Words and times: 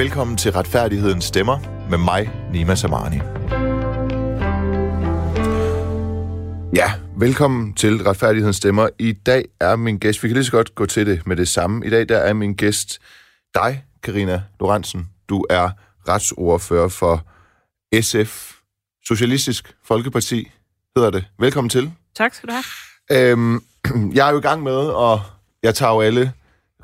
Velkommen 0.00 0.36
til 0.36 0.52
Retfærdighedens 0.52 1.24
Stemmer 1.24 1.58
med 1.90 1.98
mig, 1.98 2.30
Nima 2.52 2.74
Samani. 2.74 3.16
Ja, 6.74 6.92
velkommen 7.16 7.74
til 7.74 8.02
Retfærdighedens 8.02 8.56
Stemmer. 8.56 8.88
I 8.98 9.12
dag 9.12 9.44
er 9.60 9.76
min 9.76 9.98
gæst, 9.98 10.22
vi 10.22 10.28
kan 10.28 10.36
lige 10.36 10.44
så 10.44 10.52
godt 10.52 10.74
gå 10.74 10.86
til 10.86 11.06
det 11.06 11.26
med 11.26 11.36
det 11.36 11.48
samme. 11.48 11.86
I 11.86 11.90
dag 11.90 12.08
der 12.08 12.18
er 12.18 12.32
min 12.32 12.54
gæst 12.54 12.98
dig, 13.54 13.84
Karina 14.02 14.42
Lorentzen. 14.60 15.08
Du 15.28 15.46
er 15.50 15.70
retsordfører 16.08 16.88
for 16.88 17.26
SF, 18.00 18.52
Socialistisk 19.04 19.76
Folkeparti 19.84 20.50
hedder 20.96 21.10
det. 21.10 21.24
Velkommen 21.38 21.68
til. 21.68 21.92
Tak 22.16 22.34
skal 22.34 22.48
du 22.48 22.54
have. 22.54 23.32
Øhm, 23.32 23.64
jeg 24.16 24.28
er 24.28 24.32
jo 24.32 24.38
i 24.38 24.42
gang 24.42 24.62
med, 24.62 24.76
og 24.76 25.20
jeg 25.62 25.74
tager 25.74 25.92
jo 25.92 26.00
alle 26.00 26.32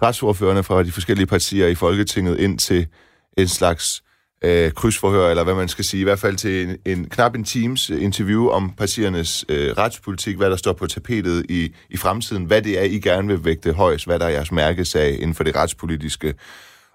retsordførerne 0.03 0.63
fra 0.63 0.83
de 0.83 0.93
forskellige 0.93 1.27
partier 1.27 1.67
i 1.67 1.75
Folketinget 1.75 2.39
ind 2.39 2.59
til 2.59 2.87
en 3.37 3.49
slags 3.49 4.03
øh, 4.45 4.73
krydsforhør, 4.73 5.31
eller 5.31 5.45
hvad 5.45 5.55
man 5.55 5.69
skal 5.69 5.85
sige, 5.85 6.01
i 6.01 6.05
hvert 6.05 6.19
fald 6.19 6.37
til 6.37 6.69
en, 6.69 6.77
en 6.85 7.09
knap 7.09 7.35
en 7.35 7.45
times 7.45 7.91
øh, 7.91 8.03
interview 8.03 8.49
om 8.49 8.71
partiernes 8.71 9.45
øh, 9.49 9.71
retspolitik, 9.79 10.37
hvad 10.37 10.51
der 10.51 10.57
står 10.57 10.73
på 10.73 10.87
tapetet 10.87 11.47
i, 11.49 11.75
i 11.91 11.97
fremtiden, 11.97 12.45
hvad 12.45 12.63
det 12.63 12.79
er, 12.79 12.83
I 12.83 12.99
gerne 12.99 13.29
vil 13.29 13.45
vægte 13.45 13.73
højst, 13.73 14.07
hvad 14.07 14.19
der 14.19 14.25
er 14.27 14.31
jeres 14.31 14.53
mærkesag 14.53 15.15
inden 15.21 15.35
for 15.35 15.45
det 15.45 15.57
retspolitiske. 15.57 16.35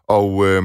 Og 0.07 0.47
øh, 0.47 0.63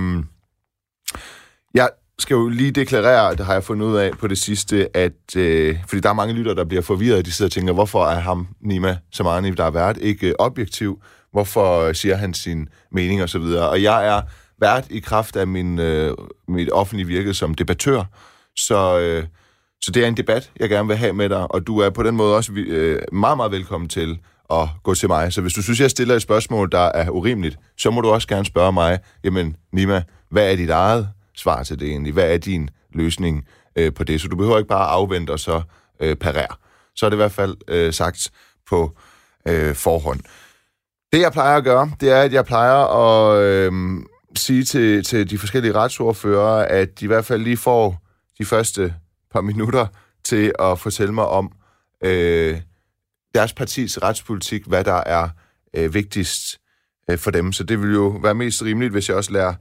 jeg 1.74 1.90
skal 2.18 2.34
jo 2.34 2.48
lige 2.48 2.70
deklarere, 2.70 3.36
det 3.36 3.46
har 3.46 3.52
jeg 3.52 3.64
fundet 3.64 3.86
ud 3.86 3.96
af 3.96 4.10
på 4.12 4.26
det 4.26 4.38
sidste, 4.38 4.96
at 4.96 5.36
øh, 5.36 5.78
fordi 5.88 6.00
der 6.00 6.08
er 6.08 6.14
mange 6.14 6.34
lytter, 6.34 6.54
der 6.54 6.64
bliver 6.64 6.82
forvirret, 6.82 7.26
de 7.26 7.32
sidder 7.32 7.48
og 7.48 7.52
tænker, 7.52 7.72
hvorfor 7.72 8.06
er 8.06 8.20
ham, 8.20 8.48
Nima 8.60 8.96
Samani, 9.12 9.50
der 9.50 9.64
er 9.64 9.70
vært, 9.70 9.98
ikke 9.98 10.28
øh, 10.28 10.34
objektiv? 10.38 11.02
Hvorfor 11.32 11.80
øh, 11.80 11.94
siger 11.94 12.16
han 12.16 12.34
sin 12.34 12.68
mening 12.92 13.22
og 13.22 13.28
så 13.28 13.38
videre? 13.38 13.68
Og 13.68 13.82
jeg 13.82 14.06
er 14.06 14.22
vært 14.60 14.86
i 14.90 14.98
kraft 14.98 15.36
af 15.36 15.46
min, 15.46 15.78
øh, 15.78 16.14
mit 16.48 16.72
offentlige 16.72 17.06
virke 17.06 17.34
som 17.34 17.54
debattør, 17.54 18.04
så, 18.56 18.98
øh, 18.98 19.24
så 19.80 19.90
det 19.90 20.04
er 20.04 20.08
en 20.08 20.16
debat, 20.16 20.52
jeg 20.60 20.68
gerne 20.68 20.88
vil 20.88 20.96
have 20.96 21.12
med 21.12 21.28
dig, 21.28 21.52
og 21.52 21.66
du 21.66 21.78
er 21.78 21.90
på 21.90 22.02
den 22.02 22.16
måde 22.16 22.36
også 22.36 22.52
øh, 22.52 23.02
meget, 23.12 23.36
meget 23.36 23.52
velkommen 23.52 23.88
til 23.88 24.18
at 24.50 24.68
gå 24.82 24.94
til 24.94 25.08
mig. 25.08 25.32
Så 25.32 25.40
hvis 25.40 25.52
du 25.52 25.62
synes, 25.62 25.80
jeg 25.80 25.90
stiller 25.90 26.14
et 26.14 26.22
spørgsmål, 26.22 26.72
der 26.72 26.78
er 26.94 27.10
urimeligt, 27.10 27.58
så 27.78 27.90
må 27.90 28.00
du 28.00 28.10
også 28.10 28.28
gerne 28.28 28.44
spørge 28.44 28.72
mig, 28.72 28.98
jamen 29.24 29.56
Nima, 29.72 30.02
hvad 30.30 30.52
er 30.52 30.56
dit 30.56 30.70
eget 30.70 31.08
svar 31.36 31.62
til 31.62 31.80
det 31.80 31.88
egentlig? 31.88 32.12
Hvad 32.12 32.34
er 32.34 32.38
din 32.38 32.70
løsning 32.94 33.46
øh, 33.76 33.94
på 33.94 34.04
det? 34.04 34.20
Så 34.20 34.28
du 34.28 34.36
behøver 34.36 34.58
ikke 34.58 34.68
bare 34.68 34.86
afvente 34.86 35.30
og 35.30 35.40
så 35.40 35.62
øh, 36.00 36.16
parere. 36.16 36.56
Så 36.96 37.06
er 37.06 37.10
det 37.10 37.16
i 37.16 37.22
hvert 37.24 37.32
fald 37.32 37.56
øh, 37.68 37.92
sagt 37.92 38.30
på 38.68 38.96
øh, 39.48 39.74
forhånd. 39.74 40.20
Det, 41.12 41.20
jeg 41.20 41.32
plejer 41.32 41.56
at 41.56 41.64
gøre, 41.64 41.90
det 42.00 42.10
er, 42.10 42.22
at 42.22 42.32
jeg 42.32 42.44
plejer 42.44 42.74
at 42.74 43.42
øh, 43.42 43.72
sige 44.36 44.64
til, 44.64 45.04
til 45.04 45.30
de 45.30 45.38
forskellige 45.38 45.74
retsordfører, 45.74 46.66
at 46.66 47.00
de 47.00 47.04
i 47.04 47.08
hvert 47.08 47.24
fald 47.24 47.42
lige 47.42 47.56
får 47.56 48.02
de 48.38 48.44
første 48.44 48.94
par 49.32 49.40
minutter 49.40 49.86
til 50.24 50.52
at 50.58 50.78
fortælle 50.78 51.14
mig 51.14 51.26
om 51.26 51.52
øh, 52.04 52.60
deres 53.34 53.52
partis 53.52 54.02
retspolitik, 54.02 54.66
hvad 54.66 54.84
der 54.84 55.02
er 55.06 55.28
øh, 55.74 55.94
vigtigst 55.94 56.60
øh, 57.10 57.18
for 57.18 57.30
dem. 57.30 57.52
Så 57.52 57.64
det 57.64 57.82
vil 57.82 57.92
jo 57.94 58.08
være 58.22 58.34
mest 58.34 58.62
rimeligt, 58.62 58.92
hvis 58.92 59.08
jeg 59.08 59.16
også 59.16 59.32
lærer 59.32 59.54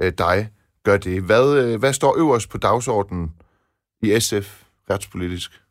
øh, 0.00 0.12
dig 0.18 0.48
gør 0.84 0.96
det. 0.96 1.22
Hvad, 1.22 1.56
øh, 1.56 1.78
hvad 1.78 1.92
står 1.92 2.18
øverst 2.18 2.48
på 2.48 2.58
dagsordenen 2.58 3.32
i 4.02 4.20
SF 4.20 4.62
retspolitisk? 4.90 5.62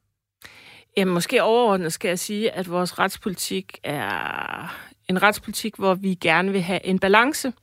Jamen, 0.97 1.13
måske 1.13 1.43
overordnet 1.43 1.93
skal 1.93 2.09
jeg 2.09 2.19
sige, 2.19 2.51
at 2.51 2.69
vores 2.69 2.99
retspolitik 2.99 3.79
er 3.83 4.75
en 5.09 5.21
retspolitik, 5.23 5.75
hvor 5.75 5.93
vi 5.93 6.13
gerne 6.13 6.51
vil 6.51 6.61
have 6.61 6.85
en 6.85 6.99
balance. 6.99 7.53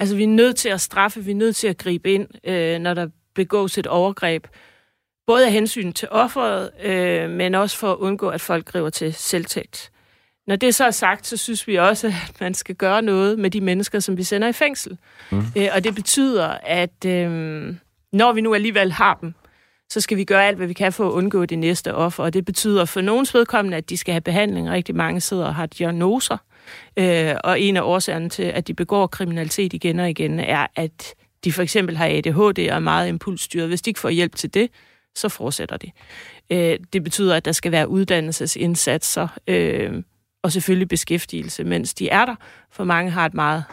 Altså, 0.00 0.16
vi 0.16 0.22
er 0.22 0.28
nødt 0.28 0.56
til 0.56 0.68
at 0.68 0.80
straffe, 0.80 1.24
vi 1.24 1.30
er 1.30 1.34
nødt 1.34 1.56
til 1.56 1.68
at 1.68 1.78
gribe 1.78 2.12
ind, 2.12 2.28
øh, 2.44 2.78
når 2.78 2.94
der 2.94 3.08
begås 3.34 3.78
et 3.78 3.86
overgreb. 3.86 4.46
Både 5.26 5.46
af 5.46 5.52
hensyn 5.52 5.92
til 5.92 6.08
offeret, 6.10 6.70
øh, 6.84 7.30
men 7.30 7.54
også 7.54 7.76
for 7.76 7.92
at 7.92 7.96
undgå, 7.96 8.28
at 8.28 8.40
folk 8.40 8.64
griber 8.64 8.90
til 8.90 9.14
selvtægt. 9.14 9.90
Når 10.46 10.56
det 10.56 10.74
så 10.74 10.84
er 10.84 10.90
sagt, 10.90 11.26
så 11.26 11.36
synes 11.36 11.66
vi 11.66 11.76
også, 11.76 12.06
at 12.28 12.40
man 12.40 12.54
skal 12.54 12.74
gøre 12.74 13.02
noget 13.02 13.38
med 13.38 13.50
de 13.50 13.60
mennesker, 13.60 14.00
som 14.00 14.16
vi 14.16 14.22
sender 14.22 14.48
i 14.48 14.52
fængsel. 14.52 14.98
Mm. 15.30 15.42
Øh, 15.56 15.68
og 15.74 15.84
det 15.84 15.94
betyder, 15.94 16.48
at 16.62 17.04
øh, 17.06 17.74
når 18.12 18.32
vi 18.32 18.40
nu 18.40 18.54
alligevel 18.54 18.92
har 18.92 19.18
dem, 19.20 19.34
så 19.90 20.00
skal 20.00 20.16
vi 20.16 20.24
gøre 20.24 20.46
alt, 20.46 20.56
hvad 20.56 20.66
vi 20.66 20.72
kan 20.72 20.92
for 20.92 21.08
at 21.08 21.12
undgå 21.12 21.44
det 21.44 21.58
næste 21.58 21.94
offer. 21.94 22.24
Og 22.24 22.34
det 22.34 22.44
betyder 22.44 22.84
for 22.84 23.00
nogens 23.00 23.34
vedkommende, 23.34 23.76
at 23.76 23.90
de 23.90 23.96
skal 23.96 24.12
have 24.12 24.20
behandling. 24.20 24.70
Rigtig 24.70 24.94
mange 24.94 25.20
sidder 25.20 25.44
og 25.44 25.54
har 25.54 25.66
diagnoser. 25.66 26.36
Øh, 26.96 27.34
og 27.44 27.60
en 27.60 27.76
af 27.76 27.82
årsagerne 27.82 28.28
til, 28.28 28.42
at 28.42 28.68
de 28.68 28.74
begår 28.74 29.06
kriminalitet 29.06 29.72
igen 29.72 30.00
og 30.00 30.10
igen, 30.10 30.40
er, 30.40 30.66
at 30.76 31.14
de 31.44 31.52
for 31.52 31.62
eksempel 31.62 31.96
har 31.96 32.06
ADHD 32.06 32.58
og 32.70 32.76
er 32.76 32.78
meget 32.78 33.08
impulsstyret. 33.08 33.68
Hvis 33.68 33.82
de 33.82 33.90
ikke 33.90 34.00
får 34.00 34.08
hjælp 34.08 34.36
til 34.36 34.54
det, 34.54 34.70
så 35.14 35.28
fortsætter 35.28 35.76
de. 35.76 35.90
Øh, 36.50 36.78
det 36.92 37.04
betyder, 37.04 37.36
at 37.36 37.44
der 37.44 37.52
skal 37.52 37.72
være 37.72 37.88
uddannelsesindsatser, 37.88 39.28
øh, 39.46 40.02
og 40.42 40.52
selvfølgelig 40.52 40.88
beskæftigelse, 40.88 41.64
mens 41.64 41.94
de 41.94 42.08
er 42.08 42.24
der. 42.24 42.34
For 42.70 42.84
mange 42.84 43.10
har 43.10 43.26
et 43.26 43.34
meget 43.34 43.64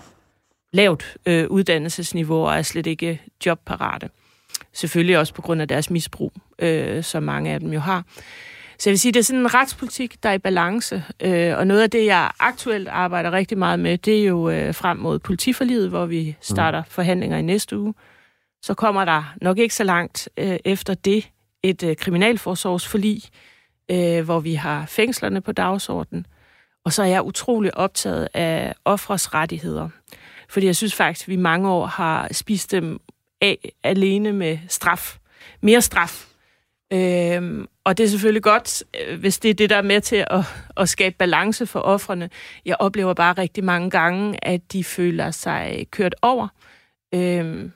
lavt 0.74 1.18
øh, 1.26 1.48
uddannelsesniveau 1.48 2.46
og 2.46 2.58
er 2.58 2.62
slet 2.62 2.88
ikke 2.88 3.22
jobparate. 3.46 4.10
Selvfølgelig 4.74 5.18
også 5.18 5.34
på 5.34 5.42
grund 5.42 5.62
af 5.62 5.68
deres 5.68 5.90
misbrug, 5.90 6.34
øh, 6.60 7.04
som 7.04 7.24
mange 7.24 7.52
af 7.52 7.60
dem 7.60 7.74
jo 7.74 7.80
har. 7.80 8.04
Så 8.80 8.90
jeg 8.90 8.92
vil 8.92 9.00
sige, 9.00 9.12
det 9.12 9.20
er 9.20 9.24
sådan 9.24 9.40
en 9.40 9.54
retspolitik, 9.54 10.24
der 10.24 10.30
er 10.30 10.34
i 10.34 10.38
balance. 10.38 11.04
Øh, 11.22 11.58
og 11.58 11.68
noget 11.68 11.82
af 11.82 11.90
det, 11.90 12.06
jeg 12.06 12.32
aktuelt 12.40 12.88
arbejder 12.88 13.32
rigtig 13.32 13.58
meget 13.58 13.80
med, 13.80 13.98
det 13.98 14.20
er 14.20 14.26
jo 14.26 14.50
øh, 14.50 14.76
frem 14.76 14.98
mod 14.98 15.20
politiforliget, 15.20 15.90
hvor 15.90 16.06
vi 16.06 16.38
starter 16.42 16.80
mm. 16.80 16.90
forhandlinger 16.90 17.38
i 17.38 17.42
næste 17.42 17.80
uge. 17.80 17.94
Så 18.62 18.74
kommer 18.74 19.06
der 19.06 19.36
nok 19.42 19.58
ikke 19.58 19.76
så 19.76 19.84
langt 19.84 20.30
øh, 20.38 20.58
efter 20.66 20.94
det 20.94 21.30
et 21.64 21.84
øh, 21.84 21.96
kriminalforsorgsforlig, 21.96 23.22
øh, 23.92 24.24
hvor 24.26 24.40
vi 24.40 24.54
har 24.54 24.86
fængslerne 24.86 25.42
på 25.42 25.52
dagsordenen. 25.52 26.26
Og 26.86 26.94
så 26.94 27.04
er 27.04 27.08
jeg 27.08 27.24
utrolig 27.24 27.78
optaget 27.78 28.28
af 28.34 28.74
offres 28.86 29.34
rettigheder. 29.34 29.90
Fordi 30.50 30.66
jeg 30.66 30.76
synes 30.76 30.96
faktisk, 30.96 31.28
at 31.28 31.32
vi 31.32 31.36
mange 31.36 31.70
år 31.70 31.86
har 31.86 32.28
spist 32.32 32.72
dem 32.72 33.00
af 33.42 33.72
alene 33.84 34.34
med 34.34 34.58
straf. 34.68 35.18
Mere 35.62 35.82
straf. 35.82 36.26
Øhm, 36.94 37.68
og 37.86 37.98
det 37.98 38.04
er 38.04 38.08
selvfølgelig 38.08 38.44
godt, 38.44 38.84
øh, 39.02 39.20
hvis 39.20 39.40
det 39.40 39.50
er 39.50 39.54
det, 39.54 39.70
der 39.70 39.76
er 39.76 39.82
med 39.82 40.02
til 40.02 40.26
at, 40.30 40.42
at 40.78 40.90
skabe 40.90 41.16
balance 41.20 41.66
for 41.66 41.80
offrene. 41.80 42.30
Jeg 42.66 42.76
oplever 42.80 43.14
bare 43.14 43.34
rigtig 43.34 43.64
mange 43.64 43.90
gange, 43.90 44.46
at 44.46 44.74
de 44.74 44.84
føler 44.84 45.32
sig 45.32 45.88
kørt 45.92 46.16
over. 46.22 46.48
Øhm, 47.14 47.72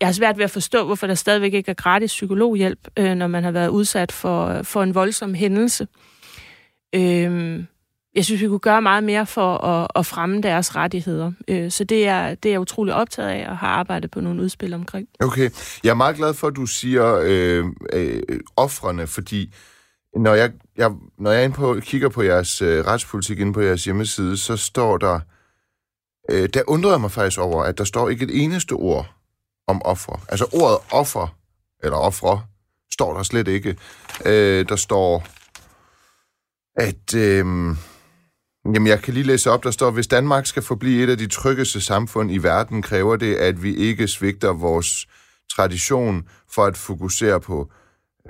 jeg 0.00 0.08
har 0.08 0.12
svært 0.12 0.38
ved 0.38 0.44
at 0.44 0.50
forstå, 0.50 0.84
hvorfor 0.84 1.06
der 1.06 1.14
stadigvæk 1.14 1.54
ikke 1.54 1.70
er 1.70 1.74
gratis 1.74 2.10
psykologhjælp, 2.10 2.88
øh, 2.98 3.14
når 3.14 3.26
man 3.26 3.44
har 3.44 3.50
været 3.50 3.68
udsat 3.68 4.12
for, 4.12 4.62
for 4.62 4.82
en 4.82 4.94
voldsom 4.94 5.34
hændelse. 5.34 5.86
Øhm, 6.94 7.66
jeg 8.14 8.24
synes, 8.24 8.42
vi 8.42 8.48
kunne 8.48 8.58
gøre 8.58 8.82
meget 8.82 9.04
mere 9.04 9.26
for 9.26 9.58
at, 9.58 9.88
at 9.94 10.06
fremme 10.06 10.40
deres 10.40 10.76
rettigheder. 10.76 11.32
Øh, 11.48 11.70
så 11.70 11.84
det 11.84 12.08
er, 12.08 12.34
det 12.34 12.48
er 12.48 12.52
jeg 12.52 12.60
utrolig 12.60 12.94
optaget 12.94 13.28
af 13.28 13.48
og 13.48 13.58
har 13.58 13.68
arbejdet 13.68 14.10
på 14.10 14.20
nogle 14.20 14.42
udspil 14.42 14.74
omkring. 14.74 15.08
Okay. 15.20 15.50
Jeg 15.84 15.90
er 15.90 15.94
meget 15.94 16.16
glad 16.16 16.34
for, 16.34 16.46
at 16.46 16.56
du 16.56 16.66
siger 16.66 17.20
øh, 17.24 17.64
øh, 17.92 18.22
offrene, 18.56 19.06
fordi 19.06 19.54
når 20.16 20.34
jeg, 20.34 20.52
jeg, 20.76 20.90
når 21.18 21.30
jeg 21.30 21.44
ind 21.44 21.52
på, 21.52 21.76
kigger 21.80 22.08
på 22.08 22.22
jeres 22.22 22.62
øh, 22.62 22.86
retspolitik 22.86 23.40
inde 23.40 23.52
på 23.52 23.60
jeres 23.60 23.84
hjemmeside, 23.84 24.36
så 24.36 24.56
står 24.56 24.98
der, 24.98 25.20
øh, 26.30 26.48
der 26.54 26.62
undrer 26.66 26.90
jeg 26.90 27.00
mig 27.00 27.10
faktisk 27.10 27.40
over, 27.40 27.62
at 27.62 27.78
der 27.78 27.84
står 27.84 28.08
ikke 28.08 28.24
et 28.24 28.42
eneste 28.42 28.72
ord 28.72 29.14
om 29.66 29.82
offer. 29.84 30.24
Altså 30.28 30.46
ordet 30.52 30.78
offer, 30.90 31.36
eller 31.82 31.96
ofre, 31.96 32.42
står 32.92 33.16
der 33.16 33.22
slet 33.22 33.48
ikke. 33.48 33.76
Øh, 34.26 34.68
der 34.68 34.76
står, 34.76 35.26
at... 36.76 37.14
Øh, 37.14 37.76
Jamen, 38.64 38.86
jeg 38.86 39.02
kan 39.02 39.14
lige 39.14 39.26
læse 39.26 39.50
op, 39.50 39.64
der 39.64 39.70
står, 39.70 39.90
hvis 39.90 40.06
Danmark 40.06 40.46
skal 40.46 40.62
forblive 40.62 41.04
et 41.04 41.10
af 41.10 41.18
de 41.18 41.26
tryggeste 41.26 41.80
samfund 41.80 42.32
i 42.32 42.38
verden, 42.38 42.82
kræver 42.82 43.16
det, 43.16 43.34
at 43.34 43.62
vi 43.62 43.74
ikke 43.74 44.08
svigter 44.08 44.52
vores 44.52 45.06
tradition 45.56 46.28
for 46.50 46.64
at 46.64 46.76
fokusere 46.76 47.40
på 47.40 47.70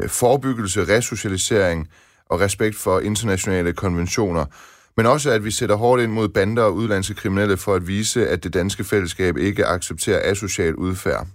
øh, 0.03 0.09
forebyggelse, 0.09 0.85
resocialisering 0.85 1.89
og 2.31 2.41
respekt 2.41 2.77
for 2.77 3.01
internationale 3.01 3.73
konventioner, 3.73 4.45
men 4.97 5.07
også 5.07 5.31
at 5.31 5.45
vi 5.45 5.51
sætter 5.51 5.77
hårdt 5.77 6.03
ind 6.03 6.13
mod 6.13 6.29
bander 6.29 6.63
og 6.63 6.75
udlandske 6.75 7.15
kriminelle 7.15 7.57
for 7.57 7.75
at 7.75 7.87
vise, 7.87 8.29
at 8.29 8.45
det 8.45 8.55
danske 8.55 8.85
fællesskab 8.85 9.37
ikke 9.37 9.67
accepterer 9.67 10.31
asocial 10.31 10.75
udfærd. 10.75 11.27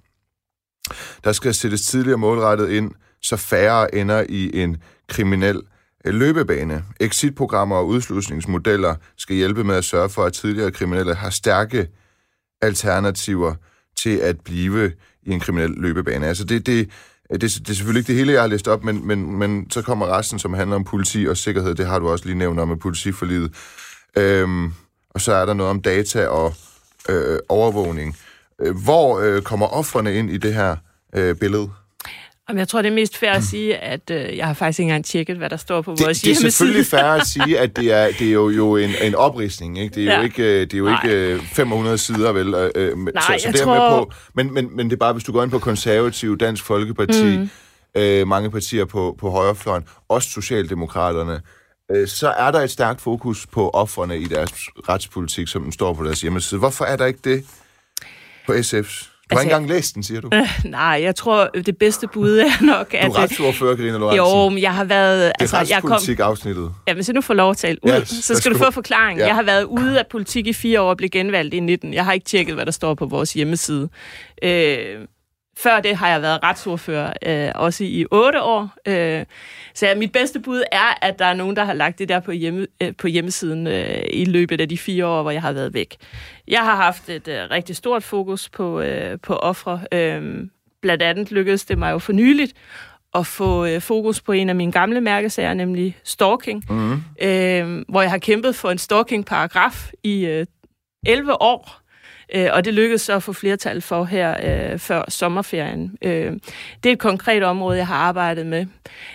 Der 1.23 1.31
skal 1.31 1.53
sættes 1.53 1.81
tidligere 1.81 2.17
målrettet 2.17 2.69
ind, 2.69 2.91
så 3.21 3.37
færre 3.37 3.95
ender 3.95 4.25
i 4.29 4.61
en 4.61 4.77
kriminel 5.07 5.61
Øh, 6.07 6.13
løbebane. 6.13 6.83
Exitprogrammer 6.99 7.75
og 7.75 7.87
udslusningsmodeller 7.87 8.95
skal 9.17 9.35
hjælpe 9.35 9.63
med 9.63 9.75
at 9.75 9.83
sørge 9.83 10.09
for, 10.09 10.23
at 10.23 10.33
tidligere 10.33 10.71
kriminelle 10.71 11.15
har 11.15 11.29
stærke 11.29 11.87
alternativer 12.61 13.55
til 13.97 14.17
at 14.17 14.39
blive 14.39 14.91
i 15.23 15.31
en 15.31 15.39
kriminel 15.39 15.69
løbebane. 15.69 16.27
Altså 16.27 16.43
det, 16.43 16.65
det, 16.65 16.89
det, 17.31 17.41
det 17.41 17.69
er 17.69 17.73
selvfølgelig 17.73 17.99
ikke 17.99 18.07
det 18.07 18.15
hele, 18.15 18.33
jeg 18.33 18.41
har 18.41 18.47
læst 18.47 18.67
op, 18.67 18.83
men, 18.83 19.07
men, 19.07 19.37
men 19.37 19.71
så 19.71 19.81
kommer 19.81 20.17
resten, 20.17 20.39
som 20.39 20.53
handler 20.53 20.75
om 20.75 20.83
politi 20.83 21.27
og 21.27 21.37
sikkerhed. 21.37 21.75
Det 21.75 21.87
har 21.87 21.99
du 21.99 22.09
også 22.09 22.25
lige 22.25 22.37
nævnt 22.37 22.59
om 22.59 22.67
med 22.67 22.77
politiforlidet. 22.77 23.53
Øhm, 24.17 24.73
og 25.09 25.21
så 25.21 25.33
er 25.33 25.45
der 25.45 25.53
noget 25.53 25.69
om 25.69 25.81
data 25.81 26.27
og 26.27 26.53
øh, 27.09 27.39
overvågning. 27.49 28.17
Øh, 28.61 28.75
hvor 28.83 29.19
øh, 29.19 29.41
kommer 29.41 29.67
offrene 29.67 30.15
ind 30.15 30.29
i 30.29 30.37
det 30.37 30.53
her 30.53 30.75
øh, 31.15 31.35
billede? 31.35 31.69
Jamen, 32.49 32.59
jeg 32.59 32.67
tror, 32.67 32.81
det 32.81 32.89
er 32.89 32.93
mest 32.95 33.17
fair 33.17 33.31
at 33.31 33.43
sige, 33.43 33.77
at 33.77 34.09
øh, 34.11 34.37
jeg 34.37 34.45
har 34.47 34.53
faktisk 34.53 34.79
ikke 34.79 34.87
engang 34.87 35.05
tjekket, 35.05 35.37
hvad 35.37 35.49
der 35.49 35.57
står 35.57 35.81
på 35.81 35.91
det, 35.91 36.05
vores 36.05 36.21
Det 36.21 36.23
er 36.23 36.27
hjemmeside. 36.33 36.51
selvfølgelig 36.51 36.85
fair 36.99 37.03
at 37.03 37.27
sige, 37.27 37.59
at 37.59 37.77
det 37.77 37.93
er, 37.93 38.07
det 38.19 38.27
er 38.27 38.31
jo, 38.31 38.49
jo 38.49 38.75
en, 38.75 38.89
en 39.03 39.15
opridsning. 39.15 39.79
Ikke? 39.79 39.95
Det 39.95 40.03
er 40.03 40.11
ja. 40.11 40.17
Jo 40.17 40.23
ikke, 40.23 40.43
øh, 40.43 40.61
det 40.61 40.73
er 40.73 40.77
jo 40.77 40.87
ikke 40.87 41.33
øh, 41.33 41.41
500 41.41 41.97
sider, 41.97 42.31
vel? 42.31 42.53
Øh, 42.53 42.71
øh, 42.75 42.97
Nej, 42.97 43.37
så, 43.37 43.43
så 43.43 43.51
det 43.51 43.59
er 43.61 43.63
tror- 43.65 43.89
med 43.97 44.05
på. 44.05 44.11
Men, 44.33 44.53
men, 44.53 44.75
men 44.75 44.85
det 44.89 44.93
er 44.93 44.97
bare, 44.97 45.13
hvis 45.13 45.23
du 45.23 45.31
går 45.31 45.43
ind 45.43 45.51
på 45.51 45.59
konservativ, 45.59 46.37
Dansk 46.37 46.63
Folkeparti, 46.63 47.37
mm. 47.37 47.49
øh, 47.95 48.27
mange 48.27 48.51
partier 48.51 48.85
på, 48.85 49.15
på 49.19 49.29
højrefløjen, 49.29 49.83
også 50.09 50.29
Socialdemokraterne, 50.29 51.41
øh, 51.91 52.07
så 52.07 52.29
er 52.29 52.51
der 52.51 52.59
et 52.59 52.71
stærkt 52.71 53.01
fokus 53.01 53.47
på 53.47 53.69
offrene 53.69 54.17
i 54.19 54.25
deres 54.25 54.51
retspolitik, 54.89 55.47
som 55.47 55.63
den 55.63 55.71
står 55.71 55.93
på 55.93 56.03
deres 56.05 56.21
hjemmeside. 56.21 56.59
Hvorfor 56.59 56.85
er 56.85 56.95
der 56.95 57.05
ikke 57.05 57.19
det 57.23 57.45
på 58.45 58.51
SF's? 58.53 59.13
Du 59.31 59.35
har 59.35 59.39
Altså, 59.41 59.47
ikke 59.49 59.55
engang 59.55 59.69
læst 59.77 59.95
den, 59.95 60.03
siger 60.03 60.21
du. 60.21 60.29
Nej, 60.65 60.99
jeg 61.03 61.15
tror, 61.15 61.49
det 61.65 61.77
bedste 61.77 62.07
bud 62.07 62.37
er 62.37 62.63
nok, 62.65 62.91
Du 62.91 62.97
at... 62.97 63.05
er 63.05 63.17
retsordfører, 63.17 63.75
Karina 63.75 63.97
Lorentzen. 63.97 64.17
Jo, 64.43 64.49
men 64.49 64.61
jeg 64.61 64.73
har 64.75 64.83
været... 64.83 65.19
det 65.19 65.27
er 65.27 65.31
Altså, 65.39 65.57
jeg 65.57 65.81
kom, 65.81 65.91
retspolitik-afsnittet. 65.91 66.71
ja, 66.87 66.93
hvis 66.93 67.07
jeg 67.07 67.13
nu 67.13 67.21
får 67.21 67.33
lov 67.33 67.51
at 67.51 67.57
tale 67.57 67.77
ud, 67.83 67.91
der 67.91 68.05
så 68.05 68.35
skal 68.35 68.51
du 68.53 68.57
du- 68.59 68.63
få 68.63 68.71
forklaring. 68.71 69.19
Ja. 69.19 69.25
Jeg 69.25 69.35
har 69.35 69.43
været 69.43 69.63
ude 69.63 69.99
af 69.99 70.05
politik 70.11 70.47
i 70.47 70.53
fire 70.53 70.81
år 70.81 70.89
og 70.89 70.97
blev 70.97 71.09
genvalgt 71.09 71.53
i 71.53 71.59
19. 71.59 71.93
Jeg 71.93 72.05
har 72.05 72.13
ikke 72.13 72.25
tjekket, 72.25 72.55
hvad 72.55 72.65
der 72.65 72.71
står 72.71 72.93
på 72.93 73.05
vores 73.05 73.33
hjemmeside. 73.33 73.89
Øh, 74.43 74.77
før 75.57 75.79
det 75.79 75.95
har 75.95 76.09
jeg 76.09 76.21
været 76.21 76.43
retsordfører, 76.43 77.13
øh, 77.25 77.51
også 77.55 77.83
i 77.83 78.05
otte 78.11 78.41
år. 78.41 78.69
Øh, 78.87 79.25
så 79.73 79.87
ja, 79.87 79.95
mit 79.95 80.11
bedste 80.11 80.39
bud 80.39 80.63
er, 80.71 81.05
at 81.05 81.19
der 81.19 81.25
er 81.25 81.33
nogen, 81.33 81.55
der 81.55 81.63
har 81.63 81.73
lagt 81.73 81.99
det 81.99 82.09
der 82.09 82.19
på, 82.19 82.31
hjemme, 82.31 82.67
øh, 82.81 82.95
på 82.95 83.07
hjemmesiden 83.07 83.67
øh, 83.67 84.03
i 84.13 84.25
løbet 84.25 84.61
af 84.61 84.69
de 84.69 84.77
fire 84.77 85.05
år, 85.05 85.21
hvor 85.21 85.31
jeg 85.31 85.41
har 85.41 85.51
været 85.51 85.73
væk. 85.73 85.95
Jeg 86.47 86.59
har 86.59 86.75
haft 86.75 87.09
et 87.09 87.27
øh, 87.27 87.51
rigtig 87.51 87.75
stort 87.75 88.03
fokus 88.03 88.49
på, 88.49 88.81
øh, 88.81 89.19
på 89.23 89.35
ofre. 89.35 89.81
Øh, 89.91 90.47
blandt 90.81 91.03
andet 91.03 91.31
lykkedes 91.31 91.65
det 91.65 91.77
mig 91.77 91.91
jo 91.91 91.99
for 91.99 92.13
nyligt 92.13 92.53
at 93.15 93.27
få 93.27 93.65
øh, 93.65 93.81
fokus 93.81 94.21
på 94.21 94.31
en 94.31 94.49
af 94.49 94.55
mine 94.55 94.71
gamle 94.71 95.01
mærkesager, 95.01 95.53
nemlig 95.53 95.97
stalking, 96.03 96.63
mm. 96.69 96.93
øh, 97.21 97.83
hvor 97.89 98.01
jeg 98.01 98.11
har 98.11 98.17
kæmpet 98.17 98.55
for 98.55 98.71
en 98.71 98.77
stalking-paragraf 98.77 99.91
i 100.03 100.25
øh, 100.25 100.45
11 101.05 101.41
år. 101.41 101.86
Øh, 102.35 102.49
og 102.53 102.65
det 102.65 102.73
lykkedes 102.73 103.01
så 103.01 103.13
at 103.13 103.23
få 103.23 103.33
flertal 103.33 103.81
for 103.81 104.03
her 104.03 104.35
øh, 104.71 104.79
før 104.79 105.09
sommerferien. 105.09 105.97
Øh, 106.01 106.33
det 106.83 106.89
er 106.89 106.93
et 106.93 106.99
konkret 106.99 107.43
område, 107.43 107.77
jeg 107.77 107.87
har 107.87 107.95
arbejdet 107.95 108.45
med. 108.45 108.65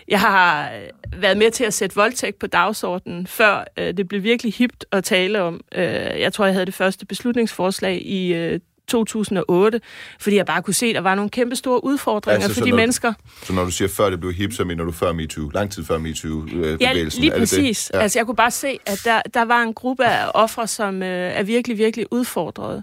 Jeg 0.09 0.20
har 0.20 0.73
øh, 0.73 1.23
været 1.23 1.37
med 1.37 1.50
til 1.50 1.64
at 1.64 1.75
sætte 1.75 1.97
voldtægt 1.97 2.38
på 2.38 2.47
dagsordenen, 2.47 3.26
før 3.26 3.64
øh, 3.76 3.97
det 3.97 4.09
blev 4.09 4.23
virkelig 4.23 4.55
hipt 4.55 4.85
at 4.93 5.05
tale 5.05 5.43
om. 5.43 5.61
Øh, 5.75 5.85
jeg 6.20 6.32
tror, 6.32 6.44
jeg 6.44 6.55
havde 6.55 6.67
det 6.67 6.75
første 6.75 7.06
beslutningsforslag 7.06 8.03
i 8.06 8.35
øh, 8.35 8.61
2008, 8.93 9.81
fordi 10.21 10.37
jeg 10.37 10.47
bare 10.47 10.62
kunne 10.62 10.75
se, 10.75 10.87
at 10.87 10.94
der 10.94 11.00
var 11.00 11.15
nogle 11.15 11.31
kæmpe 11.31 11.56
store 11.56 11.85
udfordringer 11.85 12.35
Altså, 12.35 12.49
så 12.55 12.61
for 12.61 12.65
de 12.65 12.71
når- 12.71 12.77
mennesker. 12.77 13.12
Så 13.43 13.53
når 13.53 13.65
du 13.65 13.71
siger 13.71 13.89
før 13.89 14.11
det 14.11 14.21
blev 14.21 14.33
hip, 14.33 14.53
så 14.53 14.65
mener 14.65 14.85
du 14.85 14.93
før 14.93 15.12
MeToo. 15.12 15.49
Lang 15.49 15.71
tid 15.73 15.85
før 15.85 15.94
Ja, 15.94 16.00
MeToo-bevægelsen. 16.00 17.21
lige 17.21 17.31
er 17.31 17.35
det 17.35 17.41
præcis. 17.43 17.87
Det? 17.87 17.94
Ja. 17.99 18.03
Altså, 18.03 18.19
jeg 18.19 18.27
kunne 18.27 18.37
bare 18.37 18.50
se, 18.50 18.79
at 18.87 19.00
der, 19.05 19.23
der 19.35 19.43
var 19.43 19.62
en 19.62 19.75
gruppe 19.75 20.05
af 20.05 20.31
ofre, 20.35 20.67
som 20.67 21.03
øh, 21.03 21.09
er 21.09 21.43
virkelig, 21.43 21.79
virkelig 21.79 22.06
udfordret. 22.11 22.83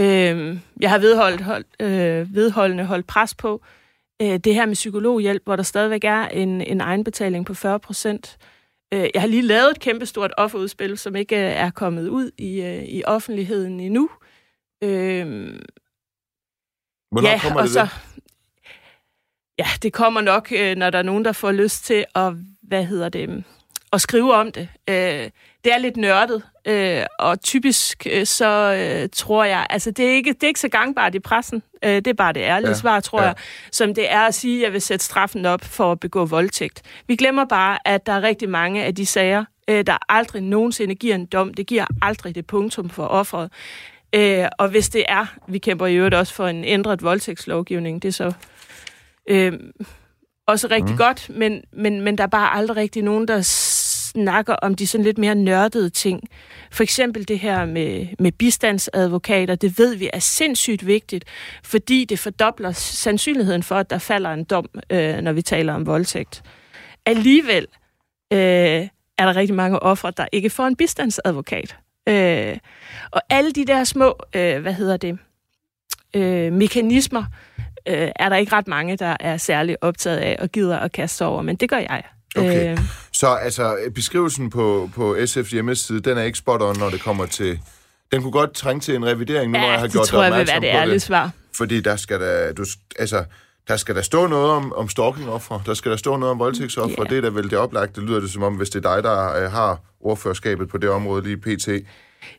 Øh, 0.00 0.56
jeg 0.80 0.90
har 0.90 0.98
vedholdt, 0.98 1.40
hold, 1.40 1.64
øh, 1.80 2.34
vedholdende 2.34 2.84
holdt 2.84 3.06
pres 3.06 3.34
på 3.34 3.62
øh, 4.22 4.36
det 4.38 4.54
her 4.54 4.66
med 4.66 4.74
psykologhjælp, 4.74 5.42
hvor 5.44 5.56
der 5.56 5.62
stadigvæk 5.62 6.04
er 6.04 6.28
en, 6.28 6.60
en 6.60 6.80
egenbetaling 6.80 7.46
på 7.46 7.54
40 7.54 7.78
procent. 7.78 8.36
Øh, 8.94 9.06
jeg 9.14 9.20
har 9.22 9.28
lige 9.28 9.42
lavet 9.42 9.70
et 9.70 9.80
kæmpestort 9.80 10.32
offerudspil, 10.36 10.98
som 10.98 11.16
ikke 11.16 11.36
øh, 11.36 11.42
er 11.42 11.70
kommet 11.70 12.08
ud 12.08 12.30
i, 12.38 12.60
øh, 12.60 12.82
i 12.84 13.02
offentligheden 13.04 13.80
endnu. 13.80 14.02
Øh, 14.02 14.25
Hvornår 17.10 17.28
ja, 17.28 17.38
kommer 17.38 17.60
og 17.60 17.64
det 17.64 17.72
så? 17.72 17.88
Ja, 19.58 19.66
det 19.82 19.92
kommer 19.92 20.20
nok, 20.20 20.52
øh, 20.56 20.76
når 20.76 20.90
der 20.90 20.98
er 20.98 21.02
nogen, 21.02 21.24
der 21.24 21.32
får 21.32 21.52
lyst 21.52 21.84
til 21.84 22.04
at, 22.14 22.32
hvad 22.62 22.84
hedder 22.84 23.08
det, 23.08 23.44
at 23.92 24.00
skrive 24.00 24.34
om 24.34 24.52
det. 24.52 24.68
Øh, 24.88 25.30
det 25.64 25.72
er 25.72 25.78
lidt 25.78 25.96
nørdet, 25.96 26.42
øh, 26.66 27.02
og 27.18 27.40
typisk 27.40 28.06
øh, 28.12 28.26
så 28.26 28.74
øh, 28.74 29.08
tror 29.12 29.44
jeg, 29.44 29.66
altså 29.70 29.90
det 29.90 30.06
er, 30.06 30.10
ikke, 30.10 30.32
det 30.32 30.42
er 30.42 30.46
ikke 30.46 30.60
så 30.60 30.68
gangbart 30.68 31.14
i 31.14 31.18
pressen, 31.18 31.62
øh, 31.84 31.90
det 31.90 32.06
er 32.06 32.14
bare 32.14 32.32
det 32.32 32.40
ærlige 32.40 32.68
Ja, 32.68 32.74
svar, 32.74 33.00
tror 33.00 33.20
ja. 33.20 33.26
jeg, 33.26 33.34
som 33.72 33.94
det 33.94 34.12
er 34.12 34.20
at 34.20 34.34
sige, 34.34 34.58
at 34.58 34.64
jeg 34.64 34.72
vil 34.72 34.82
sætte 34.82 35.04
straffen 35.04 35.46
op 35.46 35.64
for 35.64 35.92
at 35.92 36.00
begå 36.00 36.24
voldtægt. 36.24 36.82
Vi 37.06 37.16
glemmer 37.16 37.44
bare, 37.44 37.78
at 37.84 38.06
der 38.06 38.12
er 38.12 38.22
rigtig 38.22 38.48
mange 38.48 38.84
af 38.84 38.94
de 38.94 39.06
sager, 39.06 39.44
øh, 39.68 39.86
der 39.86 39.98
aldrig 40.08 40.42
nogensinde 40.42 40.94
giver 40.94 41.14
en 41.14 41.26
dom. 41.26 41.54
Det 41.54 41.66
giver 41.66 41.86
aldrig 42.02 42.34
det 42.34 42.46
punktum 42.46 42.90
for 42.90 43.06
offeret. 43.06 43.52
Øh, 44.14 44.46
og 44.58 44.68
hvis 44.68 44.88
det 44.88 45.04
er, 45.08 45.26
vi 45.48 45.58
kæmper 45.58 45.86
i 45.86 45.94
øvrigt 45.94 46.14
også 46.14 46.34
for 46.34 46.46
en 46.46 46.64
ændret 46.64 47.02
voldtægtslovgivning, 47.02 48.02
det 48.02 48.08
er 48.08 48.12
så 48.12 48.32
øh, 49.28 49.52
også 50.46 50.68
rigtig 50.70 50.92
mm. 50.92 50.98
godt, 50.98 51.30
men, 51.30 51.62
men, 51.72 52.00
men 52.00 52.18
der 52.18 52.24
er 52.24 52.28
bare 52.28 52.54
aldrig 52.54 52.76
rigtig 52.76 53.02
nogen, 53.02 53.28
der 53.28 53.42
snakker 53.42 54.54
om 54.54 54.74
de 54.74 54.86
sådan 54.86 55.04
lidt 55.04 55.18
mere 55.18 55.34
nørdede 55.34 55.90
ting. 55.90 56.20
For 56.72 56.82
eksempel 56.82 57.28
det 57.28 57.38
her 57.38 57.64
med, 57.64 58.06
med 58.18 58.32
bistandsadvokater, 58.32 59.54
det 59.54 59.78
ved 59.78 59.96
vi 59.96 60.10
er 60.12 60.18
sindssygt 60.18 60.86
vigtigt, 60.86 61.24
fordi 61.64 62.04
det 62.04 62.18
fordobler 62.18 62.72
sandsynligheden 62.72 63.62
for, 63.62 63.74
at 63.74 63.90
der 63.90 63.98
falder 63.98 64.30
en 64.30 64.44
dom, 64.44 64.68
øh, 64.90 65.16
når 65.16 65.32
vi 65.32 65.42
taler 65.42 65.74
om 65.74 65.86
voldtægt. 65.86 66.42
Alligevel 67.06 67.66
øh, 68.32 68.38
er 69.18 69.26
der 69.26 69.36
rigtig 69.36 69.56
mange 69.56 69.82
ofre, 69.82 70.12
der 70.16 70.26
ikke 70.32 70.50
får 70.50 70.66
en 70.66 70.76
bistandsadvokat. 70.76 71.76
Øh, 72.08 72.56
og 73.10 73.22
alle 73.30 73.52
de 73.52 73.64
der 73.66 73.84
små, 73.84 74.16
øh, 74.34 74.62
hvad 74.62 74.72
hedder 74.72 74.96
det, 74.96 75.18
øh, 76.14 76.52
mekanismer, 76.52 77.24
øh, 77.88 78.08
er 78.16 78.28
der 78.28 78.36
ikke 78.36 78.52
ret 78.52 78.68
mange, 78.68 78.96
der 78.96 79.16
er 79.20 79.36
særlig 79.36 79.76
optaget 79.80 80.16
af 80.18 80.36
og 80.40 80.48
gider 80.52 80.78
at 80.78 80.92
kaste 80.92 81.24
over, 81.24 81.42
men 81.42 81.56
det 81.56 81.68
gør 81.70 81.76
jeg. 81.78 82.02
Okay. 82.36 82.72
Øh, 82.72 82.78
Så 83.12 83.26
altså, 83.28 83.76
beskrivelsen 83.94 84.50
på, 84.50 84.90
på 84.94 85.16
SF's 85.16 85.50
hjemmeside, 85.52 86.00
den 86.00 86.18
er 86.18 86.22
ikke 86.22 86.38
spot 86.38 86.62
on, 86.62 86.78
når 86.78 86.90
det 86.90 87.00
kommer 87.00 87.26
til... 87.26 87.60
Den 88.12 88.22
kunne 88.22 88.32
godt 88.32 88.54
trænge 88.54 88.80
til 88.80 88.94
en 88.94 89.06
revidering, 89.06 89.52
nu 89.52 89.58
hvor 89.58 89.66
jeg 89.66 89.72
ja, 89.72 89.78
har 89.78 89.86
det 89.86 89.92
gjort 89.92 90.06
tror 90.06 90.18
dig 90.22 90.30
jeg 90.30 90.38
vil 90.38 90.46
være 90.46 90.56
opmærksom 90.56 90.62
det 90.62 90.70
på 90.72 90.76
ærlige 90.78 90.94
det. 90.94 91.02
svar. 91.02 91.30
Fordi 91.56 91.80
der 91.80 91.96
skal 91.96 92.20
der, 92.20 92.52
du, 92.52 92.64
altså, 92.98 93.24
der 93.68 93.76
skal 93.76 93.94
der 93.94 94.02
stå 94.02 94.26
noget 94.26 94.50
om, 94.50 94.72
om 94.72 94.88
stalkingoffre. 94.88 95.62
Der 95.66 95.74
skal 95.74 95.90
der 95.90 95.96
stå 95.96 96.16
noget 96.16 96.30
om 96.32 96.38
voldtægtsoffre. 96.38 96.94
Ja. 96.98 97.04
Det 97.04 97.16
er 97.18 97.20
da 97.20 97.28
vel 97.28 97.50
det 97.50 97.58
oplagte. 97.58 98.00
Det 98.00 98.08
lyder 98.08 98.20
det 98.20 98.30
som 98.30 98.42
om, 98.42 98.54
hvis 98.54 98.70
det 98.70 98.84
er 98.84 98.94
dig, 98.94 99.02
der 99.02 99.44
øh, 99.44 99.50
har 99.52 99.80
ordførerskabet 100.00 100.68
på 100.68 100.78
det 100.78 100.90
område 100.90 101.22
lige 101.22 101.36
pt. 101.36 101.68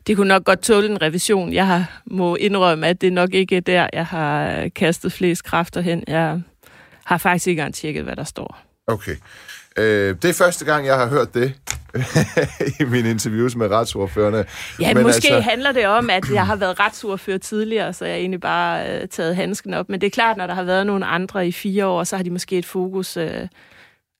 Det 0.06 0.16
kunne 0.16 0.28
nok 0.28 0.44
godt 0.44 0.60
tåle 0.60 0.88
en 0.88 1.02
revision. 1.02 1.52
Jeg 1.52 1.66
har, 1.66 2.00
må 2.06 2.36
indrømme, 2.36 2.86
at 2.86 3.00
det 3.00 3.12
nok 3.12 3.34
ikke 3.34 3.56
er 3.56 3.60
der, 3.60 3.88
jeg 3.92 4.06
har 4.06 4.68
kastet 4.68 5.12
flest 5.12 5.44
kræfter 5.44 5.80
hen. 5.80 6.04
Jeg 6.06 6.40
har 7.04 7.18
faktisk 7.18 7.46
ikke 7.46 7.60
engang 7.60 7.74
tjekket, 7.74 8.04
hvad 8.04 8.16
der 8.16 8.24
står. 8.24 8.58
Okay. 8.86 9.16
Øh, 9.78 10.16
det 10.22 10.24
er 10.24 10.32
første 10.32 10.64
gang, 10.64 10.86
jeg 10.86 10.96
har 10.96 11.06
hørt 11.06 11.34
det 11.34 11.54
i 12.80 12.84
mine 12.84 13.10
interviews 13.10 13.56
med 13.56 13.70
retsordførende. 13.70 14.44
Ja, 14.80 14.94
Men 14.94 15.02
måske 15.02 15.34
altså... 15.34 15.50
handler 15.50 15.72
det 15.72 15.86
om, 15.86 16.10
at 16.10 16.24
jeg 16.32 16.46
har 16.46 16.56
været 16.56 16.80
retsordfører 16.80 17.38
tidligere, 17.38 17.92
så 17.92 18.04
jeg 18.04 18.14
har 18.14 18.18
egentlig 18.18 18.40
bare 18.40 18.90
øh, 18.90 19.08
taget 19.08 19.36
handsken 19.36 19.74
op. 19.74 19.88
Men 19.88 20.00
det 20.00 20.06
er 20.06 20.10
klart, 20.10 20.36
når 20.36 20.46
der 20.46 20.54
har 20.54 20.62
været 20.62 20.86
nogle 20.86 21.06
andre 21.06 21.48
i 21.48 21.52
fire 21.52 21.86
år, 21.86 22.04
så 22.04 22.16
har 22.16 22.22
de 22.22 22.30
måske 22.30 22.58
et 22.58 22.66
fokus 22.66 23.16
øh, 23.16 23.48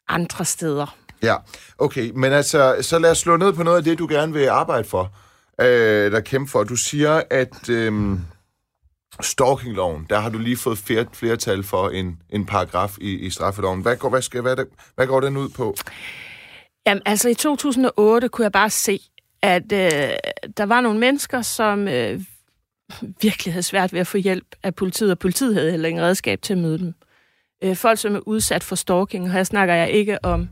andre 0.08 0.44
steder. 0.44 0.96
Ja, 1.22 1.34
okay. 1.78 2.10
Men 2.14 2.32
altså, 2.32 2.76
så 2.80 2.98
lad 2.98 3.10
os 3.10 3.18
slå 3.18 3.36
ned 3.36 3.52
på 3.52 3.62
noget 3.62 3.76
af 3.76 3.84
det, 3.84 3.98
du 3.98 4.06
gerne 4.10 4.32
vil 4.32 4.46
arbejde 4.46 4.88
for, 4.88 5.12
øh, 5.60 6.12
der 6.12 6.20
kæmpe 6.20 6.50
for. 6.50 6.64
Du 6.64 6.76
siger, 6.76 7.22
at 7.30 7.68
øh, 7.68 8.18
stalkingloven, 9.20 10.06
der 10.10 10.18
har 10.18 10.30
du 10.30 10.38
lige 10.38 10.56
fået 10.56 10.78
flere, 10.78 11.06
flertal 11.12 11.62
for 11.62 11.88
en, 11.88 12.22
en 12.30 12.46
paragraf 12.46 12.98
i, 13.00 13.18
i 13.18 13.30
straffeloven. 13.30 13.82
Hvad 13.82 13.96
går, 13.96 14.08
hvad, 14.08 14.22
skal, 14.22 14.40
hvad, 14.40 14.56
hvad 14.94 15.06
går 15.06 15.20
den 15.20 15.36
ud 15.36 15.48
på? 15.48 15.76
Jamen, 16.86 17.02
altså 17.06 17.28
i 17.28 17.34
2008 17.34 18.28
kunne 18.28 18.42
jeg 18.42 18.52
bare 18.52 18.70
se, 18.70 19.00
at 19.42 19.72
øh, 19.72 20.10
der 20.56 20.66
var 20.66 20.80
nogle 20.80 20.98
mennesker, 20.98 21.42
som 21.42 21.88
øh, 21.88 22.20
virkelig 23.22 23.52
havde 23.52 23.62
svært 23.62 23.92
ved 23.92 24.00
at 24.00 24.06
få 24.06 24.16
hjælp 24.16 24.46
af 24.62 24.74
politiet, 24.74 25.10
og 25.10 25.18
politiet 25.18 25.54
havde 25.54 25.70
heller 25.70 25.88
ingen 25.88 26.04
redskab 26.04 26.42
til 26.42 26.52
at 26.52 26.58
møde 26.58 26.78
dem. 26.78 26.94
Øh, 27.64 27.76
folk, 27.76 27.98
som 27.98 28.14
er 28.14 28.20
udsat 28.28 28.64
for 28.64 28.76
stalking, 28.76 29.24
og 29.24 29.32
her 29.32 29.44
snakker 29.44 29.74
jeg 29.74 29.90
ikke 29.90 30.24
om, 30.24 30.48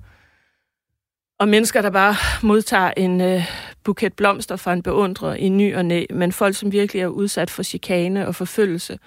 om 1.38 1.48
mennesker, 1.48 1.82
der 1.82 1.90
bare 1.90 2.14
modtager 2.42 2.92
en 2.96 3.20
øh, 3.20 3.42
buket 3.86 4.12
blomster 4.14 4.56
fra 4.56 4.72
en 4.72 4.82
beundrer 4.82 5.34
i 5.34 5.48
ny 5.48 5.76
og 5.76 5.84
næ, 5.84 6.04
men 6.10 6.32
folk, 6.32 6.56
som 6.56 6.72
virkelig 6.72 7.02
er 7.02 7.06
udsat 7.06 7.50
for 7.50 7.62
chikane 7.62 8.26
og 8.26 8.34
forfølgelse. 8.34 8.98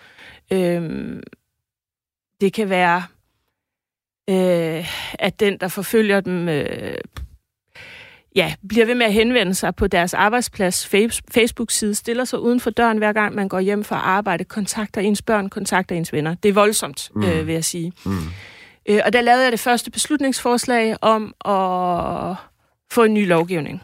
Øh, 0.53 1.15
det 2.41 2.53
kan 2.53 2.69
være 2.69 3.03
øh, 4.29 4.85
at 5.19 5.39
den, 5.39 5.57
der 5.57 5.67
forfølger 5.67 6.19
dem, 6.21 6.49
øh, 6.49 6.93
ja, 8.35 8.53
bliver 8.69 8.85
ved 8.85 8.95
med 8.95 9.05
at 9.05 9.13
henvende 9.13 9.53
sig 9.53 9.75
på 9.75 9.87
deres 9.87 10.13
arbejdsplads 10.13 10.87
Facebook-side, 11.31 11.95
stiller 11.95 12.23
sig 12.23 12.39
uden 12.39 12.59
for 12.59 12.69
døren 12.69 12.97
hver 12.97 13.13
gang 13.13 13.35
man 13.35 13.49
går 13.49 13.59
hjem 13.59 13.83
fra 13.83 13.95
arbejde, 13.95 14.43
kontakter 14.43 15.01
ens 15.01 15.21
børn, 15.21 15.49
kontakter 15.49 15.95
ens 15.95 16.13
venner. 16.13 16.35
Det 16.35 16.49
er 16.49 16.53
voldsomt, 16.53 17.11
mm. 17.15 17.23
øh, 17.23 17.47
vil 17.47 17.53
jeg 17.53 17.65
sige. 17.65 17.93
Mm. 18.05 18.11
Øh, 18.89 19.01
og 19.05 19.13
der 19.13 19.21
lavede 19.21 19.43
jeg 19.43 19.51
det 19.51 19.59
første 19.59 19.91
beslutningsforslag 19.91 20.95
om 21.01 21.33
at 21.45 22.35
få 22.91 23.03
en 23.03 23.13
ny 23.13 23.27
lovgivning. 23.27 23.81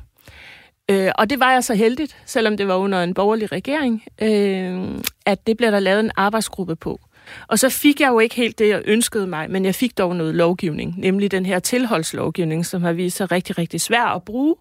Øh, 0.91 1.11
og 1.15 1.29
det 1.29 1.39
var 1.39 1.51
jeg 1.51 1.63
så 1.63 1.73
heldigt, 1.73 2.17
selvom 2.25 2.57
det 2.57 2.67
var 2.67 2.75
under 2.75 3.03
en 3.03 3.13
borgerlig 3.13 3.51
regering, 3.51 4.03
øh, 4.21 5.01
at 5.25 5.47
det 5.47 5.57
blev 5.57 5.71
der 5.71 5.79
lavet 5.79 5.99
en 5.99 6.11
arbejdsgruppe 6.15 6.75
på. 6.75 6.99
Og 7.47 7.59
så 7.59 7.69
fik 7.69 8.01
jeg 8.01 8.09
jo 8.09 8.19
ikke 8.19 8.35
helt 8.35 8.59
det, 8.59 8.69
jeg 8.69 8.81
ønskede 8.85 9.27
mig, 9.27 9.51
men 9.51 9.65
jeg 9.65 9.75
fik 9.75 9.97
dog 9.97 10.15
noget 10.15 10.35
lovgivning, 10.35 10.99
nemlig 10.99 11.31
den 11.31 11.45
her 11.45 11.59
tilholdslovgivning, 11.59 12.65
som 12.65 12.83
har 12.83 12.93
vist 12.93 13.17
sig 13.17 13.31
rigtig, 13.31 13.57
rigtig 13.57 13.81
svær 13.81 14.05
at 14.05 14.23
bruge 14.23 14.55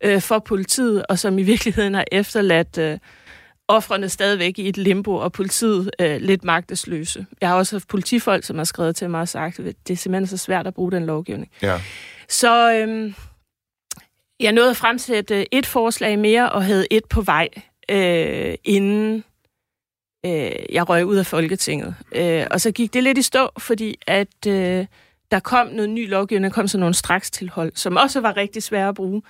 øh, 0.00 0.20
for 0.20 0.38
politiet, 0.38 1.06
og 1.06 1.18
som 1.18 1.38
i 1.38 1.42
virkeligheden 1.42 1.94
har 1.94 2.04
efterladt 2.12 2.78
øh, 2.78 2.98
offrene 3.68 4.08
stadigvæk 4.08 4.58
i 4.58 4.68
et 4.68 4.76
limbo, 4.76 5.14
og 5.14 5.32
politiet 5.32 5.90
øh, 6.00 6.20
lidt 6.20 6.44
magtesløse. 6.44 7.26
Jeg 7.40 7.48
har 7.48 7.56
også 7.56 7.76
haft 7.76 7.88
politifolk, 7.88 8.44
som 8.44 8.56
har 8.56 8.64
skrevet 8.64 8.96
til 8.96 9.10
mig 9.10 9.20
og 9.20 9.28
sagt, 9.28 9.58
at 9.58 9.74
det 9.88 9.94
er 9.94 9.98
simpelthen 9.98 10.26
så 10.26 10.36
svært 10.36 10.66
at 10.66 10.74
bruge 10.74 10.92
den 10.92 11.06
lovgivning. 11.06 11.50
Ja. 11.62 11.80
Så 12.28 12.72
øh, 12.72 13.12
jeg 14.40 14.52
nåede 14.52 14.70
at 14.70 14.76
fremsætte 14.76 15.40
øh, 15.40 15.46
et 15.52 15.66
forslag 15.66 16.18
mere, 16.18 16.52
og 16.52 16.64
havde 16.64 16.86
et 16.90 17.04
på 17.04 17.20
vej, 17.20 17.48
øh, 17.90 18.54
inden 18.64 19.24
øh, 20.26 20.52
jeg 20.72 20.88
røg 20.88 21.06
ud 21.06 21.16
af 21.16 21.26
Folketinget. 21.26 21.94
Øh, 22.12 22.46
og 22.50 22.60
så 22.60 22.70
gik 22.70 22.94
det 22.94 23.02
lidt 23.02 23.18
i 23.18 23.22
stå, 23.22 23.48
fordi 23.58 23.98
at 24.06 24.46
øh, 24.46 24.86
der 25.30 25.40
kom 25.40 25.66
noget 25.66 25.90
ny 25.90 26.08
lovgivning, 26.08 26.50
der 26.50 26.54
kom 26.54 26.68
sådan 26.68 26.80
nogle 26.80 26.94
straks 26.94 27.30
tilhold, 27.30 27.72
som 27.74 27.96
også 27.96 28.20
var 28.20 28.36
rigtig 28.36 28.62
svære 28.62 28.88
at 28.88 28.94
bruge. 28.94 29.22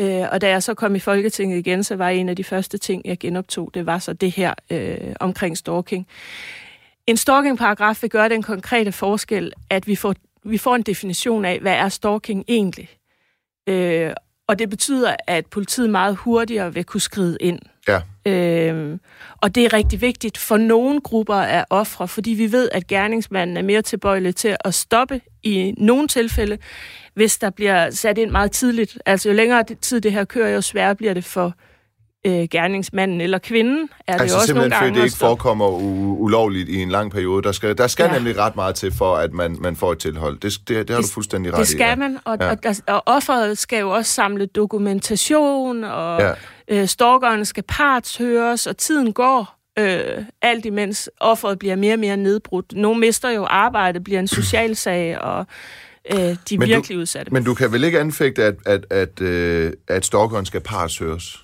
Øh, 0.00 0.24
og 0.32 0.40
da 0.40 0.48
jeg 0.48 0.62
så 0.62 0.74
kom 0.74 0.94
i 0.94 0.98
Folketinget 0.98 1.58
igen, 1.58 1.84
så 1.84 1.96
var 1.96 2.08
en 2.08 2.28
af 2.28 2.36
de 2.36 2.44
første 2.44 2.78
ting, 2.78 3.02
jeg 3.04 3.18
genoptog, 3.18 3.70
det 3.74 3.86
var 3.86 3.98
så 3.98 4.12
det 4.12 4.30
her 4.30 4.54
øh, 4.70 5.14
omkring 5.20 5.58
stalking. 5.58 6.06
En 7.06 7.16
stalking-paragraf 7.16 8.02
vil 8.02 8.10
gøre 8.10 8.28
den 8.28 8.42
konkrete 8.42 8.92
forskel, 8.92 9.52
at 9.70 9.86
vi 9.86 9.96
får, 9.96 10.14
vi 10.44 10.58
får 10.58 10.74
en 10.74 10.82
definition 10.82 11.44
af, 11.44 11.60
hvad 11.60 11.72
er 11.72 11.88
stalking 11.88 12.44
egentlig? 12.48 12.88
Øh, 13.66 14.12
og 14.48 14.58
det 14.58 14.70
betyder, 14.70 15.16
at 15.26 15.46
politiet 15.46 15.90
meget 15.90 16.16
hurtigere 16.16 16.74
vil 16.74 16.84
kunne 16.84 17.00
skride 17.00 17.36
ind. 17.40 17.58
Ja. 17.88 18.00
Øhm, 18.26 19.00
og 19.40 19.54
det 19.54 19.64
er 19.64 19.72
rigtig 19.72 20.00
vigtigt 20.00 20.38
for 20.38 20.56
nogle 20.56 21.00
grupper 21.00 21.34
af 21.34 21.64
ofre, 21.70 22.08
fordi 22.08 22.30
vi 22.30 22.52
ved, 22.52 22.68
at 22.72 22.86
gerningsmanden 22.86 23.56
er 23.56 23.62
mere 23.62 23.82
tilbøjelig 23.82 24.36
til 24.36 24.56
at 24.64 24.74
stoppe 24.74 25.20
i 25.42 25.74
nogle 25.78 26.08
tilfælde, 26.08 26.58
hvis 27.14 27.38
der 27.38 27.50
bliver 27.50 27.90
sat 27.90 28.18
ind 28.18 28.30
meget 28.30 28.52
tidligt. 28.52 28.98
Altså 29.06 29.28
jo 29.28 29.34
længere 29.34 29.64
tid 29.80 30.00
det 30.00 30.12
her 30.12 30.24
kører, 30.24 30.54
jo 30.54 30.60
sværere 30.60 30.94
bliver 30.94 31.14
det 31.14 31.24
for 31.24 31.54
øh, 32.26 32.48
gerningsmanden 32.50 33.20
eller 33.20 33.38
kvinden. 33.38 33.88
Er 34.06 34.12
altså 34.12 34.24
det 34.24 34.42
også 34.42 34.54
nogle 34.54 34.64
simpelthen 34.64 34.88
fordi 34.88 34.98
det 34.98 35.04
ikke 35.04 35.16
forekommer 35.16 35.68
u- 35.68 36.22
ulovligt 36.22 36.68
i 36.68 36.76
en 36.82 36.88
lang 36.90 37.10
periode. 37.12 37.42
Der 37.42 37.52
skal, 37.52 37.78
der 37.78 37.86
skal 37.86 38.04
Ja. 38.04 38.12
nemlig 38.12 38.38
ret 38.38 38.56
meget 38.56 38.74
til, 38.74 38.92
for 38.92 39.16
at 39.16 39.32
man, 39.32 39.56
man 39.60 39.76
får 39.76 39.92
et 39.92 39.98
tilhold. 39.98 40.38
Det, 40.38 40.52
det, 40.68 40.88
det 40.88 40.94
har 40.96 41.02
du 41.02 41.08
fuldstændig 41.08 41.52
ret 41.52 41.58
Det 41.60 41.68
i. 41.68 41.72
skal 41.72 41.84
ja. 41.88 41.96
man, 41.96 42.18
og, 42.24 42.36
Ja. 42.40 42.50
og, 42.50 42.62
der, 42.62 42.80
og 42.88 43.02
offeret 43.06 43.58
skal 43.58 43.80
jo 43.80 43.90
også 43.90 44.12
samle 44.12 44.46
dokumentation, 44.46 45.84
og 45.84 46.20
Ja. 46.20 46.32
øh, 46.68 46.86
stalkeren 46.88 47.44
skal 47.44 47.62
partshøres, 47.68 48.66
og 48.66 48.76
tiden 48.76 49.12
går, 49.12 49.58
øh, 49.78 50.24
alt 50.42 50.64
imens 50.66 51.10
offeret 51.20 51.58
bliver 51.58 51.76
mere 51.76 51.92
og 51.94 51.98
mere 51.98 52.16
nedbrudt. 52.16 52.72
Nogle 52.72 53.00
mister 53.00 53.30
jo 53.30 53.44
arbejde, 53.50 54.00
bliver 54.00 54.20
en 54.20 54.28
social 54.28 54.76
sag, 54.76 55.18
og 55.20 55.46
øh, 56.12 56.18
de 56.18 56.24
er 56.24 56.36
Men 56.50 56.60
du- 56.60 56.66
virkelig 56.66 56.98
udsatte. 56.98 57.32
Men 57.32 57.44
du 57.44 57.54
kan 57.54 57.72
vel 57.72 57.84
ikke 57.84 58.00
anfægte, 58.00 58.44
at, 58.44 58.54
at, 58.66 58.84
at, 58.90 59.20
øh, 59.20 59.72
at 59.88 60.04
stalkeren 60.06 60.46
skal 60.46 60.60
partshøres? 60.60 61.38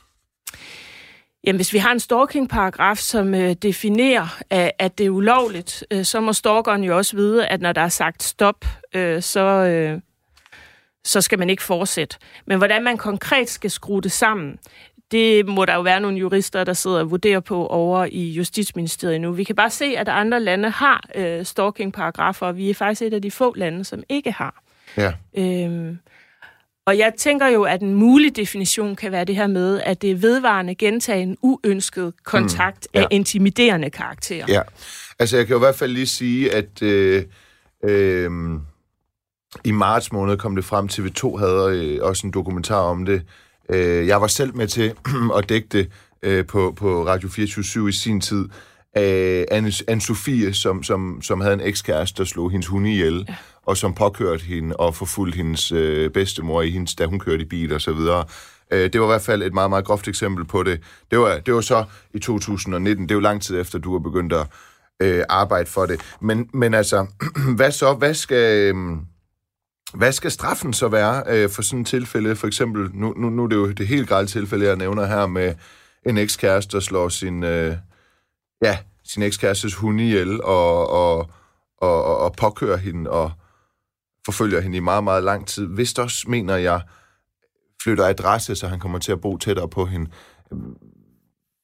Jamen, 1.48 1.58
hvis 1.58 1.72
vi 1.72 1.78
har 1.78 1.92
en 1.92 2.00
stalking-paragraf, 2.00 2.96
som 2.96 3.34
øh, 3.34 3.52
definerer, 3.52 4.38
at, 4.50 4.72
at 4.78 4.98
det 4.98 5.06
er 5.06 5.10
ulovligt, 5.10 5.84
øh, 5.90 6.04
så 6.04 6.20
må 6.20 6.32
stalkeren 6.32 6.84
jo 6.84 6.96
også 6.96 7.16
vide, 7.16 7.46
at 7.46 7.60
når 7.60 7.72
der 7.72 7.80
er 7.80 7.88
sagt 7.88 8.22
stop, 8.22 8.64
øh, 8.94 9.22
så, 9.22 9.40
øh, 9.40 10.00
så 11.04 11.20
skal 11.20 11.38
man 11.38 11.50
ikke 11.50 11.62
fortsætte. 11.62 12.16
Men 12.46 12.58
hvordan 12.58 12.84
man 12.84 12.96
konkret 12.96 13.48
skal 13.48 13.70
skrue 13.70 14.02
det 14.02 14.12
sammen, 14.12 14.58
det 15.10 15.46
må 15.46 15.64
der 15.64 15.74
jo 15.74 15.80
være 15.80 16.00
nogle 16.00 16.18
jurister, 16.18 16.64
der 16.64 16.72
sidder 16.72 17.00
og 17.00 17.10
vurderer 17.10 17.40
på 17.40 17.66
over 17.66 18.04
i 18.04 18.30
Justitsministeriet 18.30 19.20
nu. 19.20 19.32
Vi 19.32 19.44
kan 19.44 19.56
bare 19.56 19.70
se, 19.70 19.84
at 19.84 20.08
andre 20.08 20.40
lande 20.40 20.70
har 20.70 21.04
øh, 21.14 21.44
stalking-paragrafer, 21.44 22.46
og 22.46 22.56
vi 22.56 22.70
er 22.70 22.74
faktisk 22.74 23.02
et 23.02 23.14
af 23.14 23.22
de 23.22 23.30
få 23.30 23.54
lande, 23.56 23.84
som 23.84 24.02
ikke 24.08 24.32
har. 24.32 24.62
Ja. 24.96 25.12
Øhm, 25.36 25.98
og 26.88 26.98
jeg 26.98 27.12
tænker 27.18 27.46
jo, 27.46 27.62
at 27.62 27.82
en 27.82 27.94
mulig 27.94 28.36
definition 28.36 28.96
kan 28.96 29.12
være 29.12 29.24
det 29.24 29.36
her 29.36 29.46
med, 29.46 29.80
at 29.84 30.02
det 30.02 30.10
er 30.10 30.14
vedvarende 30.14 30.74
gentagen 30.74 31.36
uønsket 31.42 32.12
kontakt 32.24 32.88
mm, 32.94 32.98
ja. 32.98 33.02
af 33.02 33.06
intimiderende 33.10 33.90
karakter. 33.90 34.44
Ja, 34.48 34.62
altså 35.18 35.36
jeg 35.36 35.46
kan 35.46 35.54
jo 35.54 35.58
i 35.58 35.64
hvert 35.64 35.74
fald 35.74 35.92
lige 35.92 36.06
sige, 36.06 36.54
at 36.54 36.82
øh, 36.82 37.24
øh, 37.84 38.30
i 39.64 39.70
marts 39.70 40.12
måned 40.12 40.36
kom 40.36 40.56
det 40.56 40.64
frem, 40.64 40.88
TV2 40.92 41.36
havde 41.36 41.84
øh, 41.84 41.98
også 42.02 42.26
en 42.26 42.32
dokumentar 42.32 42.80
om 42.80 43.04
det. 43.04 43.22
Øh, 43.68 44.06
jeg 44.06 44.20
var 44.20 44.26
selv 44.26 44.56
med 44.56 44.66
til 44.66 44.94
at 45.38 45.48
dække 45.48 45.68
det 45.72 45.90
øh, 46.22 46.46
på, 46.46 46.74
på 46.76 47.06
Radio 47.06 47.28
24 47.28 47.88
i 47.88 47.92
sin 47.92 48.20
tid 48.20 48.48
af 48.94 49.44
Anne, 49.50 49.72
Anne 49.88 50.00
Sofie, 50.00 50.54
som, 50.54 50.82
som, 50.82 51.22
som 51.22 51.40
havde 51.40 51.54
en 51.54 51.60
ekskæreste, 51.60 52.18
der 52.18 52.24
slog 52.24 52.50
hendes 52.50 52.66
hunde 52.66 52.92
ihjel, 52.92 53.24
ja 53.28 53.34
og 53.68 53.76
som 53.76 53.94
påkørte 53.94 54.44
hende 54.44 54.76
og 54.76 54.94
forfulgte 54.94 55.36
hendes 55.36 55.72
øh, 55.72 56.10
bedstemor, 56.10 56.62
i 56.62 56.70
hendes, 56.70 56.94
da 56.94 57.06
hun 57.06 57.18
kørte 57.18 57.42
i 57.42 57.44
bil 57.44 57.72
og 57.72 57.80
så 57.80 57.92
videre. 57.92 58.24
Øh, 58.70 58.92
det 58.92 59.00
var 59.00 59.06
i 59.06 59.10
hvert 59.10 59.22
fald 59.22 59.42
et 59.42 59.54
meget, 59.54 59.70
meget 59.70 59.84
groft 59.84 60.08
eksempel 60.08 60.44
på 60.44 60.62
det. 60.62 60.80
Det 61.10 61.18
var, 61.18 61.38
det 61.38 61.54
var 61.54 61.60
så 61.60 61.84
i 62.14 62.18
2019, 62.18 63.04
det 63.04 63.10
er 63.10 63.14
jo 63.14 63.20
lang 63.20 63.42
tid 63.42 63.60
efter, 63.60 63.78
du 63.78 63.92
har 63.92 63.98
begyndt 63.98 64.32
at 64.32 64.46
øh, 65.02 65.24
arbejde 65.28 65.70
for 65.70 65.86
det. 65.86 66.00
Men, 66.20 66.50
men 66.54 66.74
altså, 66.74 67.06
hvad 67.56 67.70
så? 67.70 67.94
Hvad 67.94 68.14
skal, 68.14 68.74
øh, 68.74 68.76
hvad 69.94 70.12
skal 70.12 70.30
straffen 70.30 70.72
så 70.72 70.88
være 70.88 71.22
øh, 71.26 71.50
for 71.50 71.62
sådan 71.62 71.80
et 71.80 71.86
tilfælde? 71.86 72.36
For 72.36 72.46
eksempel, 72.46 72.90
nu, 72.94 73.14
nu, 73.16 73.30
nu 73.30 73.44
er 73.44 73.48
det 73.48 73.56
jo 73.56 73.70
det 73.70 73.86
helt 73.86 74.08
grælde 74.08 74.30
tilfælde, 74.30 74.66
jeg 74.66 74.76
nævner 74.76 75.06
her 75.06 75.26
med 75.26 75.54
en 76.06 76.18
ekskæreste, 76.18 76.76
der 76.76 76.80
slår 76.80 77.08
sin, 77.08 77.42
øh, 77.42 77.76
ja, 78.62 78.78
sin 79.04 79.22
ekskærestes 79.22 79.74
hund 79.74 80.00
ihjel 80.00 80.42
og, 80.42 80.90
og, 80.90 81.30
og, 81.78 82.04
og, 82.04 82.18
og 82.18 82.32
påkører 82.32 82.76
hende 82.76 83.10
og 83.10 83.32
forfølger 84.28 84.60
hende 84.60 84.76
i 84.76 84.80
meget, 84.80 85.04
meget 85.04 85.24
lang 85.24 85.46
tid. 85.46 85.66
Hvis 85.66 85.98
også, 85.98 86.24
mener 86.30 86.56
jeg, 86.56 86.80
flytter 87.82 88.04
adresse, 88.04 88.56
så 88.56 88.68
han 88.68 88.80
kommer 88.80 88.98
til 88.98 89.12
at 89.12 89.20
bo 89.20 89.36
tættere 89.36 89.68
på 89.68 89.86
hende. 89.86 90.10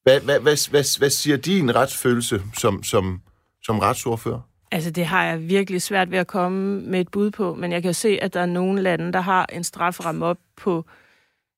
Hvad, 0.02 0.20
hvad, 0.20 0.40
hvad, 0.40 0.70
hvad, 0.70 0.98
hvad 0.98 1.10
siger 1.10 1.36
din 1.36 1.74
retsfølelse 1.74 2.42
som, 2.58 2.82
som, 2.82 3.20
som 3.62 3.78
retsordfører? 3.78 4.40
Altså, 4.72 4.90
det 4.90 5.06
har 5.06 5.24
jeg 5.24 5.48
virkelig 5.48 5.82
svært 5.82 6.10
ved 6.10 6.18
at 6.18 6.26
komme 6.26 6.80
med 6.80 7.00
et 7.00 7.08
bud 7.10 7.30
på, 7.30 7.54
men 7.54 7.72
jeg 7.72 7.82
kan 7.82 7.88
jo 7.88 7.92
se, 7.92 8.18
at 8.22 8.34
der 8.34 8.40
er 8.40 8.46
nogle 8.46 8.82
lande, 8.82 9.12
der 9.12 9.20
har 9.20 9.46
en 9.52 9.64
strafferamme 9.64 10.26
op 10.26 10.38
på 10.56 10.84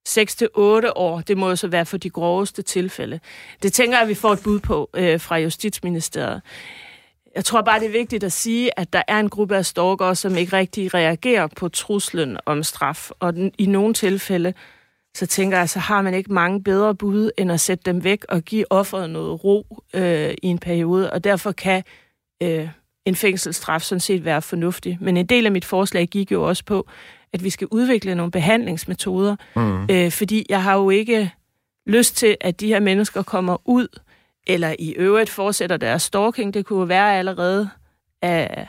6-8 0.08 0.92
år. 0.96 1.20
Det 1.20 1.36
må 1.36 1.48
jo 1.48 1.56
så 1.56 1.68
være 1.68 1.86
for 1.86 1.96
de 1.96 2.10
groveste 2.10 2.62
tilfælde. 2.62 3.20
Det 3.62 3.72
tænker 3.72 3.96
jeg, 3.96 4.02
at 4.02 4.08
vi 4.08 4.14
får 4.14 4.32
et 4.32 4.40
bud 4.44 4.60
på 4.60 4.90
øh, 4.94 5.20
fra 5.20 5.36
Justitsministeriet. 5.36 6.42
Jeg 7.36 7.44
tror 7.44 7.62
bare, 7.62 7.80
det 7.80 7.86
er 7.86 7.92
vigtigt 7.92 8.24
at 8.24 8.32
sige, 8.32 8.78
at 8.78 8.92
der 8.92 9.02
er 9.08 9.20
en 9.20 9.28
gruppe 9.28 9.56
af 9.56 9.66
stalkere, 9.66 10.14
som 10.14 10.36
ikke 10.36 10.56
rigtig 10.56 10.94
reagerer 10.94 11.46
på 11.46 11.68
truslen 11.68 12.36
om 12.46 12.62
straf. 12.62 13.10
Og 13.20 13.34
den, 13.34 13.52
i 13.58 13.66
nogle 13.66 13.94
tilfælde, 13.94 14.54
så 15.16 15.26
tænker 15.26 15.58
jeg, 15.58 15.68
så 15.68 15.78
har 15.78 16.02
man 16.02 16.14
ikke 16.14 16.32
mange 16.32 16.62
bedre 16.62 16.94
bud, 16.94 17.30
end 17.38 17.52
at 17.52 17.60
sætte 17.60 17.82
dem 17.86 18.04
væk 18.04 18.24
og 18.28 18.42
give 18.42 18.72
offeret 18.72 19.10
noget 19.10 19.44
ro 19.44 19.66
øh, 19.94 20.34
i 20.42 20.46
en 20.46 20.58
periode. 20.58 21.12
Og 21.12 21.24
derfor 21.24 21.52
kan 21.52 21.82
øh, 22.42 22.68
en 23.04 23.14
fængselsstraf 23.14 23.82
sådan 23.82 24.00
set 24.00 24.24
være 24.24 24.42
fornuftig. 24.42 24.98
Men 25.00 25.16
en 25.16 25.26
del 25.26 25.46
af 25.46 25.52
mit 25.52 25.64
forslag 25.64 26.06
gik 26.06 26.32
jo 26.32 26.42
også 26.48 26.64
på, 26.64 26.88
at 27.32 27.44
vi 27.44 27.50
skal 27.50 27.68
udvikle 27.70 28.14
nogle 28.14 28.32
behandlingsmetoder, 28.32 29.36
mm. 29.56 29.86
øh, 29.90 30.10
fordi 30.10 30.46
jeg 30.48 30.62
har 30.62 30.74
jo 30.76 30.90
ikke 30.90 31.30
lyst 31.86 32.16
til, 32.16 32.36
at 32.40 32.60
de 32.60 32.68
her 32.68 32.80
mennesker 32.80 33.22
kommer 33.22 33.56
ud, 33.64 33.88
eller 34.46 34.74
i 34.78 34.92
øvrigt 34.92 35.30
fortsætter 35.30 35.76
deres 35.76 36.02
stalking. 36.02 36.54
Det 36.54 36.66
kunne 36.66 36.88
være 36.88 37.18
allerede 37.18 37.68
af, 38.22 38.68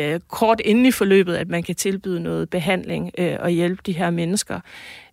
øh, 0.00 0.20
kort 0.28 0.60
inden 0.64 0.86
i 0.86 0.90
forløbet, 0.90 1.36
at 1.36 1.48
man 1.48 1.62
kan 1.62 1.74
tilbyde 1.74 2.20
noget 2.20 2.50
behandling 2.50 3.10
øh, 3.18 3.36
og 3.40 3.50
hjælpe 3.50 3.82
de 3.86 3.92
her 3.92 4.10
mennesker. 4.10 4.60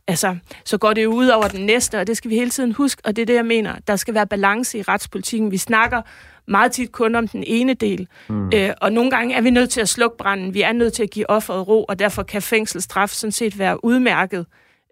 Altså, 0.07 0.37
så 0.65 0.77
går 0.77 0.93
det 0.93 1.03
jo 1.03 1.13
ud 1.13 1.27
over 1.27 1.47
den 1.47 1.65
næste, 1.65 1.99
og 1.99 2.07
det 2.07 2.17
skal 2.17 2.29
vi 2.31 2.35
hele 2.35 2.49
tiden 2.49 2.71
huske, 2.71 3.01
og 3.05 3.15
det 3.15 3.21
er 3.21 3.25
det, 3.25 3.33
jeg 3.33 3.45
mener. 3.45 3.75
Der 3.87 3.95
skal 3.95 4.13
være 4.13 4.27
balance 4.27 4.77
i 4.77 4.81
retspolitikken. 4.81 5.51
Vi 5.51 5.57
snakker 5.57 6.01
meget 6.47 6.71
tit 6.71 6.91
kun 6.91 7.15
om 7.15 7.27
den 7.27 7.43
ene 7.47 7.73
del, 7.73 8.07
mm. 8.29 8.51
øh, 8.53 8.69
og 8.81 8.93
nogle 8.93 9.11
gange 9.11 9.35
er 9.35 9.41
vi 9.41 9.49
nødt 9.49 9.69
til 9.69 9.81
at 9.81 9.89
slukke 9.89 10.17
branden. 10.17 10.53
Vi 10.53 10.61
er 10.61 10.73
nødt 10.73 10.93
til 10.93 11.03
at 11.03 11.09
give 11.09 11.29
offeret 11.29 11.67
ro, 11.67 11.83
og 11.83 11.99
derfor 11.99 12.23
kan 12.23 12.41
fængselsstraf 12.41 13.09
sådan 13.09 13.31
set 13.31 13.59
være 13.59 13.85
udmærket 13.85 14.45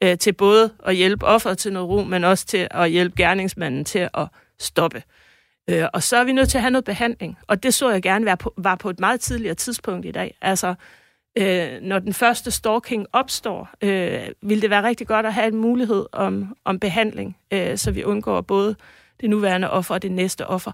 øh, 0.04 0.18
til 0.18 0.34
både 0.34 0.70
at 0.86 0.96
hjælpe 0.96 1.26
offeret 1.26 1.58
til 1.58 1.74
noget 1.74 1.90
ro, 1.90 2.04
men 2.04 2.24
også 2.24 2.46
til 2.46 2.68
at 2.72 2.90
hjælpe 2.92 3.16
gerningsmanden 3.18 3.86
til 3.86 4.10
at 4.14 4.28
stoppe. 4.60 5.04
Øh, 5.70 5.86
og 5.94 6.04
så 6.04 6.18
er 6.18 6.24
vi 6.24 6.32
nødt 6.32 6.50
til 6.50 6.58
at 6.58 6.62
have 6.62 6.72
noget 6.72 6.86
behandling, 6.86 7.38
og 7.48 7.64
det 7.64 7.74
så 7.74 7.90
jeg 7.90 8.02
gerne 8.02 8.26
være 8.26 8.38
på, 8.38 8.54
var 8.58 8.76
på 8.76 8.90
et 8.90 9.00
meget 9.00 9.20
tidligere 9.22 9.56
tidspunkt 9.56 10.06
i 10.06 10.12
dag. 10.12 10.38
Altså, 10.42 10.74
øh, 11.38 11.82
når 11.82 12.00
den 12.00 12.14
første 12.14 12.52
stalking 12.52 13.06
opstår, 13.14 13.70
øh, 13.82 14.22
vil 14.42 14.62
det 14.62 14.70
være 14.70 14.84
rigtig 14.84 15.08
godt 15.08 15.26
at 15.26 15.34
have 15.34 15.48
en 15.48 15.58
mulighed 15.58 16.06
om, 16.12 16.56
om 16.66 16.80
behandling, 16.80 17.38
øh, 17.54 17.78
så 17.78 17.92
vi 17.92 18.04
undgår 18.04 18.42
både 18.42 18.76
det 19.22 19.30
nuværende 19.30 19.70
offer 19.70 19.94
og 19.96 20.02
det 20.02 20.12
næste 20.12 20.48
offer. 20.48 20.72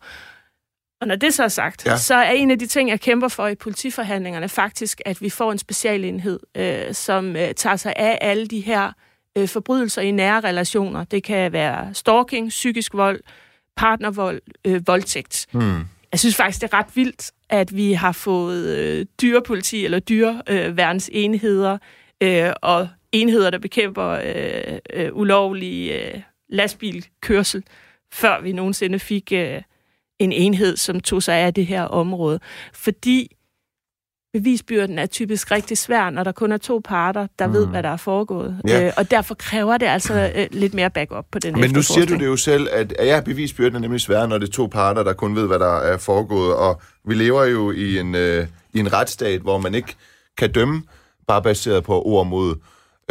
Og 1.01 1.07
når 1.07 1.15
det 1.15 1.33
så 1.33 1.43
er 1.43 1.47
sagt, 1.47 1.85
Ja. 1.85 1.97
så 1.97 2.15
er 2.15 2.31
en 2.31 2.51
af 2.51 2.59
de 2.59 2.67
ting, 2.67 2.89
jeg 2.89 2.99
kæmper 3.01 3.27
for 3.27 3.47
i 3.47 3.55
politiforhandlingerne, 3.55 4.49
faktisk, 4.49 5.01
at 5.05 5.21
vi 5.21 5.29
får 5.29 5.51
en 5.51 5.57
specialenhed, 5.57 6.39
øh, 6.57 6.93
som 6.93 7.35
øh, 7.35 7.53
tager 7.53 7.75
sig 7.75 7.93
af 7.95 8.17
alle 8.21 8.47
de 8.47 8.59
her 8.59 8.91
øh, 9.37 9.47
forbrydelser 9.47 10.01
i 10.01 10.11
nære 10.11 10.39
relationer. 10.41 11.03
Det 11.03 11.23
kan 11.23 11.51
være 11.51 11.93
stalking, 11.93 12.49
psykisk 12.49 12.93
vold, 12.93 13.19
partnervold, 13.75 14.41
øh, 14.65 14.87
voldtægt. 14.87 15.47
Hmm. 15.51 15.81
Jeg 16.11 16.19
synes 16.19 16.35
faktisk, 16.35 16.61
det 16.61 16.73
er 16.73 16.77
ret 16.77 16.95
vildt, 16.95 17.31
at 17.49 17.75
vi 17.75 17.93
har 17.93 18.11
fået 18.11 18.77
øh, 18.77 19.05
dyrepoliti 19.21 19.85
eller 19.85 19.99
dyreværnsenheder 19.99 21.77
øh, 22.21 22.51
og 22.61 22.87
enheder, 23.11 23.49
der 23.49 23.57
bekæmper 23.57 24.07
øh, 24.07 24.79
øh, 24.93 25.09
ulovlig 25.13 25.91
øh, 25.91 26.21
lastbilkørsel, 26.49 27.63
før 28.13 28.41
vi 28.41 28.51
nogensinde 28.51 28.99
fik 28.99 29.31
øh, 29.31 29.61
en 30.19 30.31
enhed, 30.31 30.77
som 30.77 30.99
tog 30.99 31.23
sig 31.23 31.35
af 31.35 31.53
det 31.53 31.65
her 31.65 31.83
område. 31.83 32.39
Fordi 32.73 33.34
bevisbyrden 34.35 34.99
er 34.99 35.05
typisk 35.05 35.51
rigtig 35.51 35.77
svær, 35.77 36.09
når 36.09 36.23
der 36.23 36.31
kun 36.31 36.51
er 36.51 36.57
to 36.57 36.81
parter, 36.85 37.27
der 37.39 37.47
mm. 37.47 37.53
ved, 37.53 37.67
hvad 37.67 37.83
der 37.83 37.89
er 37.89 37.97
foregået. 37.97 38.61
Ja. 38.67 38.85
Øh, 38.85 38.93
og 38.97 39.11
derfor 39.11 39.35
kræver 39.35 39.77
det 39.77 39.85
altså 39.85 40.31
øh, 40.35 40.47
lidt 40.51 40.73
mere 40.73 40.89
backup 40.89 41.25
på 41.31 41.39
den 41.39 41.59
Men 41.59 41.71
nu 41.71 41.81
siger 41.81 42.05
du 42.05 42.13
det 42.13 42.25
jo 42.25 42.35
selv, 42.35 42.67
at 42.71 42.93
ja, 42.99 43.21
bevisbyrden 43.25 43.75
er 43.75 43.79
nemlig 43.79 44.01
svær, 44.01 44.25
når 44.25 44.37
det 44.37 44.47
er 44.47 44.51
to 44.51 44.67
parter, 44.67 45.03
der 45.03 45.13
kun 45.13 45.35
ved, 45.35 45.47
hvad 45.47 45.59
der 45.59 45.77
er 45.77 45.97
foregået. 45.97 46.55
Og 46.55 46.81
vi 47.07 47.13
lever 47.13 47.43
jo 47.43 47.71
i 47.71 47.99
en, 47.99 48.15
øh, 48.15 48.47
i 48.73 48.79
en 48.79 48.93
retsstat, 48.93 49.41
hvor 49.41 49.57
man 49.57 49.75
ikke 49.75 49.95
kan 50.37 50.51
dømme 50.51 50.83
bare 51.27 51.41
baseret 51.41 51.83
på 51.83 52.01
ord 52.05 52.27
mod 52.27 52.55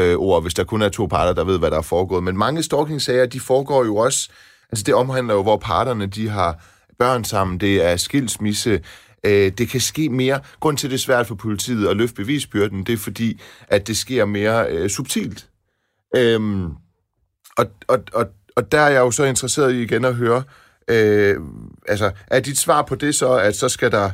øh, 0.00 0.16
ord, 0.16 0.42
hvis 0.42 0.54
der 0.54 0.64
kun 0.64 0.82
er 0.82 0.88
to 0.88 1.06
parter, 1.06 1.32
der 1.32 1.44
ved, 1.44 1.58
hvad 1.58 1.70
der 1.70 1.78
er 1.78 1.82
foregået. 1.82 2.22
Men 2.22 2.36
mange 2.36 2.62
stalking-sager, 2.62 3.26
de 3.26 3.40
foregår 3.40 3.84
jo 3.84 3.96
også, 3.96 4.28
altså 4.72 4.82
det 4.82 4.94
omhandler 4.94 5.34
jo, 5.34 5.42
hvor 5.42 5.56
parterne, 5.56 6.06
de 6.06 6.28
har 6.28 6.64
børn 6.98 7.24
sammen, 7.24 7.60
det 7.60 7.84
er 7.84 7.96
skilsmisse, 7.96 8.80
øh, 9.24 9.52
det 9.58 9.68
kan 9.68 9.80
ske 9.80 10.08
mere. 10.08 10.40
Grunden 10.60 10.76
til, 10.76 10.86
at 10.86 10.90
det 10.90 10.96
er 10.96 11.00
svært 11.00 11.26
for 11.26 11.34
politiet 11.34 11.88
at 11.88 11.96
løfte 11.96 12.14
bevisbyrden, 12.14 12.84
det 12.84 12.92
er 12.92 12.96
fordi, 12.96 13.40
at 13.68 13.86
det 13.86 13.96
sker 13.96 14.24
mere 14.24 14.66
øh, 14.70 14.90
subtilt. 14.90 15.46
Øhm, 16.16 16.64
og, 17.56 17.66
og, 17.88 17.98
og, 18.12 18.26
og 18.56 18.72
der 18.72 18.80
er 18.80 18.90
jeg 18.90 19.00
jo 19.00 19.10
så 19.10 19.24
interesseret 19.24 19.72
i 19.72 19.82
igen 19.82 20.04
at 20.04 20.14
høre, 20.14 20.42
øh, 20.88 21.36
altså, 21.88 22.10
er 22.26 22.40
dit 22.40 22.58
svar 22.58 22.82
på 22.82 22.94
det 22.94 23.14
så, 23.14 23.32
at 23.32 23.56
så 23.56 23.68
skal 23.68 23.90
der 23.90 24.10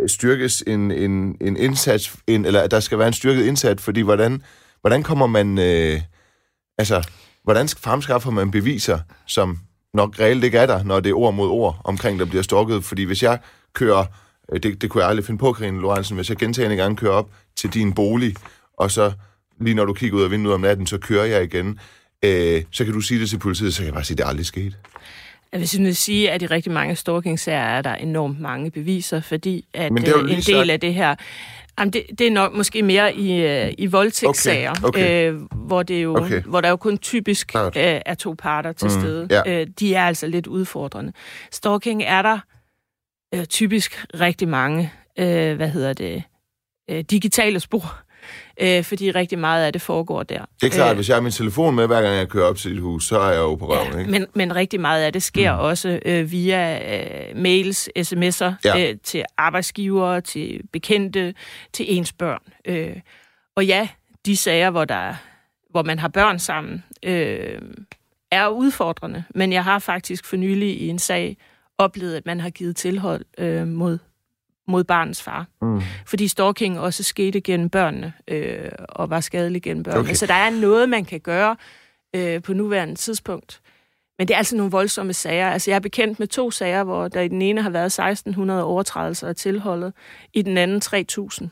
øh, 0.00 0.08
styrkes 0.08 0.62
en, 0.66 0.90
en, 0.90 1.36
en 1.40 1.56
indsats, 1.56 2.16
en, 2.26 2.44
eller 2.44 2.60
at 2.60 2.70
der 2.70 2.80
skal 2.80 2.98
være 2.98 3.08
en 3.08 3.14
styrket 3.14 3.44
indsats, 3.44 3.82
fordi 3.82 4.00
hvordan, 4.00 4.42
hvordan 4.80 5.02
kommer 5.02 5.26
man, 5.26 5.58
øh, 5.58 6.00
altså, 6.78 7.08
hvordan 7.44 7.68
fremskaffer 7.68 8.30
man 8.30 8.50
beviser, 8.50 8.98
som 9.26 9.58
nok 9.94 10.20
reelt 10.20 10.44
ikke 10.44 10.58
er 10.58 10.66
der, 10.66 10.82
når 10.82 11.00
det 11.00 11.10
er 11.10 11.14
ord 11.14 11.34
mod 11.34 11.48
ord 11.48 11.80
omkring, 11.84 12.18
der 12.18 12.24
bliver 12.24 12.42
stalket, 12.42 12.84
fordi 12.84 13.02
hvis 13.02 13.22
jeg 13.22 13.38
kører, 13.74 14.04
det, 14.52 14.82
det 14.82 14.90
kunne 14.90 15.02
jeg 15.02 15.10
aldrig 15.10 15.24
finde 15.26 15.38
på, 15.38 15.52
Karine 15.52 15.80
Lorentzen, 15.80 16.16
hvis 16.16 16.28
jeg 16.30 16.36
gentagende 16.36 16.76
gange 16.76 16.96
kører 16.96 17.12
op 17.12 17.30
til 17.56 17.74
din 17.74 17.92
bolig, 17.92 18.34
og 18.78 18.90
så 18.90 19.12
lige 19.60 19.74
når 19.74 19.84
du 19.84 19.92
kigger 19.92 20.18
ud 20.18 20.22
af 20.24 20.30
vinduet 20.30 20.54
om 20.54 20.60
natten, 20.60 20.86
så 20.86 20.98
kører 20.98 21.24
jeg 21.24 21.44
igen, 21.44 21.78
øh, 22.24 22.62
så 22.72 22.84
kan 22.84 22.94
du 22.94 23.00
sige 23.00 23.20
det 23.20 23.30
til 23.30 23.38
politiet, 23.38 23.74
så 23.74 23.78
kan 23.80 23.86
jeg 23.86 23.94
bare 23.94 24.04
sige, 24.04 24.14
at 24.14 24.18
det 24.18 24.24
aldrig 24.28 24.46
skete. 24.46 24.74
Jeg 25.52 25.60
vil 25.60 25.68
simpelthen 25.68 25.94
sige, 25.94 26.30
at 26.30 26.42
i 26.42 26.46
rigtig 26.46 26.72
mange 26.72 26.96
stalking-sager 26.96 27.58
er 27.62 27.82
der 27.82 27.94
enormt 27.94 28.40
mange 28.40 28.70
beviser, 28.70 29.20
fordi 29.20 29.64
at 29.74 29.92
Men 29.92 30.02
det 30.02 30.14
øh, 30.16 30.20
en 30.22 30.28
del 30.28 30.42
sagt. 30.42 30.70
af 30.70 30.80
det 30.80 30.94
her... 30.94 31.14
Jamen 31.78 31.92
det, 31.92 32.02
det 32.18 32.26
er 32.26 32.30
nok 32.30 32.54
måske 32.54 32.82
mere 32.82 33.14
i, 33.16 33.42
øh, 33.42 33.72
i 33.78 33.86
voldtægtssager, 33.86 34.70
Okay, 34.70 34.88
okay. 34.88 35.32
Øh, 35.32 35.40
hvor, 35.54 35.82
det 35.82 36.02
jo, 36.02 36.16
Okay. 36.16 36.42
hvor 36.42 36.60
der 36.60 36.68
jo 36.68 36.76
kun 36.76 36.98
typisk 36.98 37.52
øh, 37.56 37.72
er 38.06 38.14
to 38.14 38.34
parter 38.38 38.72
til 38.72 38.84
Mm, 38.86 39.00
stede. 39.00 39.26
ja. 39.30 39.60
Øh, 39.60 39.66
de 39.80 39.94
er 39.94 40.04
altså 40.06 40.26
lidt 40.26 40.46
udfordrende. 40.46 41.12
Stalking 41.52 42.02
er 42.02 42.22
der 42.22 42.38
øh, 43.36 43.44
typisk 43.46 44.04
rigtig 44.20 44.48
mange, 44.48 44.92
øh, 45.18 45.56
hvad 45.56 45.68
hedder 45.68 45.92
det, 45.92 46.22
øh, 46.90 47.00
digitale 47.10 47.60
spor, 47.60 47.98
øh, 48.60 48.84
fordi 48.84 49.10
rigtig 49.10 49.38
meget 49.38 49.64
af 49.64 49.72
det 49.72 49.82
foregår 49.82 50.22
der. 50.22 50.44
Det 50.60 50.66
er 50.66 50.70
klart, 50.70 50.90
Øh, 50.90 50.96
hvis 50.96 51.08
jeg 51.08 51.16
har 51.16 51.20
min 51.22 51.32
telefon 51.32 51.74
med, 51.74 51.86
hver 51.86 52.02
gang 52.02 52.16
jeg 52.16 52.28
kører 52.28 52.46
op 52.46 52.56
til 52.56 52.70
dit 52.70 52.80
hus, 52.80 53.06
så 53.06 53.18
er 53.18 53.30
jeg 53.30 53.38
jo 53.38 53.54
på 53.54 53.66
røven, 53.72 53.98
ikke? 53.98 54.10
Men, 54.10 54.26
men 54.34 54.56
rigtig 54.56 54.80
meget 54.80 55.02
af 55.02 55.12
det 55.12 55.22
sker 55.22 55.54
mm. 55.54 55.60
også 55.60 56.00
øh, 56.04 56.30
via 56.30 56.80
øh, 57.30 57.36
mails, 57.36 57.88
sms'er 57.98 58.52
Ja. 58.64 58.90
øh, 58.90 58.96
til 59.04 59.24
arbejdsgivere, 59.38 60.20
til 60.20 60.60
bekendte, 60.72 61.34
til 61.72 61.86
ens 61.88 62.12
børn. 62.12 62.42
Øh, 62.64 62.96
og 63.56 63.66
ja, 63.66 63.88
de 64.26 64.36
sager, 64.36 64.70
hvor, 64.70 64.84
der, 64.84 65.14
hvor 65.70 65.82
man 65.82 65.98
har 65.98 66.08
børn 66.08 66.38
sammen, 66.38 66.84
øh, 67.02 67.58
er 68.30 68.48
udfordrende. 68.48 69.24
Men 69.34 69.52
jeg 69.52 69.64
har 69.64 69.78
faktisk 69.78 70.24
for 70.24 70.36
nylig 70.36 70.80
i 70.80 70.88
en 70.88 70.98
sag 70.98 71.36
oplevet, 71.78 72.14
at 72.14 72.26
man 72.26 72.40
har 72.40 72.50
givet 72.50 72.76
tilhold 72.76 73.24
øh, 73.38 73.66
mod, 73.66 73.98
mod 74.68 74.84
barnets 74.84 75.22
far. 75.22 75.46
Mm. 75.62 75.80
Fordi 76.06 76.28
stalking 76.28 76.80
også 76.80 77.02
skete 77.02 77.40
gennem 77.40 77.70
børnene, 77.70 78.12
øh, 78.28 78.68
og 78.88 79.10
var 79.10 79.20
skadelig 79.20 79.62
gennem 79.62 79.82
børnene. 79.82 80.00
Okay. 80.00 80.14
Så 80.14 80.26
der 80.26 80.34
er 80.34 80.50
noget, 80.50 80.88
man 80.88 81.04
kan 81.04 81.20
gøre 81.20 81.56
øh, 82.16 82.42
på 82.42 82.52
nuværende 82.52 82.94
tidspunkt. 82.94 83.60
Men 84.18 84.28
det 84.28 84.34
er 84.34 84.38
altså 84.38 84.56
nogle 84.56 84.70
voldsomme 84.70 85.12
sager. 85.12 85.50
Altså, 85.50 85.70
jeg 85.70 85.76
er 85.76 85.80
bekendt 85.80 86.18
med 86.18 86.26
to 86.26 86.50
sager, 86.50 86.84
hvor 86.84 87.08
der 87.08 87.20
i 87.20 87.28
den 87.28 87.42
ene 87.42 87.62
har 87.62 87.70
været 87.70 87.86
1600 87.86 88.64
overtrædelser 88.64 89.28
af 89.28 89.36
tilholdet, 89.36 89.92
i 90.32 90.42
den 90.42 90.58
anden 90.58 90.80
3000. 90.80 91.50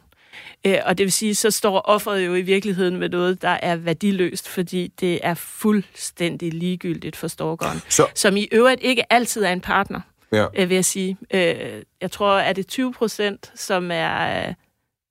Øh, 0.66 0.78
og 0.84 0.98
det 0.98 1.04
vil 1.04 1.12
sige, 1.12 1.34
så 1.34 1.50
står 1.50 1.80
offeret 1.80 2.26
jo 2.26 2.34
i 2.34 2.42
virkeligheden 2.42 2.96
med 2.96 3.08
noget, 3.08 3.42
der 3.42 3.58
er 3.62 3.76
værdiløst, 3.76 4.48
fordi 4.48 4.92
det 5.00 5.20
er 5.22 5.34
fuldstændig 5.34 6.54
ligegyldigt 6.54 7.16
for 7.16 7.28
stalkeren. 7.28 7.78
Så, 7.88 8.06
Som 8.14 8.36
i 8.36 8.48
øvrigt 8.52 8.80
ikke 8.82 9.12
altid 9.12 9.44
er 9.44 9.52
en 9.52 9.60
partner 9.60 10.00
ja. 10.32 10.46
øh, 10.58 10.68
vil 10.68 10.74
jeg 10.74 10.84
sige. 10.84 11.16
Øh, 11.34 11.82
jeg 12.00 12.10
tror, 12.10 12.32
at 12.32 12.56
det 12.56 12.64
er 12.64 12.68
20 12.68 12.92
procent, 12.92 13.52
som 13.54 13.90
er 13.92 14.48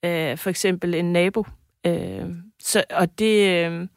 øh, 0.05 0.37
for 0.37 0.49
eksempel 0.49 0.93
en 0.95 1.13
nabo. 1.13 1.45
Øh, 1.85 2.25
så, 2.63 2.83
og 2.91 3.19
det, 3.19 3.65
øh, 3.65 3.87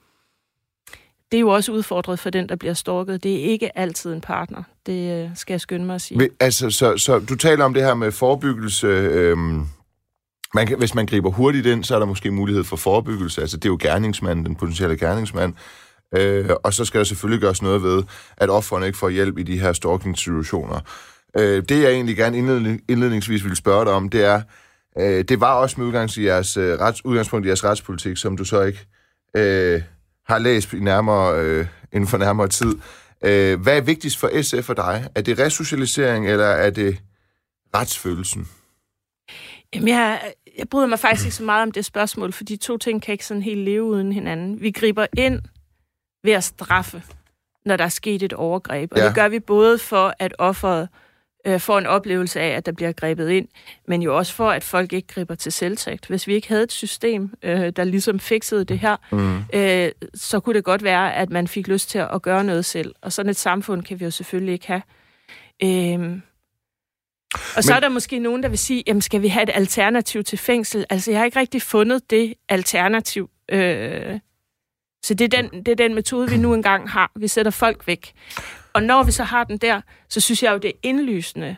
det 1.33 1.37
er 1.39 1.41
jo 1.41 1.49
også 1.49 1.73
udfordret 1.73 2.19
for 2.19 2.31
den, 2.31 2.49
der 2.49 2.57
bliver 2.57 2.75
stalket. 2.75 3.23
Det 3.23 3.35
er 3.41 3.45
ikke 3.45 3.79
altid 3.79 4.13
en 4.13 4.21
partner. 4.21 4.63
Det 4.87 5.25
øh, 5.25 5.31
skal 5.37 5.53
jeg 5.53 5.61
skynde 5.61 5.85
mig 5.87 5.95
at 5.95 6.01
sige. 6.01 6.19
Vil- 6.19 6.31
Altså, 6.41 6.71
så, 6.71 6.99
så 6.99 7.19
du 7.19 7.37
taler 7.37 7.65
om 7.65 7.75
det 7.75 7.83
her 7.83 7.95
med 7.95 8.13
forebyggelse. 8.13 8.87
Øhm, 8.87 9.65
man 10.55 10.67
kan, 10.67 10.79
hvis 10.79 10.95
man 10.95 11.07
griber 11.07 11.31
hurtigt 11.31 11.67
ind, 11.67 11.85
så 11.85 11.95
er 11.95 11.99
der 11.99 12.07
måske 12.07 12.31
mulighed 12.31 12.65
for 12.65 12.77
forebyggelse. 12.77 13.41
Altså, 13.41 13.57
det 13.57 13.65
er 13.65 13.69
jo 13.69 13.79
gerningsmanden, 13.81 14.47
den 14.47 14.57
potentielle 14.57 14.99
gerningsmand. 14.99 15.55
Øh, 16.17 16.51
og 16.65 16.75
så 16.75 16.85
skal 16.85 16.99
der 16.99 17.05
selvfølgelig 17.05 17.41
gøres 17.41 17.63
noget 17.63 17.83
ved, 17.83 18.03
at 18.37 18.51
offerne 18.51 18.87
ikke 18.87 18.99
får 18.99 19.09
hjælp 19.09 19.39
i 19.39 19.43
de 19.43 19.61
her 19.61 19.73
stalking-situationer. 19.73 20.81
Øh, 21.39 21.63
det, 21.69 21.83
jeg 21.83 21.91
egentlig 21.91 22.17
gerne 22.17 22.39
indledning, 22.39 22.81
indledningsvis 22.89 23.45
ville 23.45 23.57
spørge 23.57 23.85
dig 23.85 23.93
om, 23.93 24.09
det 24.09 24.25
er, 24.25 24.43
øh, 24.99 25.25
det 25.25 25.41
var 25.41 25.55
også 25.55 25.75
med 25.79 25.87
udgangs 25.87 26.17
i 26.17 26.25
jeres, 26.25 26.57
øh, 26.57 26.81
rets, 26.81 27.05
udgangspunkt 27.05 27.47
i 27.47 27.49
jeres 27.49 27.65
retspolitik, 27.65 28.17
som 28.17 28.37
du 28.37 28.45
så 28.45 28.63
ikke 28.63 28.87
øh, 29.37 29.83
har 30.27 30.39
læst 30.39 30.73
i 30.73 30.81
nærmere, 30.81 31.41
øh, 31.41 31.67
inden 31.93 32.09
for 32.09 32.19
nærmere 32.19 32.49
tid. 32.49 32.75
Øh, 33.25 33.61
hvad 33.61 33.77
er 33.77 33.81
vigtigst 33.81 34.19
for 34.19 34.43
SF 34.43 34.65
for 34.65 34.75
dig? 34.75 35.09
Er 35.15 35.21
det 35.21 35.39
resocialisering, 35.39 36.31
eller 36.31 36.47
er 36.47 36.71
det 36.71 36.99
retsfølelsen? 37.75 38.49
Jamen, 39.75 39.89
jeg, 39.89 40.21
jeg 40.59 40.69
bryder 40.69 40.87
mig 40.87 40.99
faktisk 40.99 41.27
ikke 41.27 41.37
så 41.37 41.43
meget 41.45 41.63
om 41.63 41.73
det 41.73 41.85
spørgsmål, 41.85 42.33
for 42.33 42.45
de 42.45 42.57
to 42.57 42.79
ting 42.79 43.03
kan 43.03 43.13
ikke 43.13 43.27
sådan 43.27 43.43
helt 43.43 43.61
leve 43.61 43.85
uden 43.85 44.13
hinanden. 44.13 44.61
Vi 44.61 44.71
griber 44.71 45.07
ind 45.17 45.41
ved 46.27 46.33
at 46.33 46.45
straffe, 46.45 47.03
når 47.65 47.77
der 47.77 47.85
er 47.85 47.89
sket 47.89 48.23
et 48.23 48.33
overgreb. 48.33 48.93
Og 48.93 48.99
Ja. 48.99 49.07
det 49.07 49.15
gør 49.15 49.29
vi 49.29 49.41
både 49.41 49.79
for, 49.79 50.15
at 50.19 50.35
offeret 50.39 50.89
øh, 51.47 51.61
får 51.61 51.79
en 51.79 51.87
oplevelse 51.87 52.41
af, 52.41 52.49
at 52.49 52.67
der 52.67 52.73
bliver 52.73 52.93
grebet 52.93 53.31
ind, 53.31 53.49
men 53.89 54.03
jo 54.03 54.17
også 54.17 54.33
for, 54.35 54.51
at 54.51 54.65
folk 54.65 54.93
ikke 54.93 55.09
griber 55.09 55.35
til 55.35 55.53
selvtægt. 55.53 56.07
Hvis 56.07 56.27
vi 56.27 56.35
ikke 56.35 56.49
havde 56.49 56.63
et 56.63 56.73
system, 56.73 57.31
øh, 57.43 57.71
der 57.77 57.85
ligesom 57.85 58.21
fikset 58.21 58.69
det 58.69 58.79
her, 58.79 58.97
Mm. 59.13 59.39
øh, 59.55 59.91
så 60.15 60.41
kunne 60.41 60.55
det 60.55 60.65
godt 60.65 60.85
være, 60.85 61.15
at 61.15 61.31
man 61.31 61.49
fik 61.49 61.69
lyst 61.69 61.91
til 61.91 61.99
at 61.99 62.23
gøre 62.23 62.45
noget 62.45 62.65
selv. 62.65 62.95
Og 63.03 63.13
sådan 63.13 63.31
et 63.31 63.37
samfund 63.37 63.83
kan 63.83 64.01
vi 64.01 64.05
jo 64.05 64.11
selvfølgelig 64.11 64.53
ikke 64.53 64.67
have. 64.67 64.83
Øhm, 65.63 66.23
og 67.57 67.65
så 67.65 67.71
Men- 67.73 67.77
er 67.77 67.81
der 67.81 67.89
måske 67.89 68.19
nogen, 68.19 68.43
der 68.43 68.49
vil 68.49 68.59
sige, 68.59 68.83
jamen 68.87 69.03
skal 69.03 69.23
vi 69.23 69.29
have 69.29 69.43
et 69.43 69.51
alternativ 69.55 70.25
til 70.25 70.39
fængsel? 70.39 70.85
Altså 70.91 71.11
jeg 71.11 71.21
har 71.21 71.25
ikke 71.25 71.39
rigtig 71.41 71.63
fundet 71.63 72.11
det 72.11 72.35
alternativ. 72.49 73.31
Øh, 73.49 74.19
så 75.07 75.15
det 75.15 75.35
er, 75.35 75.43
den, 75.43 75.65
det 75.65 75.69
er 75.69 75.77
den 75.77 75.95
metode, 75.95 76.31
vi 76.31 76.37
nu 76.37 76.55
engang 76.55 76.91
har. 76.91 77.11
Vi 77.17 77.29
sætter 77.29 77.51
folk 77.51 77.87
væk. 77.87 78.13
Og 78.73 78.83
når 78.83 79.03
vi 79.03 79.13
så 79.13 79.25
har 79.25 79.45
den 79.45 79.59
der, 79.59 79.81
så 80.09 80.21
synes 80.21 80.43
jeg 80.43 80.53
jo, 80.53 80.59
det 80.59 80.69
er 80.69 80.79
indlysende, 80.83 81.57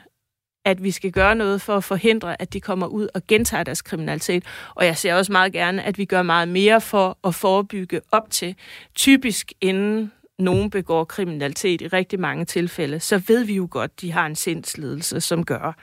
at 0.64 0.82
vi 0.82 0.90
skal 0.90 1.12
gøre 1.12 1.34
noget 1.34 1.62
for 1.62 1.76
at 1.76 1.84
forhindre, 1.84 2.42
at 2.42 2.52
de 2.52 2.60
kommer 2.60 2.86
ud 2.86 3.08
og 3.14 3.22
gentager 3.28 3.64
deres 3.64 3.82
kriminalitet. 3.82 4.44
Og 4.74 4.86
jeg 4.86 4.96
ser 4.96 5.14
også 5.14 5.32
meget 5.32 5.52
gerne, 5.52 5.82
at 5.82 5.98
vi 5.98 6.04
gør 6.04 6.22
meget 6.22 6.48
mere 6.48 6.80
for 6.80 7.18
at 7.24 7.34
forebygge 7.34 8.00
op 8.12 8.30
til. 8.30 8.54
Typisk 8.94 9.52
inden 9.60 10.12
nogen 10.38 10.70
begår 10.70 11.04
kriminalitet 11.04 11.80
i 11.80 11.86
rigtig 11.86 12.20
mange 12.20 12.44
tilfælde, 12.44 13.00
så 13.00 13.22
ved 13.28 13.44
vi 13.44 13.54
jo 13.54 13.68
godt, 13.70 13.90
at 13.94 14.00
de 14.00 14.12
har 14.12 14.26
en 14.26 14.34
sindsledelse, 14.34 15.20
som 15.20 15.44
gør, 15.44 15.76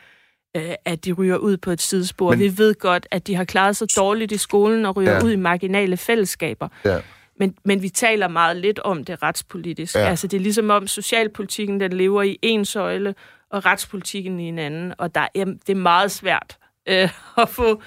øh, 0.57 0.73
at 0.85 1.05
de 1.05 1.11
ryger 1.11 1.37
ud 1.37 1.57
på 1.57 1.71
et 1.71 1.81
sidespor. 1.81 2.29
Men-. 2.29 2.39
Vi 2.39 2.57
ved 2.57 2.75
godt, 2.75 3.07
at 3.11 3.27
de 3.27 3.35
har 3.35 3.43
klaret 3.43 3.75
sig 3.75 3.87
dårligt 3.95 4.31
i 4.31 4.37
skolen 4.37 4.85
og 4.85 4.97
ryger 4.97 5.11
ja. 5.11 5.23
ud 5.23 5.31
i 5.31 5.35
marginale 5.35 5.97
fællesskaber. 5.97 6.67
Ja. 6.85 6.99
Men, 7.39 7.55
men 7.65 7.81
vi 7.81 7.89
taler 7.89 8.27
meget 8.27 8.57
lidt 8.57 8.79
om 8.79 9.03
det 9.03 9.23
retspolitisk. 9.23 9.95
Ja. 9.95 10.09
Altså, 10.09 10.27
det 10.27 10.37
er 10.37 10.41
ligesom 10.41 10.69
om 10.69 10.87
socialpolitikken, 10.87 11.79
den 11.79 11.93
lever 11.93 12.23
i 12.23 12.39
en 12.41 12.65
søjle, 12.65 13.15
og 13.51 13.65
retspolitikken 13.65 14.39
i 14.39 14.43
en 14.43 14.59
anden. 14.59 14.93
Og 14.97 15.15
der 15.15 15.27
er, 15.35 15.45
det 15.45 15.69
er 15.69 15.75
meget 15.75 16.11
svært 16.11 16.57
øh, 16.89 17.09
at 17.43 17.49
få 17.49 17.81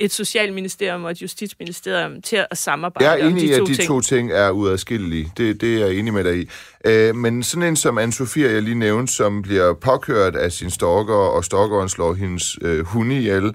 et 0.00 0.12
socialministerium 0.12 1.04
og 1.04 1.10
et 1.10 1.22
justitsministerium 1.22 2.22
til 2.22 2.44
at 2.50 2.58
samarbejde 2.58 3.10
Jeg 3.10 3.20
er 3.20 3.28
enig 3.28 3.42
de 3.42 3.46
i, 3.46 3.56
to 3.56 3.62
at 3.62 3.68
de 3.68 3.74
ting. 3.74 3.86
to 3.86 4.00
ting 4.00 4.32
er 4.32 4.50
uadskillelige. 4.50 5.32
Det, 5.36 5.60
det 5.60 5.74
er 5.74 5.86
jeg 5.86 5.94
enig 5.94 6.12
med 6.12 6.24
dig 6.24 6.38
i. 6.38 6.48
Øh, 6.84 7.16
men 7.16 7.42
sådan 7.42 7.68
en 7.68 7.76
som 7.76 7.98
Anne-Sophia, 7.98 8.46
jeg 8.46 8.62
lige 8.62 8.74
nævnte, 8.74 9.12
som 9.12 9.42
bliver 9.42 9.74
påkørt 9.74 10.36
af 10.36 10.52
sin 10.52 10.70
stalker, 10.70 11.14
og 11.14 11.44
stalkeren 11.44 11.88
slår 11.88 12.14
hendes 12.14 12.58
øh, 12.62 12.84
hunde 12.84 13.16
ihjel, 13.18 13.54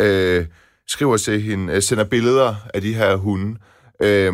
øh, 0.00 0.46
skriver 0.88 1.16
til 1.16 1.40
hende, 1.40 1.72
øh, 1.72 1.82
sender 1.82 2.04
billeder 2.04 2.54
af 2.74 2.80
de 2.80 2.94
her 2.94 3.16
hunde. 3.16 3.58
Øh, 4.02 4.32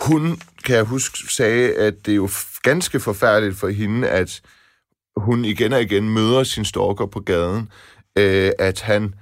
hun, 0.00 0.40
kan 0.64 0.76
jeg 0.76 0.84
huske, 0.84 1.18
sagde, 1.34 1.74
at 1.74 1.94
det 2.06 2.12
er 2.12 2.16
jo 2.16 2.28
ganske 2.62 3.00
forfærdeligt 3.00 3.56
for 3.56 3.68
hende, 3.68 4.08
at 4.08 4.42
hun 5.16 5.44
igen 5.44 5.72
og 5.72 5.82
igen 5.82 6.10
møder 6.10 6.44
sin 6.44 6.64
stalker 6.64 7.06
på 7.06 7.20
gaden, 7.20 7.68
øh, 8.18 8.52
at 8.58 8.80
han 8.80 9.14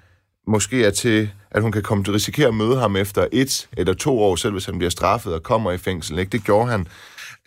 måske 0.46 0.84
er 0.84 0.90
til, 0.90 1.30
at 1.50 1.62
hun 1.62 1.72
kan 1.72 1.82
komme 1.82 2.04
til 2.04 2.10
at 2.10 2.14
risikere 2.14 2.48
at 2.48 2.54
møde 2.54 2.78
ham 2.78 2.96
efter 2.96 3.26
et 3.32 3.68
eller 3.76 3.94
to 3.94 4.18
år, 4.22 4.36
selv 4.36 4.52
hvis 4.52 4.66
han 4.66 4.78
bliver 4.78 4.90
straffet 4.90 5.34
og 5.34 5.42
kommer 5.42 5.72
i 5.72 5.78
fængsel. 5.78 6.18
Ikke? 6.18 6.30
Det 6.30 6.44
gjorde 6.44 6.70
han. 6.70 6.88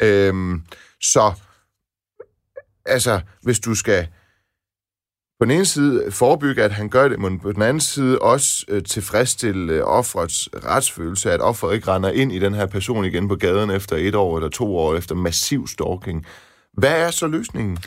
Øh, 0.01 0.59
så, 1.01 1.33
altså, 2.85 3.21
hvis 3.41 3.59
du 3.59 3.75
skal 3.75 4.07
på 5.39 5.45
den 5.45 5.51
ene 5.51 5.65
side 5.65 6.11
forebygge, 6.11 6.63
at 6.63 6.71
han 6.71 6.89
gør 6.89 7.07
det, 7.07 7.19
men 7.19 7.39
på 7.39 7.51
den 7.51 7.61
anden 7.61 7.79
side 7.79 8.19
også 8.19 8.65
øh, 8.67 8.83
tilfredsstille 8.83 9.73
øh, 9.73 9.83
offrets 9.83 10.49
retsfølelse, 10.65 11.31
at 11.31 11.41
offeret 11.41 11.75
ikke 11.75 11.91
render 11.91 12.09
ind 12.09 12.31
i 12.31 12.39
den 12.39 12.53
her 12.53 12.65
person 12.65 13.05
igen 13.05 13.27
på 13.27 13.35
gaden 13.35 13.69
efter 13.69 13.95
et 13.95 14.15
år 14.15 14.37
eller 14.37 14.49
to 14.49 14.77
år 14.77 14.95
efter 14.95 15.15
massiv 15.15 15.67
stalking. 15.67 16.25
Hvad 16.73 17.01
er 17.01 17.11
så 17.11 17.27
løsningen? 17.27 17.77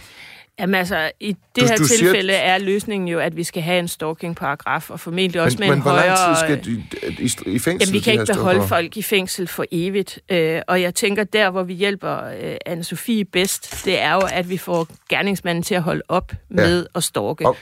Jamen 0.61 0.75
altså, 0.75 1.11
i 1.21 1.33
det 1.33 1.39
Du- 1.63 1.67
her 1.69 1.77
du 1.77 1.85
siger- 1.85 1.99
tilfælde 1.99 2.33
er 2.33 2.59
løsningen 2.59 3.09
jo, 3.09 3.19
at 3.19 3.37
vi 3.37 3.45
skal 3.45 3.63
have 3.63 3.79
en 3.79 3.89
stalking-paragraf, 3.89 4.91
og 4.91 5.01
formentlig 5.01 5.41
også 5.43 5.57
men, 5.61 5.69
med 5.69 5.69
men 5.69 5.79
en 5.79 5.83
hvor 5.83 5.91
højere... 5.91 6.07
lang 6.07 6.37
tid 6.37 6.47
skal 6.47 6.65
de 6.65 6.83
i, 7.23 7.55
i 7.55 7.59
fængsel? 7.59 7.71
Jamen, 7.81 7.93
vi 7.93 7.99
kan 7.99 8.13
ikke 8.13 8.33
beholde 8.33 8.63
folk 8.69 8.97
i 8.97 9.03
fængsel 9.03 9.47
for 9.49 9.65
evigt. 9.73 10.19
Øh, 10.31 10.63
og 10.69 10.83
jeg 10.83 10.95
tænker, 10.95 11.25
der 11.25 11.51
hvor 11.51 11.63
vi 11.63 11.75
hjælper 11.75 12.25
øh, 12.25 12.57
Anne-Sophie 12.69 13.23
bedst, 13.33 13.85
det 13.85 14.01
er 14.01 14.13
jo, 14.15 14.21
at 14.33 14.51
vi 14.51 14.57
får 14.59 14.87
gerningsmanden 15.09 15.63
til 15.65 15.75
at 15.75 15.83
holde 15.83 16.03
op 16.09 16.33
med 16.51 16.87
at 16.95 17.03
stalke. 17.05 17.47
Og, 17.47 17.57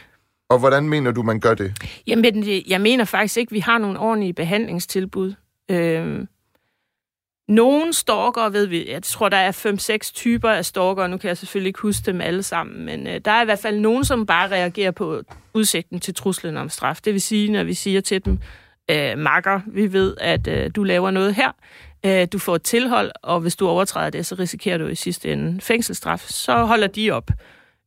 og 0.50 0.59
hvordan 0.59 0.88
mener 0.88 1.11
du, 1.11 1.22
man 1.22 1.40
gør 1.40 1.55
det? 1.55 1.72
Jamen, 2.07 2.24
det- 2.42 2.62
jeg 2.66 2.81
mener 2.81 3.05
faktisk 3.05 3.37
ikke, 3.37 3.50
at 3.50 3.55
vi 3.55 3.61
har 3.61 3.79
nogle 3.79 3.98
ordentlige 3.98 4.33
behandlingstilbud. 4.33 5.35
Øh, 5.70 6.26
nogle 7.51 7.93
stalker 7.93 8.49
ved 8.49 8.67
vi, 8.67 8.91
jeg 8.91 9.03
tror, 9.03 9.29
der 9.29 9.37
er 9.37 9.53
5-6 10.07 10.13
typer 10.15 10.51
af 10.51 10.65
stalker, 10.65 11.07
nu 11.07 11.17
kan 11.17 11.29
jeg 11.29 11.37
selvfølgelig 11.37 11.69
ikke 11.69 11.81
huske 11.81 12.07
dem 12.07 12.21
alle 12.21 12.43
sammen, 12.43 12.85
men 12.85 13.07
øh, 13.07 13.21
der 13.25 13.31
er 13.31 13.43
i 13.43 13.45
hvert 13.45 13.59
fald 13.59 13.81
nogen, 13.81 14.05
som 14.05 14.27
bare 14.27 14.49
reagerer 14.49 14.91
på 14.91 15.23
udsigten 15.55 16.01
til 16.01 16.15
truslen 16.15 16.57
om 16.57 16.69
straf. 16.69 16.99
Det 17.05 17.13
vil 17.13 17.21
sige, 17.21 17.53
når 17.53 17.65
vi 17.65 17.75
siger 17.75 18.01
til 18.01 18.25
dem, 18.25 18.39
øh, 18.91 19.19
makker, 19.19 19.61
vi 19.67 19.93
ved, 19.93 20.17
at 20.21 20.47
øh, 20.49 20.71
du 20.77 20.85
laver 20.85 21.11
noget 21.11 21.35
her, 21.35 21.53
øh, 22.07 22.29
du 22.33 22.39
får 22.39 22.55
et 22.55 22.63
tilhold, 22.63 23.11
og 23.23 23.41
hvis 23.41 23.57
du 23.57 23.69
overtræder 23.69 24.11
det, 24.11 24.27
så 24.27 24.35
risikerer 24.35 24.79
du 24.79 24.87
i 24.87 24.95
sidste 24.95 25.33
ende 25.33 25.61
fængselsstraf, 25.61 26.21
så 26.29 26.65
holder 26.65 26.87
de 26.87 27.11
op. 27.11 27.31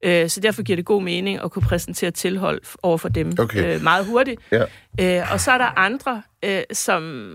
Øh, 0.05 0.29
så 0.29 0.39
derfor 0.39 0.63
giver 0.63 0.75
det 0.75 0.85
god 0.85 1.01
mening 1.03 1.43
at 1.43 1.51
kunne 1.51 1.63
præsentere 1.63 2.11
tilhold 2.11 2.61
over 2.83 2.97
for 2.97 3.09
dem 3.09 3.33
Okay. 3.39 3.75
øh, 3.75 3.83
meget 3.83 4.05
hurtigt. 4.05 4.41
Ja. 4.51 4.63
Øh, 5.01 5.31
og 5.33 5.39
så 5.39 5.51
er 5.51 5.57
der 5.57 5.79
andre, 5.79 6.21
øh, 6.45 6.61
som 6.71 7.33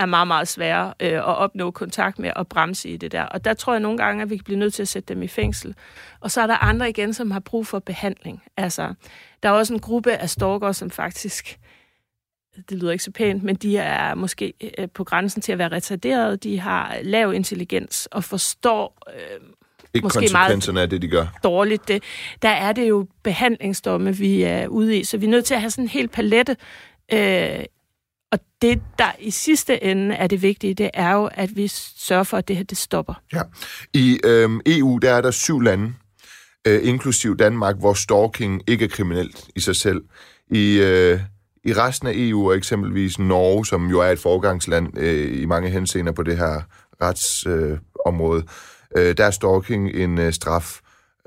er 0.00 0.06
meget, 0.06 0.26
meget 0.26 0.48
svære 0.48 0.94
øh, 1.00 1.12
at 1.12 1.24
opnå 1.24 1.70
kontakt 1.70 2.18
med 2.18 2.30
og 2.36 2.48
bremse 2.48 2.88
i 2.88 2.96
det 2.96 3.12
der. 3.12 3.22
Og 3.22 3.44
der 3.44 3.54
tror 3.54 3.72
jeg 3.72 3.80
nogle 3.80 3.98
gange, 3.98 4.22
at 4.22 4.30
vi 4.30 4.36
kan 4.36 4.44
blive 4.44 4.58
nødt 4.58 4.74
til 4.74 4.82
at 4.82 4.88
sætte 4.88 5.14
dem 5.14 5.22
i 5.22 5.28
fængsel. 5.28 5.74
Og 6.20 6.30
så 6.30 6.40
er 6.40 6.46
der 6.46 6.56
andre 6.56 6.88
igen, 6.90 7.14
som 7.14 7.30
har 7.30 7.40
brug 7.40 7.66
for 7.66 7.78
behandling. 7.78 8.42
Altså, 8.56 8.94
der 9.42 9.48
er 9.48 9.52
også 9.52 9.74
en 9.74 9.80
gruppe 9.80 10.12
af 10.12 10.30
stalkere, 10.30 10.74
som 10.74 10.90
faktisk, 10.90 11.58
det 12.68 12.78
lyder 12.78 12.92
ikke 12.92 13.04
så 13.04 13.10
pænt, 13.10 13.42
men 13.42 13.56
de 13.56 13.76
er 13.78 14.14
måske 14.14 14.52
øh, 14.78 14.88
på 14.94 15.04
grænsen 15.04 15.42
til 15.42 15.52
at 15.52 15.58
være 15.58 15.68
retarderede. 15.72 16.36
De 16.36 16.60
har 16.60 16.96
lav 17.02 17.32
intelligens 17.34 18.08
og 18.12 18.24
forstår 18.24 18.98
øh, 19.14 19.40
Ikke 19.94 20.04
Måske 20.04 20.18
konsekvenserne 20.18 20.80
af 20.82 20.90
det, 20.90 21.02
de 21.02 21.08
gør. 21.08 21.26
dårligt 21.44 21.88
det. 21.88 22.02
Der 22.42 22.48
er 22.48 22.72
det 22.72 22.88
jo 22.88 23.06
behandlingsdomme, 23.22 24.16
vi 24.16 24.42
er 24.42 24.66
ude 24.66 24.98
i, 24.98 25.04
så 25.04 25.18
vi 25.18 25.26
er 25.26 25.30
nødt 25.30 25.44
til 25.44 25.54
at 25.54 25.60
have 25.60 25.70
sådan 25.70 25.84
en 25.84 25.88
hel 25.88 26.08
palette. 26.08 26.56
Øh, 27.12 27.64
og 28.32 28.38
det, 28.62 28.82
der 28.98 29.12
i 29.18 29.30
sidste 29.30 29.84
ende 29.84 30.14
er 30.14 30.26
det 30.26 30.42
vigtige, 30.42 30.74
det 30.74 30.90
er 30.94 31.12
jo, 31.12 31.30
at 31.34 31.56
vi 31.56 31.68
sørger 31.68 32.24
for, 32.24 32.36
at 32.36 32.48
det 32.48 32.56
her 32.56 32.64
det 32.64 32.78
stopper. 32.78 33.14
Ja. 33.32 33.42
I 33.94 34.20
øhm, 34.24 34.60
EU, 34.66 34.98
der 34.98 35.12
er 35.12 35.20
der 35.20 35.30
syv 35.30 35.60
lande, 35.60 35.94
øh, 36.66 36.88
inklusiv 36.88 37.36
Danmark, 37.36 37.76
hvor 37.78 37.94
stalking 37.94 38.62
ikke 38.66 38.84
er 38.84 38.88
kriminelt 38.88 39.48
i 39.56 39.60
sig 39.60 39.76
selv. 39.76 40.02
I, 40.50 40.78
øh, 40.78 41.20
I 41.64 41.72
resten 41.72 42.08
af 42.08 42.12
EU, 42.14 42.50
og 42.50 42.56
eksempelvis 42.56 43.18
Norge, 43.18 43.66
som 43.66 43.86
jo 43.86 44.00
er 44.00 44.10
et 44.10 44.18
forgangsland 44.18 44.98
øh, 44.98 45.42
i 45.42 45.46
mange 45.46 45.70
henseender 45.70 46.12
på 46.12 46.22
det 46.22 46.36
her 46.36 46.62
retsområde, 47.02 47.72
øh, 47.72 47.78
område, 48.06 48.44
øh, 48.96 49.16
der 49.16 49.24
er 49.24 49.30
stalking 49.30 49.88
en 49.88 50.18
øh, 50.18 50.32
straf 50.32 50.80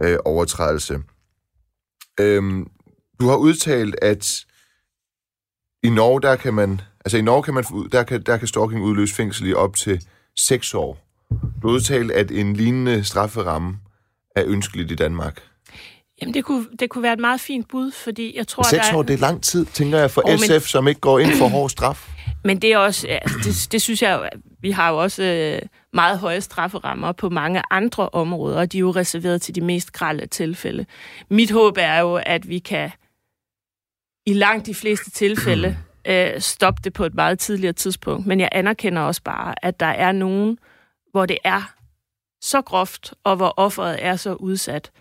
øh, 0.03 0.17
overtrædelse. 0.25 0.99
Øh, 2.19 2.65
du 3.19 3.27
har 3.27 3.35
udtalt, 3.35 3.95
at 4.01 4.45
i 5.83 5.89
Norge, 5.89 6.21
der 6.21 6.35
kan 6.35 6.53
man, 6.53 6.81
altså 7.05 7.17
i 7.17 7.21
Norge 7.21 7.43
kan 7.43 7.53
man, 7.53 7.63
der 7.91 8.03
kan, 8.03 8.21
der 8.21 8.37
kan 8.37 8.47
stalking 8.47 8.83
udløse 8.83 9.15
fængsel 9.15 9.47
i 9.47 9.53
op 9.53 9.75
til 9.75 10.05
6 10.39 10.73
år. 10.73 10.97
Du 11.61 11.67
har 11.67 11.75
udtalt, 11.75 12.11
at 12.11 12.31
en 12.31 12.53
lignende 12.55 13.03
strafferamme 13.03 13.77
er 14.35 14.43
ønskeligt 14.45 14.91
i 14.91 14.95
Danmark. 14.95 15.41
Jamen, 16.21 16.33
det 16.33 16.45
kunne, 16.45 16.65
det 16.79 16.89
kunne 16.89 17.03
være 17.03 17.13
et 17.13 17.19
meget 17.19 17.41
fint 17.41 17.67
bud, 17.69 17.91
fordi 17.91 18.37
jeg 18.37 18.47
tror, 18.47 18.63
6 18.63 18.85
der 18.85 18.93
er... 18.93 18.97
år, 18.97 19.03
det 19.03 19.13
er 19.13 19.17
lang 19.17 19.43
tid, 19.43 19.65
tænker 19.65 19.99
jeg, 19.99 20.11
for 20.11 20.21
oh, 20.25 20.31
men- 20.31 20.61
SF, 20.61 20.67
som 20.67 20.87
ikke 20.87 21.01
går 21.01 21.19
ind 21.19 21.31
for 21.31 21.47
hård 21.47 21.69
straf. 21.69 22.09
Men 22.45 22.61
det 22.61 22.73
er 22.73 22.77
også, 22.77 23.07
ja, 23.07 23.19
det, 23.43 23.67
det 23.71 23.81
synes 23.81 24.01
jeg 24.01 24.29
vi 24.63 24.71
har 24.71 24.89
jo 24.89 24.97
også 24.97 25.23
øh, 25.23 25.61
meget 25.93 26.19
høje 26.19 26.41
strafferammer 26.41 27.11
på 27.11 27.29
mange 27.29 27.61
andre 27.71 28.09
områder, 28.09 28.59
og 28.59 28.71
de 28.71 28.77
er 28.77 28.79
jo 28.79 28.91
reserveret 28.91 29.41
til 29.41 29.55
de 29.55 29.61
mest 29.61 29.91
grælde 29.91 30.27
tilfælde. 30.27 30.85
Mit 31.29 31.51
håb 31.51 31.77
er 31.79 31.99
jo, 31.99 32.15
at 32.25 32.49
vi 32.49 32.59
kan 32.59 32.91
i 34.25 34.33
langt 34.33 34.65
de 34.65 34.75
fleste 34.75 35.11
tilfælde 35.11 35.77
øh, 36.07 36.39
stoppe 36.39 36.81
det 36.83 36.93
på 36.93 37.05
et 37.05 37.13
meget 37.13 37.39
tidligere 37.39 37.73
tidspunkt. 37.73 38.25
Men 38.25 38.39
jeg 38.39 38.49
anerkender 38.51 39.01
også 39.01 39.21
bare, 39.23 39.65
at 39.65 39.79
der 39.79 39.85
er 39.85 40.11
nogen, 40.11 40.57
hvor 41.11 41.25
det 41.25 41.37
er 41.43 41.73
så 42.41 42.61
groft, 42.61 43.13
og 43.23 43.35
hvor 43.35 43.53
offeret 43.57 44.05
er 44.05 44.15
så 44.15 44.33
udsat, 44.33 44.91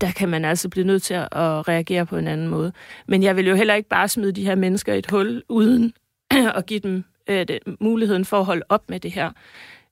der 0.00 0.10
kan 0.10 0.28
man 0.28 0.44
altså 0.44 0.68
blive 0.68 0.86
nødt 0.86 1.02
til 1.02 1.14
at 1.14 1.28
reagere 1.68 2.06
på 2.06 2.16
en 2.16 2.28
anden 2.28 2.48
måde. 2.48 2.72
Men 3.06 3.22
jeg 3.22 3.36
vil 3.36 3.48
jo 3.48 3.54
heller 3.54 3.74
ikke 3.74 3.88
bare 3.88 4.08
smide 4.08 4.32
de 4.32 4.44
her 4.44 4.54
mennesker 4.54 4.94
i 4.94 4.98
et 4.98 5.10
hul, 5.10 5.42
uden 5.48 5.92
at 6.56 6.66
give 6.66 6.80
dem 6.80 7.04
øh, 7.26 7.48
det, 7.48 7.58
muligheden 7.80 8.24
for 8.24 8.38
at 8.38 8.44
holde 8.44 8.62
op 8.68 8.90
med 8.90 9.00
det 9.00 9.12
her. 9.12 9.30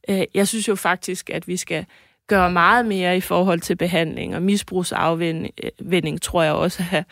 Øh, 0.09 0.22
jeg 0.35 0.48
synes 0.48 0.68
jo 0.68 0.74
faktisk, 0.74 1.31
at 1.31 1.48
vi 1.48 1.57
skal 1.57 1.87
gøre 2.27 2.50
meget 2.50 2.87
mere 2.87 3.16
i 3.16 3.20
forhold 3.20 3.61
til 3.61 3.77
behandling, 3.77 4.37
og 4.37 4.42
misbrugsafvending 4.42 6.14
øh, 6.14 6.18
tror 6.22 6.42
jeg 6.42 6.53
også 6.53 6.85
er, 6.92 7.03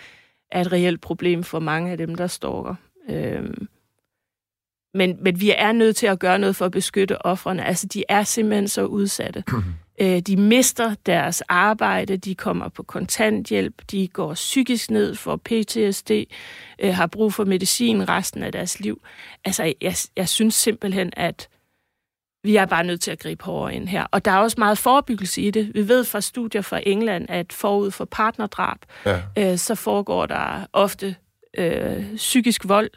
er 0.51 0.61
et 0.61 0.73
reelt 0.73 1.01
problem 1.01 1.45
for 1.45 1.59
mange 1.59 1.91
af 1.91 1.99
dem, 1.99 2.15
der 2.15 2.27
stalker. 2.27 2.75
Øh, 3.09 3.51
men, 4.95 5.17
men 5.21 5.41
vi 5.41 5.53
er 5.57 5.73
nødt 5.73 5.97
til 5.97 6.07
at 6.07 6.19
gøre 6.19 6.39
noget 6.39 6.57
for 6.57 6.65
at 6.65 6.73
beskytte 6.73 7.27
offrene. 7.27 7.65
Altså, 7.65 7.87
de 7.87 8.05
er 8.09 8.23
simpelthen 8.25 8.69
så 8.69 8.85
udsatte. 8.85 9.45
Øh, 10.01 10.21
de 10.21 10.37
mister 10.37 10.95
deres 11.07 11.41
arbejde, 11.41 12.17
de 12.17 12.35
kommer 12.35 12.69
på 12.69 12.83
kontanthjælp, 12.83 13.83
de 13.91 14.09
går 14.09 14.35
psykisk 14.35 14.91
ned 14.91 15.15
for 15.15 15.37
PTSD, 15.37 16.11
øh, 16.79 16.95
har 16.95 17.07
brug 17.07 17.35
for 17.35 17.45
medicin 17.45 18.09
resten 18.09 18.43
af 18.43 18.53
deres 18.53 18.81
liv. 18.81 19.03
Altså, 19.45 19.75
jeg, 19.81 19.95
jeg 20.17 20.29
synes 20.29 20.55
simpelthen, 20.55 21.13
at 21.17 21.49
vi 22.45 22.57
er 22.57 22.67
bare 22.67 22.85
nødt 22.85 23.01
til 23.01 23.11
at 23.11 23.19
gribe 23.19 23.45
hårdere 23.45 23.75
ind 23.75 23.89
her. 23.89 24.07
Og 24.11 24.25
der 24.25 24.31
er 24.31 24.39
også 24.39 24.57
meget 24.59 24.79
forebyggelse 24.79 25.43
i 25.43 25.51
det. 25.51 25.71
Vi 25.75 25.89
ved 25.89 26.05
fra 26.05 26.21
studier 26.21 26.63
fra 26.63 26.81
England, 26.87 27.27
at 27.31 27.53
forud 27.53 27.91
for 27.91 28.05
partnerdrab, 28.05 28.79
Ja. 29.07 29.23
øh, 29.39 29.59
så 29.59 29.75
foregår 29.75 30.27
der 30.27 30.67
ofte 30.73 31.17
øh, 31.59 32.17
psykisk 32.17 32.69
vold, 32.69 32.91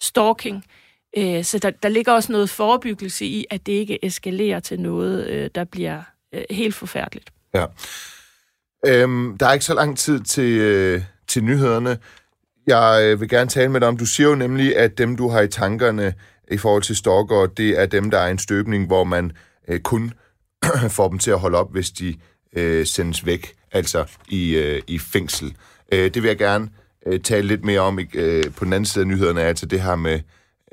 stalking. 0.00 0.64
Øh, 1.16 1.44
så 1.44 1.58
der, 1.58 1.70
der 1.70 1.88
ligger 1.88 2.12
også 2.12 2.32
noget 2.32 2.50
forebyggelse 2.50 3.24
i, 3.24 3.46
at 3.50 3.66
det 3.66 3.72
ikke 3.72 4.04
eskalerer 4.04 4.60
til 4.60 4.80
noget, 4.80 5.26
øh, 5.26 5.50
der 5.54 5.64
bliver 5.64 6.02
øh, 6.34 6.42
helt 6.50 6.74
forfærdeligt. 6.74 7.32
Ja. 7.54 7.66
Øhm, 8.86 9.38
der 9.38 9.46
er 9.46 9.52
ikke 9.52 9.64
så 9.64 9.74
lang 9.74 9.98
tid 9.98 10.20
til, 10.20 10.58
øh, 10.58 11.02
til 11.28 11.44
nyhederne. 11.44 11.98
Jeg 12.66 13.00
øh, 13.04 13.20
vil 13.20 13.28
gerne 13.28 13.50
tale 13.50 13.68
med 13.68 13.80
dig 13.80 13.88
om, 13.88 13.96
du 13.96 14.06
siger 14.06 14.28
jo 14.28 14.34
nemlig, 14.34 14.76
at 14.76 14.98
dem, 14.98 15.16
du 15.16 15.28
har 15.28 15.40
i 15.40 15.48
tankerne 15.48 16.14
i 16.50 16.56
forhold 16.56 16.82
til 16.82 16.96
stalker, 16.96 17.46
det 17.46 17.80
er 17.80 17.86
dem, 17.86 18.10
der 18.10 18.18
er 18.18 18.28
en 18.28 18.38
støbning, 18.38 18.86
hvor 18.86 19.04
man 19.04 19.32
øh, 19.68 19.80
kun 19.80 20.12
får 20.96 21.08
dem 21.08 21.18
til 21.18 21.30
at 21.30 21.38
holde 21.38 21.58
op, 21.58 21.72
hvis 21.72 21.90
de 21.90 22.14
øh, 22.56 22.86
sendes 22.86 23.26
væk, 23.26 23.54
altså 23.72 24.04
i, 24.28 24.56
øh, 24.56 24.82
i 24.86 24.98
fængsel. 24.98 25.56
Øh, 25.92 26.14
det 26.14 26.22
vil 26.22 26.28
jeg 26.28 26.38
gerne 26.38 26.68
øh, 27.06 27.20
tale 27.20 27.46
lidt 27.46 27.64
mere 27.64 27.80
om 27.80 27.98
øh, 28.14 28.44
på 28.56 28.64
den 28.64 28.72
anden 28.72 28.86
side 28.86 29.02
af 29.02 29.08
nyhederne, 29.08 29.42
altså 29.42 29.66
det 29.66 29.82
her 29.82 29.96
med, 29.96 30.20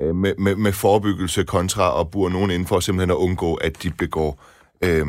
øh, 0.00 0.14
med, 0.14 0.34
med, 0.38 0.56
med 0.56 0.72
forebyggelse 0.72 1.44
kontra 1.44 2.00
at 2.00 2.10
bure 2.10 2.30
nogen 2.30 2.50
inden 2.50 2.66
for 2.66 2.80
simpelthen 2.80 3.10
at 3.10 3.14
undgå, 3.14 3.54
at 3.54 3.82
de 3.82 3.90
begår 3.90 4.42
øh, 4.84 5.06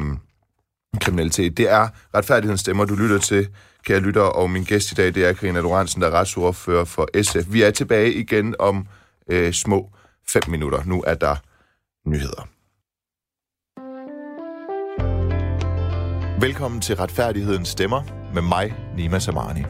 kriminalitet. 1.02 1.58
Det 1.58 1.70
er 1.70 1.88
retfærdighedens 2.16 2.62
stemmer, 2.62 2.86
du 2.86 2.96
lytter 2.96 3.18
til, 3.18 3.48
kære 3.86 4.00
lytter, 4.00 4.22
og 4.22 4.50
min 4.50 4.64
gæst 4.64 4.92
i 4.92 4.96
dag, 4.96 5.16
det 5.16 5.26
er 5.26 5.34
Karina 5.34 5.60
Lorentzen, 5.60 6.02
der 6.02 6.08
er 6.08 6.12
retsordfører 6.12 6.86
for 6.86 7.24
SF. 7.24 7.54
Vi 7.54 7.62
er 7.62 7.72
tilbage 7.72 8.14
igen 8.14 8.56
om 8.60 8.88
øh, 9.28 9.54
små 9.54 9.90
fem 10.34 10.44
minutter. 10.48 10.84
Nu 10.86 11.04
er 11.08 11.14
der 11.14 11.36
nyheder. 12.06 12.48
Velkommen 16.42 16.82
til 16.82 16.96
Retfærdighedens 16.96 17.70
Stemmer 17.70 18.04
med 18.34 18.42
mig, 18.42 18.76
Nima 18.96 19.20
Samani. 19.20 19.62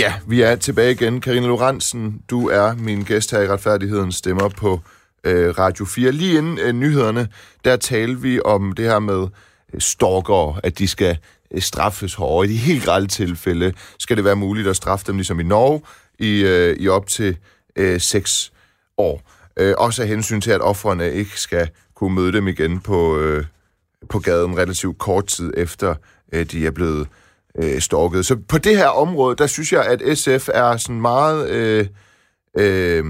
Ja, 0.00 0.14
vi 0.26 0.42
er 0.42 0.56
tilbage 0.56 0.92
igen. 0.92 1.20
Karina 1.20 1.46
Lorentzen, 1.46 2.22
du 2.30 2.48
er 2.48 2.74
min 2.74 3.02
gæst 3.02 3.30
her 3.30 3.40
i 3.40 3.48
Retfærdighedens 3.48 4.16
Stemmer 4.16 4.48
på 4.48 4.80
øh, 5.24 5.58
Radio 5.58 5.84
4. 5.84 6.12
Lige 6.12 6.38
inden 6.38 6.58
øh, 6.58 6.72
nyhederne, 6.72 7.28
der 7.64 7.76
talte 7.76 8.20
vi 8.20 8.40
om 8.44 8.72
det 8.72 8.84
her 8.84 8.98
med 8.98 9.28
øh, 9.74 9.80
stalker, 9.80 10.60
at 10.62 10.78
de 10.78 10.88
skal 10.88 11.18
øh, 11.50 11.60
straffes 11.60 12.14
hårdere. 12.14 12.50
I 12.50 12.52
de 12.52 12.58
helt 12.58 12.84
grælde 12.84 13.06
tilfælde 13.06 13.72
skal 13.98 14.16
det 14.16 14.24
være 14.24 14.36
muligt 14.36 14.68
at 14.68 14.76
straffe 14.76 15.06
dem, 15.06 15.16
ligesom 15.16 15.40
i 15.40 15.42
Norge, 15.42 15.80
i, 16.18 16.44
øh, 16.44 16.76
i 16.76 16.88
op 16.88 17.06
til 17.06 17.36
øh, 17.76 18.00
6 18.00 18.52
år. 18.98 19.22
Øh, 19.56 19.74
også 19.78 20.02
af 20.02 20.08
hensyn 20.08 20.40
til, 20.40 20.50
at 20.50 20.60
offrene 20.60 21.12
ikke 21.12 21.40
skal 21.40 21.68
kunne 21.94 22.14
møde 22.14 22.32
dem 22.32 22.48
igen 22.48 22.80
på, 22.80 23.18
øh, 23.18 23.44
på 24.08 24.18
gaden 24.18 24.58
relativt 24.58 24.98
kort 24.98 25.26
tid 25.26 25.52
efter, 25.56 25.94
øh, 26.32 26.46
de 26.46 26.66
er 26.66 26.70
blevet 26.70 27.08
øh, 27.58 27.80
stalket. 27.80 28.26
Så 28.26 28.36
på 28.48 28.58
det 28.58 28.76
her 28.76 28.88
område, 28.88 29.36
der 29.36 29.46
synes 29.46 29.72
jeg, 29.72 29.86
at 29.86 30.18
SF 30.18 30.48
er 30.54 30.76
sådan 30.76 31.00
meget 31.00 31.50
øh, 31.50 31.86
øh, 32.58 33.04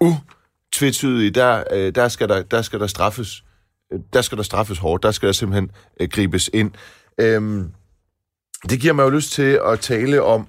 utvetydig. 0.00 1.34
Der, 1.34 1.64
øh, 1.72 1.94
der, 1.94 2.08
skal 2.08 2.28
der, 2.28 2.42
der 2.42 2.62
skal 2.62 2.80
der 2.80 2.86
straffes 2.86 3.44
øh, 3.92 4.00
der 4.12 4.22
skal 4.22 4.38
der 4.38 4.44
straffes 4.44 4.78
hårdt. 4.78 5.02
Der 5.02 5.10
skal 5.10 5.26
der 5.26 5.32
simpelthen 5.32 5.70
øh, 6.00 6.08
gribes 6.08 6.50
ind. 6.52 6.70
Øh, 7.20 7.64
det 8.70 8.80
giver 8.80 8.92
mig 8.92 9.02
jo 9.02 9.08
lyst 9.08 9.32
til 9.32 9.60
at 9.66 9.80
tale 9.80 10.22
om 10.22 10.46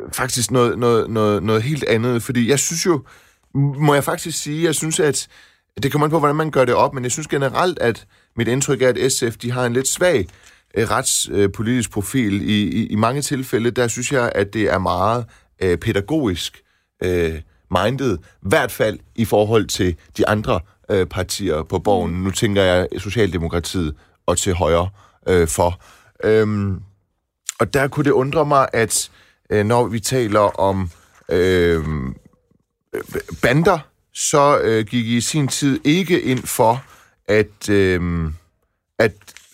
øh, 0.00 0.12
faktisk 0.12 0.50
noget, 0.50 0.78
noget, 0.78 1.10
noget, 1.10 1.42
noget 1.42 1.62
helt 1.62 1.84
andet, 1.84 2.22
fordi 2.22 2.48
jeg 2.48 2.58
synes 2.58 2.86
jo, 2.86 3.04
må 3.54 3.94
jeg 3.94 4.04
faktisk 4.04 4.42
sige, 4.42 4.64
jeg 4.64 4.74
synes, 4.74 5.00
at 5.00 5.28
det 5.82 5.92
kommer 5.92 6.06
an 6.06 6.10
på, 6.10 6.18
hvordan 6.18 6.36
man 6.36 6.50
gør 6.50 6.64
det 6.64 6.74
op, 6.74 6.94
men 6.94 7.04
jeg 7.04 7.12
synes 7.12 7.26
generelt, 7.26 7.78
at 7.78 8.06
mit 8.36 8.48
indtryk 8.48 8.82
er, 8.82 8.88
at 8.88 9.12
SF 9.12 9.36
de 9.36 9.50
har 9.50 9.66
en 9.66 9.72
lidt 9.72 9.88
svag 9.88 10.28
øh, 10.74 10.90
retspolitisk 10.90 11.88
øh, 11.88 11.92
profil. 11.92 12.48
I, 12.50 12.62
i, 12.62 12.86
I 12.86 12.94
mange 12.94 13.22
tilfælde, 13.22 13.70
der 13.70 13.88
synes 13.88 14.12
jeg, 14.12 14.32
at 14.34 14.54
det 14.54 14.62
er 14.62 14.78
meget 14.78 15.24
øh, 15.62 15.78
pædagogisk 15.78 16.62
øh, 17.02 17.40
minded, 17.70 18.18
i 18.18 18.48
hvert 18.48 18.72
fald 18.72 18.98
i 19.14 19.24
forhold 19.24 19.66
til 19.66 19.96
de 20.16 20.28
andre 20.28 20.60
øh, 20.90 21.06
partier 21.06 21.62
på 21.62 21.78
borgen. 21.78 22.12
Nu 22.12 22.30
tænker 22.30 22.62
jeg 22.62 22.88
Socialdemokratiet 22.98 23.94
og 24.26 24.38
til 24.38 24.54
højre 24.54 24.88
øh, 25.28 25.48
for. 25.48 25.80
Øhm, 26.24 26.80
og 27.60 27.74
der 27.74 27.88
kunne 27.88 28.04
det 28.04 28.10
undre 28.10 28.46
mig, 28.46 28.68
at 28.72 29.10
øh, 29.50 29.66
når 29.66 29.86
vi 29.86 30.00
taler 30.00 30.60
om 30.60 30.90
øh, 31.28 31.84
bander, 33.42 33.78
så 34.14 34.60
øh, 34.62 34.86
gik 34.86 35.06
I 35.06 35.16
i 35.16 35.20
sin 35.20 35.48
tid 35.48 35.80
ikke 35.84 36.20
ind 36.20 36.42
for, 36.42 36.84
at, 37.28 37.68
øh, 37.68 38.30
at, 38.98 39.12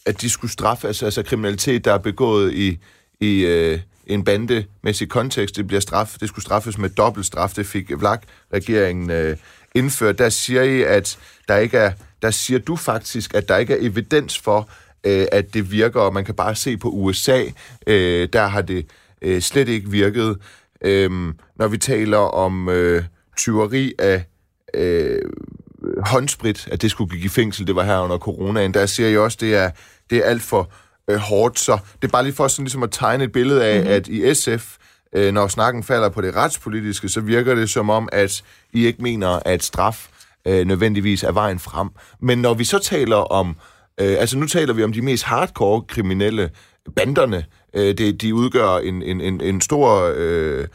at 0.08 0.20
de 0.20 0.30
skulle 0.30 0.50
straffe, 0.50 0.86
altså, 0.86 1.04
altså 1.04 1.22
kriminalitet, 1.22 1.84
der 1.84 1.92
er 1.92 1.98
begået 1.98 2.54
i, 2.54 2.78
i 3.20 3.40
øh, 3.40 3.80
en 4.06 4.24
bandemæssig 4.24 5.08
kontekst, 5.08 5.56
det 5.56 5.66
bliver 5.66 5.80
straf, 5.80 6.16
det 6.20 6.28
skulle 6.28 6.44
straffes 6.44 6.78
med 6.78 6.90
dobbelt 6.90 7.26
straf, 7.26 7.50
det 7.50 7.66
fik 7.66 7.90
Vlak-regeringen 8.00 9.10
øh, 9.10 9.36
indført. 9.74 10.18
Der 10.18 10.28
siger 10.28 10.62
I, 10.62 10.82
at 10.82 11.18
der 11.48 11.56
ikke 11.56 11.78
er, 11.78 11.92
der 12.22 12.30
siger 12.30 12.58
du 12.58 12.76
faktisk, 12.76 13.34
at 13.34 13.48
der 13.48 13.56
ikke 13.56 13.74
er 13.74 13.78
evidens 13.80 14.38
for, 14.38 14.68
øh, 15.04 15.26
at 15.32 15.54
det 15.54 15.72
virker, 15.72 16.00
og 16.00 16.14
man 16.14 16.24
kan 16.24 16.34
bare 16.34 16.54
se 16.54 16.76
på 16.76 16.88
USA, 16.88 17.42
øh, 17.86 18.28
der 18.32 18.46
har 18.46 18.62
det 18.62 18.86
øh, 19.22 19.42
slet 19.42 19.68
ikke 19.68 19.90
virket. 19.90 20.38
Øh, 20.84 21.10
når 21.56 21.68
vi 21.68 21.78
taler 21.78 22.18
om 22.18 22.68
øh, 22.68 23.04
tyveri 23.36 23.94
af 23.98 24.24
øh, 24.74 25.22
håndsprit, 26.06 26.68
at 26.72 26.82
det 26.82 26.90
skulle 26.90 27.18
give 27.18 27.30
fængsel, 27.30 27.66
det 27.66 27.76
var 27.76 27.84
her 27.84 27.98
under 27.98 28.18
coronaen, 28.18 28.74
der 28.74 28.86
siger 28.86 29.08
jeg 29.08 29.20
også, 29.20 29.38
det 29.40 29.54
er, 29.54 29.70
det 30.10 30.18
er 30.18 30.24
alt 30.24 30.42
for 30.42 30.70
øh, 31.10 31.16
hårdt. 31.16 31.58
Så 31.58 31.78
det 32.02 32.08
er 32.08 32.12
bare 32.12 32.24
lige 32.24 32.34
for 32.34 32.48
sådan 32.48 32.64
ligesom 32.64 32.82
at 32.82 32.90
tegne 32.92 33.24
et 33.24 33.32
billede 33.32 33.66
af, 33.66 33.78
mm-hmm. 33.78 33.94
at 33.94 34.08
i 34.08 34.34
SF, 34.34 34.76
øh, 35.12 35.34
når 35.34 35.48
snakken 35.48 35.82
falder 35.82 36.08
på 36.08 36.20
det 36.20 36.36
retspolitiske, 36.36 37.08
så 37.08 37.20
virker 37.20 37.54
det 37.54 37.70
som 37.70 37.90
om, 37.90 38.08
at 38.12 38.42
I 38.72 38.86
ikke 38.86 39.02
mener, 39.02 39.40
at 39.44 39.62
straf 39.62 40.08
øh, 40.46 40.66
nødvendigvis 40.66 41.22
er 41.22 41.32
vejen 41.32 41.58
frem. 41.58 41.88
Men 42.20 42.38
når 42.38 42.54
vi 42.54 42.64
så 42.64 42.78
taler 42.78 43.16
om, 43.16 43.56
øh, 44.00 44.16
altså 44.18 44.38
nu 44.38 44.46
taler 44.46 44.74
vi 44.74 44.84
om 44.84 44.92
de 44.92 45.02
mest 45.02 45.24
hardcore 45.24 45.82
kriminelle, 45.82 46.50
banderne, 46.96 47.44
øh, 47.74 47.98
det, 47.98 48.20
de 48.22 48.34
udgør 48.34 48.78
en, 48.78 49.02
en, 49.02 49.20
en, 49.20 49.40
en 49.40 49.60
stor... 49.60 50.12
Øh, 50.16 50.66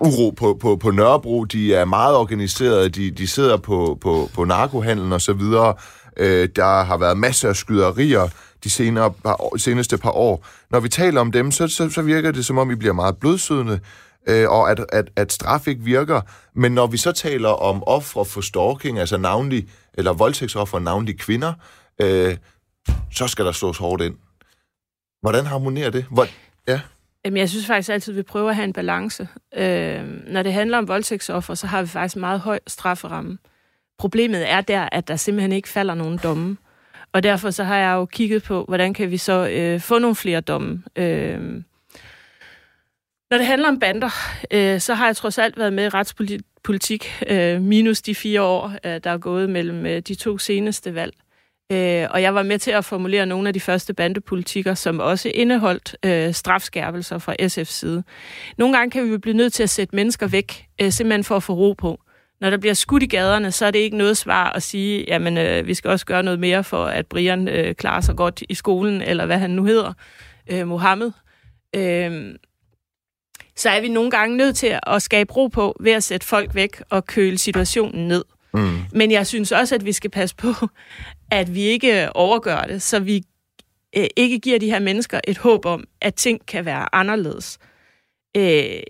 uro 0.00 0.30
på, 0.30 0.58
på, 0.60 0.76
på 0.76 0.90
Nørrebro. 0.90 1.44
De 1.44 1.74
er 1.74 1.84
meget 1.84 2.16
organiserede, 2.16 2.88
de, 2.88 3.10
de 3.10 3.26
sidder 3.26 3.56
på, 3.56 3.98
på, 4.00 4.30
på 4.34 4.44
narkohandlen 4.44 5.12
og 5.12 5.20
så 5.20 5.32
videre. 5.32 5.74
Øh, 6.16 6.48
der 6.56 6.82
har 6.84 6.96
været 6.96 7.18
masser 7.18 7.48
af 7.48 7.56
skyderier 7.56 8.28
de 8.64 8.70
senere 8.70 9.12
par, 9.12 9.58
seneste 9.58 9.98
par 9.98 10.10
år. 10.10 10.46
Når 10.70 10.80
vi 10.80 10.88
taler 10.88 11.20
om 11.20 11.32
dem, 11.32 11.50
så, 11.50 11.68
så, 11.68 11.90
så 11.90 12.02
virker 12.02 12.30
det 12.30 12.46
som 12.46 12.58
om, 12.58 12.68
vi 12.68 12.74
bliver 12.74 12.94
meget 12.94 13.16
blodsødende, 13.16 13.80
øh, 14.28 14.50
og 14.50 14.70
at, 14.70 14.80
at, 14.92 15.10
at 15.16 15.32
straf 15.32 15.68
ikke 15.68 15.82
virker. 15.82 16.20
Men 16.54 16.72
når 16.72 16.86
vi 16.86 16.96
så 16.96 17.12
taler 17.12 17.48
om 17.48 17.82
ofre 17.86 18.24
for 18.24 18.40
stalking, 18.40 18.98
altså 18.98 19.16
navnlig, 19.16 19.68
eller 19.94 20.12
voldtægtsoffer, 20.12 20.78
navnlig 20.78 21.18
kvinder, 21.18 21.52
øh, 22.00 22.36
så 23.12 23.28
skal 23.28 23.44
der 23.44 23.52
slås 23.52 23.78
hårdt 23.78 24.02
ind. 24.02 24.14
Hvordan 25.20 25.46
harmonerer 25.46 25.90
det? 25.90 26.06
Hvor, 26.10 26.26
ja. 26.68 26.80
Jamen, 27.24 27.36
jeg 27.36 27.48
synes 27.48 27.66
faktisk 27.66 27.88
altid, 27.90 28.12
at 28.12 28.16
vi 28.16 28.22
prøver 28.22 28.50
at 28.50 28.56
have 28.56 28.64
en 28.64 28.72
balance. 28.72 29.28
Øh, 29.56 30.04
når 30.26 30.42
det 30.42 30.52
handler 30.52 30.78
om 30.78 30.88
voldtægtsoffer, 30.88 31.54
så 31.54 31.66
har 31.66 31.82
vi 31.82 31.88
faktisk 31.88 32.16
meget 32.16 32.40
høj 32.40 32.58
strafferamme. 32.66 33.38
Problemet 33.98 34.50
er 34.50 34.60
der, 34.60 34.88
at 34.92 35.08
der 35.08 35.16
simpelthen 35.16 35.52
ikke 35.52 35.68
falder 35.68 35.94
nogen 35.94 36.20
domme. 36.22 36.56
Og 37.12 37.22
derfor 37.22 37.50
så 37.50 37.64
har 37.64 37.76
jeg 37.76 37.92
jo 37.94 38.04
kigget 38.04 38.42
på, 38.42 38.64
hvordan 38.68 38.94
kan 38.94 39.10
vi 39.10 39.16
så 39.16 39.48
øh, 39.48 39.80
få 39.80 39.98
nogle 39.98 40.16
flere 40.16 40.40
domme. 40.40 40.82
Øh, 40.96 41.62
når 43.30 43.38
det 43.38 43.46
handler 43.46 43.68
om 43.68 43.78
bander, 43.78 44.10
øh, 44.50 44.80
så 44.80 44.94
har 44.94 45.06
jeg 45.06 45.16
trods 45.16 45.38
alt 45.38 45.58
været 45.58 45.72
med 45.72 45.84
i 45.84 45.88
retspolitik, 45.88 47.22
øh, 47.26 47.62
minus 47.62 48.02
de 48.02 48.14
fire 48.14 48.42
år, 48.42 48.74
øh, 48.84 49.00
der 49.04 49.10
er 49.10 49.18
gået 49.18 49.50
mellem 49.50 49.86
øh, 49.86 50.00
de 50.00 50.14
to 50.14 50.38
seneste 50.38 50.94
valg. 50.94 51.14
Øh, 51.72 52.06
og 52.10 52.22
jeg 52.22 52.34
var 52.34 52.42
med 52.42 52.58
til 52.58 52.70
at 52.70 52.84
formulere 52.84 53.26
nogle 53.26 53.48
af 53.48 53.54
de 53.54 53.60
første 53.60 53.94
bandepolitikker, 53.94 54.74
som 54.74 55.00
også 55.00 55.28
indeholdt 55.34 55.96
øh, 56.04 56.34
strafskærpelser 56.34 57.18
fra 57.18 57.34
SF's 57.42 57.64
side. 57.64 58.02
Nogle 58.58 58.76
gange 58.76 58.90
kan 58.90 59.12
vi 59.12 59.18
blive 59.18 59.36
nødt 59.36 59.52
til 59.52 59.62
at 59.62 59.70
sætte 59.70 59.96
mennesker 59.96 60.26
væk, 60.26 60.66
øh, 60.82 60.90
simpelthen 60.92 61.24
for 61.24 61.36
at 61.36 61.42
få 61.42 61.52
ro 61.54 61.72
på. 61.72 62.00
Når 62.40 62.50
der 62.50 62.56
bliver 62.56 62.74
skudt 62.74 63.02
i 63.02 63.06
gaderne, 63.06 63.52
så 63.52 63.66
er 63.66 63.70
det 63.70 63.78
ikke 63.78 63.96
noget 63.96 64.16
svar 64.16 64.52
at 64.52 64.62
sige, 64.62 65.04
jamen 65.08 65.38
øh, 65.38 65.66
vi 65.66 65.74
skal 65.74 65.90
også 65.90 66.06
gøre 66.06 66.22
noget 66.22 66.40
mere 66.40 66.64
for, 66.64 66.84
at 66.84 67.06
Brian 67.06 67.48
øh, 67.48 67.74
klarer 67.74 68.00
sig 68.00 68.16
godt 68.16 68.42
i 68.48 68.54
skolen, 68.54 69.02
eller 69.02 69.26
hvad 69.26 69.38
han 69.38 69.50
nu 69.50 69.64
hedder, 69.64 69.92
øh, 70.50 70.68
Mohammed. 70.68 71.12
Øh, 71.76 72.34
så 73.56 73.70
er 73.70 73.80
vi 73.80 73.88
nogle 73.88 74.10
gange 74.10 74.36
nødt 74.36 74.56
til 74.56 74.78
at 74.86 75.02
skabe 75.02 75.32
ro 75.32 75.46
på 75.46 75.76
ved 75.80 75.92
at 75.92 76.02
sætte 76.02 76.26
folk 76.26 76.54
væk 76.54 76.82
og 76.90 77.06
køle 77.06 77.38
situationen 77.38 78.08
ned. 78.08 78.24
Mm. 78.54 78.78
Men 78.92 79.10
jeg 79.10 79.26
synes 79.26 79.52
også, 79.52 79.74
at 79.74 79.84
vi 79.84 79.92
skal 79.92 80.10
passe 80.10 80.36
på, 80.36 80.52
at 81.30 81.54
vi 81.54 81.60
ikke 81.62 82.16
overgør 82.16 82.62
det, 82.62 82.82
så 82.82 83.00
vi 83.00 83.22
øh, 83.96 84.06
ikke 84.16 84.38
giver 84.38 84.58
de 84.58 84.70
her 84.70 84.78
mennesker 84.78 85.20
et 85.28 85.38
håb 85.38 85.66
om, 85.66 85.84
at 86.00 86.14
ting 86.14 86.46
kan 86.46 86.64
være 86.64 86.94
anderledes. 86.94 87.58
Øh, 88.36 88.82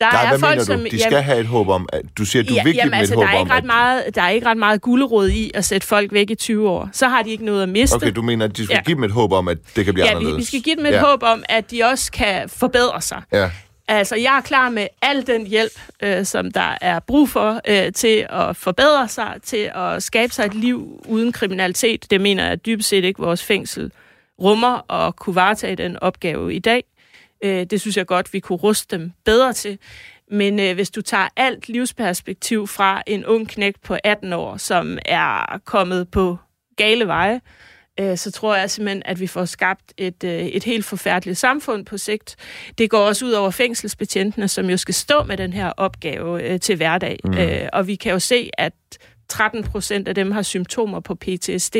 der 0.00 0.10
Nej, 0.12 0.24
er 0.24 0.28
hvad 0.28 0.38
folk, 0.38 0.50
mener 0.50 0.64
du? 0.64 0.72
Som, 0.72 0.90
de 0.90 1.00
skal 1.00 1.12
jamen, 1.12 1.24
have 1.24 1.40
et 1.40 1.46
håb 1.46 1.68
om, 1.68 1.88
at 1.92 2.02
du 2.18 2.24
siger, 2.24 2.42
at 2.42 2.48
du 2.48 2.54
ja, 2.54 2.64
vil 2.64 2.72
give 2.72 2.84
dem 2.84 2.94
altså, 2.94 3.14
et 3.14 3.16
håb 3.16 3.26
der 3.26 3.32
er 3.32 3.38
ikke 3.38 3.52
om, 3.52 3.56
ret 3.56 3.64
meget, 3.64 4.14
Der 4.14 4.22
er 4.22 4.28
ikke 4.28 4.46
ret 4.46 4.56
meget 4.56 4.80
gulderåd 4.80 5.28
i 5.28 5.50
at 5.54 5.64
sætte 5.64 5.86
folk 5.86 6.12
væk 6.12 6.30
i 6.30 6.34
20 6.34 6.70
år. 6.70 6.88
Så 6.92 7.08
har 7.08 7.22
de 7.22 7.30
ikke 7.30 7.44
noget 7.44 7.62
at 7.62 7.68
miste. 7.68 7.94
Okay, 7.94 8.12
du 8.12 8.22
mener, 8.22 8.44
at 8.44 8.56
de 8.56 8.64
skal 8.64 8.74
ja. 8.74 8.80
give 8.80 8.94
dem 8.94 9.04
et 9.04 9.10
håb 9.10 9.32
om, 9.32 9.48
at 9.48 9.58
det 9.76 9.84
kan 9.84 9.94
blive 9.94 10.06
ja, 10.06 10.10
anderledes? 10.10 10.32
Ja, 10.32 10.36
vi, 10.36 10.40
vi 10.40 10.44
skal 10.44 10.60
give 10.60 10.76
dem 10.76 10.86
et 10.86 10.92
ja. 10.92 11.04
håb 11.04 11.22
om, 11.22 11.44
at 11.48 11.70
de 11.70 11.84
også 11.84 12.12
kan 12.12 12.48
forbedre 12.48 13.02
sig. 13.02 13.22
Ja. 13.32 13.50
Altså, 13.88 14.16
jeg 14.16 14.36
er 14.36 14.40
klar 14.40 14.68
med 14.70 14.86
al 15.02 15.26
den 15.26 15.46
hjælp, 15.46 15.80
øh, 16.02 16.24
som 16.24 16.50
der 16.50 16.78
er 16.80 16.98
brug 16.98 17.28
for 17.28 17.60
øh, 17.68 17.92
til 17.92 18.26
at 18.30 18.56
forbedre 18.56 19.08
sig, 19.08 19.34
til 19.42 19.70
at 19.74 20.02
skabe 20.02 20.32
sig 20.32 20.46
et 20.46 20.54
liv 20.54 21.02
uden 21.08 21.32
kriminalitet. 21.32 22.10
Det 22.10 22.20
mener 22.20 22.48
jeg 22.48 22.66
dybest 22.66 22.88
set 22.88 23.04
ikke 23.04 23.22
vores 23.22 23.44
fængsel 23.44 23.92
rummer 24.42 24.84
og 24.88 25.16
kunne 25.16 25.34
varetage 25.34 25.76
den 25.76 25.98
opgave 26.02 26.54
i 26.54 26.58
dag. 26.58 26.84
Øh, 27.44 27.66
det 27.66 27.80
synes 27.80 27.96
jeg 27.96 28.06
godt, 28.06 28.32
vi 28.32 28.40
kunne 28.40 28.58
ruste 28.58 28.96
dem 28.96 29.12
bedre 29.24 29.52
til. 29.52 29.78
Men 30.30 30.60
øh, 30.60 30.74
hvis 30.74 30.90
du 30.90 31.02
tager 31.02 31.28
alt 31.36 31.68
livsperspektiv 31.68 32.66
fra 32.66 33.02
en 33.06 33.26
ung 33.26 33.48
knægt 33.48 33.82
på 33.82 33.96
18 34.04 34.32
år, 34.32 34.56
som 34.56 34.98
er 35.04 35.60
kommet 35.64 36.10
på 36.10 36.36
gale 36.76 37.06
veje, 37.06 37.40
øh, 38.00 38.16
så 38.16 38.30
tror 38.30 38.56
jeg 38.56 38.70
simpelthen, 38.70 39.02
at 39.04 39.20
vi 39.20 39.26
får 39.26 39.44
skabt 39.44 39.92
et, 39.96 40.24
øh, 40.24 40.30
et 40.30 40.64
helt 40.64 40.84
forfærdeligt 40.84 41.38
samfund 41.38 41.86
på 41.86 41.98
sigt. 41.98 42.36
Det 42.78 42.90
går 42.90 42.98
også 42.98 43.24
ud 43.24 43.32
over 43.32 43.50
fængselsbetjentene, 43.50 44.48
som 44.48 44.70
jo 44.70 44.76
skal 44.76 44.94
stå 44.94 45.22
med 45.22 45.36
den 45.36 45.52
her 45.52 45.72
opgave 45.76 46.42
øh, 46.42 46.60
til 46.60 46.76
hverdag. 46.76 47.18
Mm. 47.24 47.38
Øh, 47.38 47.68
og 47.72 47.86
vi 47.86 47.94
kan 47.94 48.12
jo 48.12 48.18
se, 48.18 48.50
at 48.58 48.72
13 49.28 49.64
procent 49.64 50.08
af 50.08 50.14
dem 50.14 50.30
har 50.30 50.42
symptomer 50.42 51.00
på 51.00 51.14
PTSD. 51.14 51.76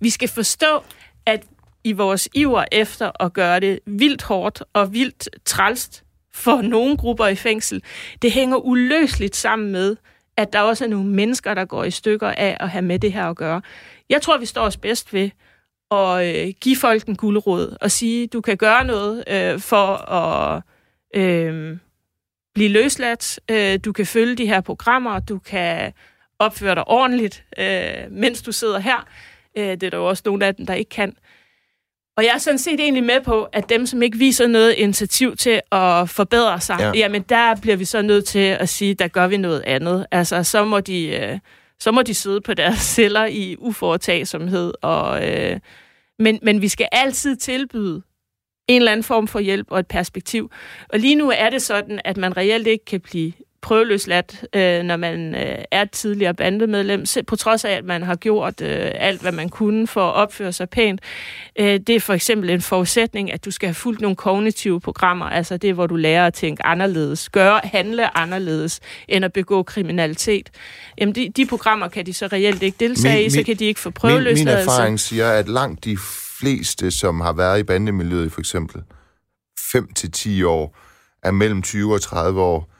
Vi 0.00 0.10
skal 0.10 0.28
forstå, 0.28 0.82
at 1.26 1.42
i 1.84 1.92
vores 1.92 2.28
iver 2.34 2.64
efter 2.72 3.22
at 3.24 3.32
gøre 3.32 3.60
det 3.60 3.80
vildt 3.86 4.22
hårdt 4.22 4.62
og 4.72 4.92
vildt 4.92 5.28
trælst 5.44 6.04
for 6.32 6.62
nogle 6.62 6.96
grupper 6.96 7.26
i 7.26 7.34
fængsel, 7.34 7.82
det 8.22 8.32
hænger 8.32 8.56
uløseligt 8.56 9.36
sammen 9.36 9.72
med, 9.72 9.96
at 10.36 10.52
der 10.52 10.60
også 10.60 10.84
er 10.84 10.88
nogle 10.88 11.10
mennesker, 11.10 11.54
der 11.54 11.64
går 11.64 11.84
i 11.84 11.90
stykker 11.90 12.28
af 12.28 12.56
at 12.60 12.68
have 12.68 12.82
med 12.82 12.98
det 12.98 13.12
her 13.12 13.26
at 13.26 13.36
gøre. 13.36 13.62
Jeg 14.10 14.22
tror, 14.22 14.38
vi 14.38 14.46
står 14.46 14.62
os 14.62 14.76
bedst 14.76 15.12
ved 15.12 15.30
at 15.90 16.46
øh, 16.46 16.54
give 16.60 16.76
folk 16.76 17.06
en 17.06 17.16
guldråd 17.16 17.76
og 17.80 17.90
sige, 17.90 18.26
du 18.26 18.40
kan 18.40 18.56
gøre 18.56 18.84
noget 18.84 19.24
øh, 19.28 19.60
for 19.60 20.10
at 20.12 20.62
øh, 21.14 21.76
blive 22.54 22.68
løsladt. 22.68 23.40
Øh, 23.50 23.78
du 23.84 23.92
kan 23.92 24.06
følge 24.06 24.34
de 24.34 24.46
her 24.46 24.60
programmer, 24.60 25.20
du 25.20 25.38
kan 25.38 25.92
opføre 26.38 26.74
dig 26.74 26.88
ordentligt, 26.88 27.44
øh, 27.58 28.10
mens 28.10 28.42
du 28.42 28.52
sidder 28.52 28.78
her. 28.78 29.06
Øh, 29.58 29.64
det 29.64 29.82
er 29.82 29.90
der 29.90 29.98
jo 29.98 30.08
også 30.08 30.22
nogle 30.26 30.46
af 30.46 30.54
dem, 30.54 30.66
der 30.66 30.74
ikke 30.74 30.88
kan. 30.88 31.16
Og 32.16 32.24
jeg 32.24 32.34
er 32.34 32.38
sådan 32.38 32.58
set 32.58 32.80
egentlig 32.80 33.04
med 33.04 33.20
på, 33.24 33.42
at 33.52 33.68
dem, 33.68 33.86
som 33.86 34.02
ikke 34.02 34.18
viser 34.18 34.46
noget 34.46 34.74
initiativ 34.76 35.36
til 35.36 35.60
at 35.72 36.08
forbedre 36.08 36.60
sig, 36.60 36.76
ja. 36.80 36.92
jamen 36.94 37.22
der 37.22 37.56
bliver 37.56 37.76
vi 37.76 37.84
så 37.84 38.02
nødt 38.02 38.24
til 38.24 38.38
at 38.38 38.68
sige, 38.68 38.94
der 38.94 39.08
gør 39.08 39.26
vi 39.26 39.36
noget 39.36 39.62
andet. 39.66 40.06
Altså, 40.10 40.42
så 40.42 40.64
må 40.64 40.80
de, 40.80 41.06
øh, 41.06 41.38
så 41.80 41.92
må 41.92 42.02
de 42.02 42.14
sidde 42.14 42.40
på 42.40 42.54
deres 42.54 42.78
celler 42.94 43.24
i 43.24 43.56
uforetagsomhed. 43.58 44.72
Og, 44.82 45.28
øh, 45.30 45.60
men, 46.18 46.38
men 46.42 46.62
vi 46.62 46.68
skal 46.68 46.88
altid 46.92 47.36
tilbyde 47.36 48.02
en 48.68 48.76
eller 48.76 48.92
anden 48.92 49.04
form 49.04 49.28
for 49.28 49.40
hjælp 49.40 49.66
og 49.70 49.78
et 49.78 49.86
perspektiv. 49.86 50.50
Og 50.88 50.98
lige 50.98 51.14
nu 51.14 51.32
er 51.36 51.50
det 51.50 51.62
sådan, 51.62 52.00
at 52.04 52.16
man 52.16 52.36
reelt 52.36 52.66
ikke 52.66 52.84
kan 52.84 53.00
blive 53.00 53.32
prøveløsladt, 53.64 54.44
øh, 54.54 54.82
når 54.82 54.96
man 54.96 55.34
øh, 55.34 55.58
er 55.70 55.84
tidligere 55.84 56.34
bandemedlem, 56.34 57.04
på 57.26 57.36
trods 57.36 57.64
af, 57.64 57.70
at 57.70 57.84
man 57.84 58.02
har 58.02 58.16
gjort 58.16 58.60
øh, 58.60 58.90
alt, 58.94 59.20
hvad 59.20 59.32
man 59.32 59.48
kunne 59.48 59.86
for 59.86 60.08
at 60.08 60.14
opføre 60.14 60.52
sig 60.52 60.68
pænt. 60.70 61.00
Øh, 61.58 61.80
det 61.86 61.96
er 61.96 62.00
for 62.00 62.14
eksempel 62.14 62.50
en 62.50 62.60
forudsætning, 62.60 63.32
at 63.32 63.44
du 63.44 63.50
skal 63.50 63.66
have 63.66 63.74
fulgt 63.74 64.00
nogle 64.00 64.16
kognitive 64.16 64.80
programmer, 64.80 65.26
altså 65.26 65.56
det, 65.56 65.74
hvor 65.74 65.86
du 65.86 65.96
lærer 65.96 66.26
at 66.26 66.34
tænke 66.34 66.66
anderledes, 66.66 67.28
gøre, 67.28 67.60
handle 67.64 68.18
anderledes, 68.18 68.80
end 69.08 69.24
at 69.24 69.32
begå 69.32 69.62
kriminalitet. 69.62 70.50
Jamen, 70.98 71.14
de, 71.14 71.32
de 71.36 71.46
programmer 71.46 71.88
kan 71.88 72.06
de 72.06 72.12
så 72.12 72.26
reelt 72.26 72.62
ikke 72.62 72.76
deltage 72.80 73.18
min, 73.18 73.26
i, 73.26 73.30
så 73.30 73.42
kan 73.42 73.56
de 73.56 73.64
ikke 73.64 73.80
få 73.80 73.90
prøveløsladelse. 73.90 74.44
Min, 74.44 74.54
min 74.54 74.62
erfaring 74.62 75.00
siger, 75.00 75.30
at 75.30 75.48
langt 75.48 75.84
de 75.84 75.98
fleste, 76.40 76.90
som 76.90 77.20
har 77.20 77.32
været 77.32 77.60
i 77.60 77.62
bandemiljøet 77.62 78.32
for 78.32 78.40
eksempel 78.40 78.82
5-10 79.60 80.46
år, 80.46 80.78
er 81.22 81.30
mellem 81.30 81.62
20 81.62 81.94
og 81.94 82.00
30 82.00 82.40
år, 82.40 82.73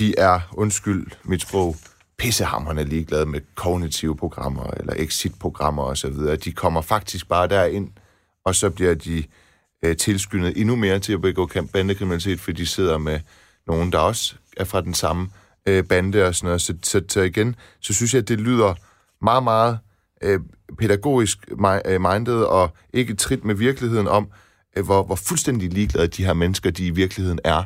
de 0.00 0.18
er, 0.18 0.40
undskyld 0.52 1.06
mit 1.24 1.42
sprog, 1.42 1.76
pissehammerne 2.18 2.84
ligeglade 2.84 3.26
med 3.26 3.40
kognitive 3.54 4.16
programmer 4.16 4.70
eller 4.70 4.92
exit-programmer 4.96 5.82
osv. 5.82 6.12
De 6.44 6.52
kommer 6.52 6.80
faktisk 6.80 7.28
bare 7.28 7.48
derind, 7.48 7.88
og 8.44 8.54
så 8.54 8.70
bliver 8.70 8.94
de 8.94 9.24
øh, 9.84 9.96
tilskyndet 9.96 10.60
endnu 10.60 10.76
mere 10.76 10.98
til 10.98 11.12
at 11.12 11.20
begå 11.20 11.50
bandekriminalitet, 11.72 12.40
fordi 12.40 12.62
de 12.62 12.66
sidder 12.66 12.98
med 12.98 13.20
nogen, 13.66 13.92
der 13.92 13.98
også 13.98 14.34
er 14.56 14.64
fra 14.64 14.80
den 14.80 14.94
samme 14.94 15.28
øh, 15.66 15.84
bande 15.84 16.26
og 16.26 16.34
sådan 16.34 16.46
noget. 16.46 16.62
Så, 16.62 16.74
så, 16.82 17.02
så 17.08 17.20
igen, 17.20 17.56
så 17.80 17.94
synes 17.94 18.14
jeg, 18.14 18.22
at 18.22 18.28
det 18.28 18.40
lyder 18.40 18.74
meget, 19.24 19.42
meget 19.42 19.78
øh, 20.22 20.40
pædagogisk 20.78 21.38
øh, 21.84 22.00
mindet 22.00 22.46
og 22.46 22.70
ikke 22.92 23.14
trit 23.14 23.44
med 23.44 23.54
virkeligheden 23.54 24.08
om, 24.08 24.28
øh, 24.76 24.84
hvor, 24.84 25.02
hvor 25.02 25.14
fuldstændig 25.14 25.72
ligeglade 25.72 26.08
de 26.08 26.24
her 26.24 26.32
mennesker, 26.32 26.70
de 26.70 26.86
i 26.86 26.90
virkeligheden 26.90 27.40
er 27.44 27.64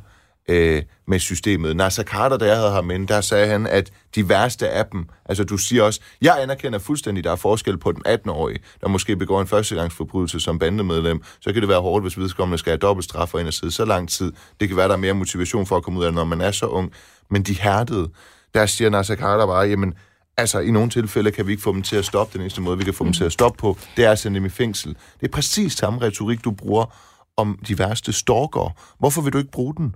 øh, 0.48 0.82
med 1.06 1.18
systemet. 1.18 1.76
Nasser 1.76 2.02
Carter, 2.02 2.36
der 2.36 2.46
jeg 2.46 2.56
havde 2.56 2.70
ham 2.70 2.90
inde, 2.90 3.06
der 3.06 3.20
sagde 3.20 3.46
han, 3.46 3.66
at 3.66 3.90
de 4.14 4.28
værste 4.28 4.68
af 4.68 4.86
dem, 4.86 5.08
altså 5.24 5.44
du 5.44 5.56
siger 5.56 5.82
også, 5.82 6.00
jeg 6.22 6.42
anerkender 6.42 6.78
fuldstændig, 6.78 7.24
der 7.24 7.32
er 7.32 7.36
forskel 7.36 7.78
på 7.78 7.92
den 7.92 8.02
18-årige, 8.06 8.58
der 8.80 8.88
måske 8.88 9.16
begår 9.16 9.40
en 9.40 9.46
førstegangsforbrydelse 9.46 10.40
som 10.40 10.58
bandemedlem, 10.58 11.22
så 11.40 11.52
kan 11.52 11.62
det 11.62 11.68
være 11.68 11.80
hårdt, 11.80 12.04
hvis 12.04 12.18
vedkommende 12.18 12.58
skal 12.58 12.70
have 12.70 12.78
dobbelt 12.78 13.04
straf 13.04 13.34
og 13.34 13.40
ind 13.40 13.48
og 13.48 13.54
sidde 13.54 13.72
så 13.72 13.84
lang 13.84 14.08
tid. 14.08 14.32
Det 14.60 14.68
kan 14.68 14.76
være, 14.76 14.88
der 14.88 14.94
er 14.94 14.98
mere 14.98 15.14
motivation 15.14 15.66
for 15.66 15.76
at 15.76 15.82
komme 15.82 16.00
ud 16.00 16.04
af 16.04 16.10
det, 16.10 16.14
når 16.14 16.24
man 16.24 16.40
er 16.40 16.50
så 16.50 16.66
ung. 16.66 16.92
Men 17.30 17.42
de 17.42 17.60
hærdede, 17.60 18.08
der 18.54 18.66
siger 18.66 18.90
Nasser 18.90 19.16
Carter 19.16 19.46
bare, 19.46 19.68
jamen, 19.68 19.94
Altså, 20.36 20.60
i 20.60 20.70
nogle 20.70 20.90
tilfælde 20.90 21.30
kan 21.30 21.46
vi 21.46 21.52
ikke 21.52 21.62
få 21.62 21.72
dem 21.72 21.82
til 21.82 21.96
at 21.96 22.04
stoppe. 22.04 22.32
Den 22.32 22.40
eneste 22.40 22.60
måde, 22.60 22.78
vi 22.78 22.84
kan 22.84 22.94
få 22.94 23.04
dem 23.04 23.12
til 23.12 23.24
at 23.24 23.32
stoppe 23.32 23.58
på, 23.58 23.78
det 23.96 24.04
er 24.04 24.10
at 24.10 24.18
sende 24.18 24.36
dem 24.36 24.44
i 24.44 24.48
fængsel. 24.48 24.96
Det 25.20 25.26
er 25.26 25.32
præcis 25.32 25.72
samme 25.72 26.00
retorik, 26.00 26.44
du 26.44 26.50
bruger 26.50 26.94
om 27.36 27.58
de 27.68 27.78
værste 27.78 28.12
stalker. 28.12 28.76
Hvorfor 28.98 29.22
vil 29.22 29.32
du 29.32 29.38
ikke 29.38 29.50
bruge 29.50 29.74
den 29.74 29.94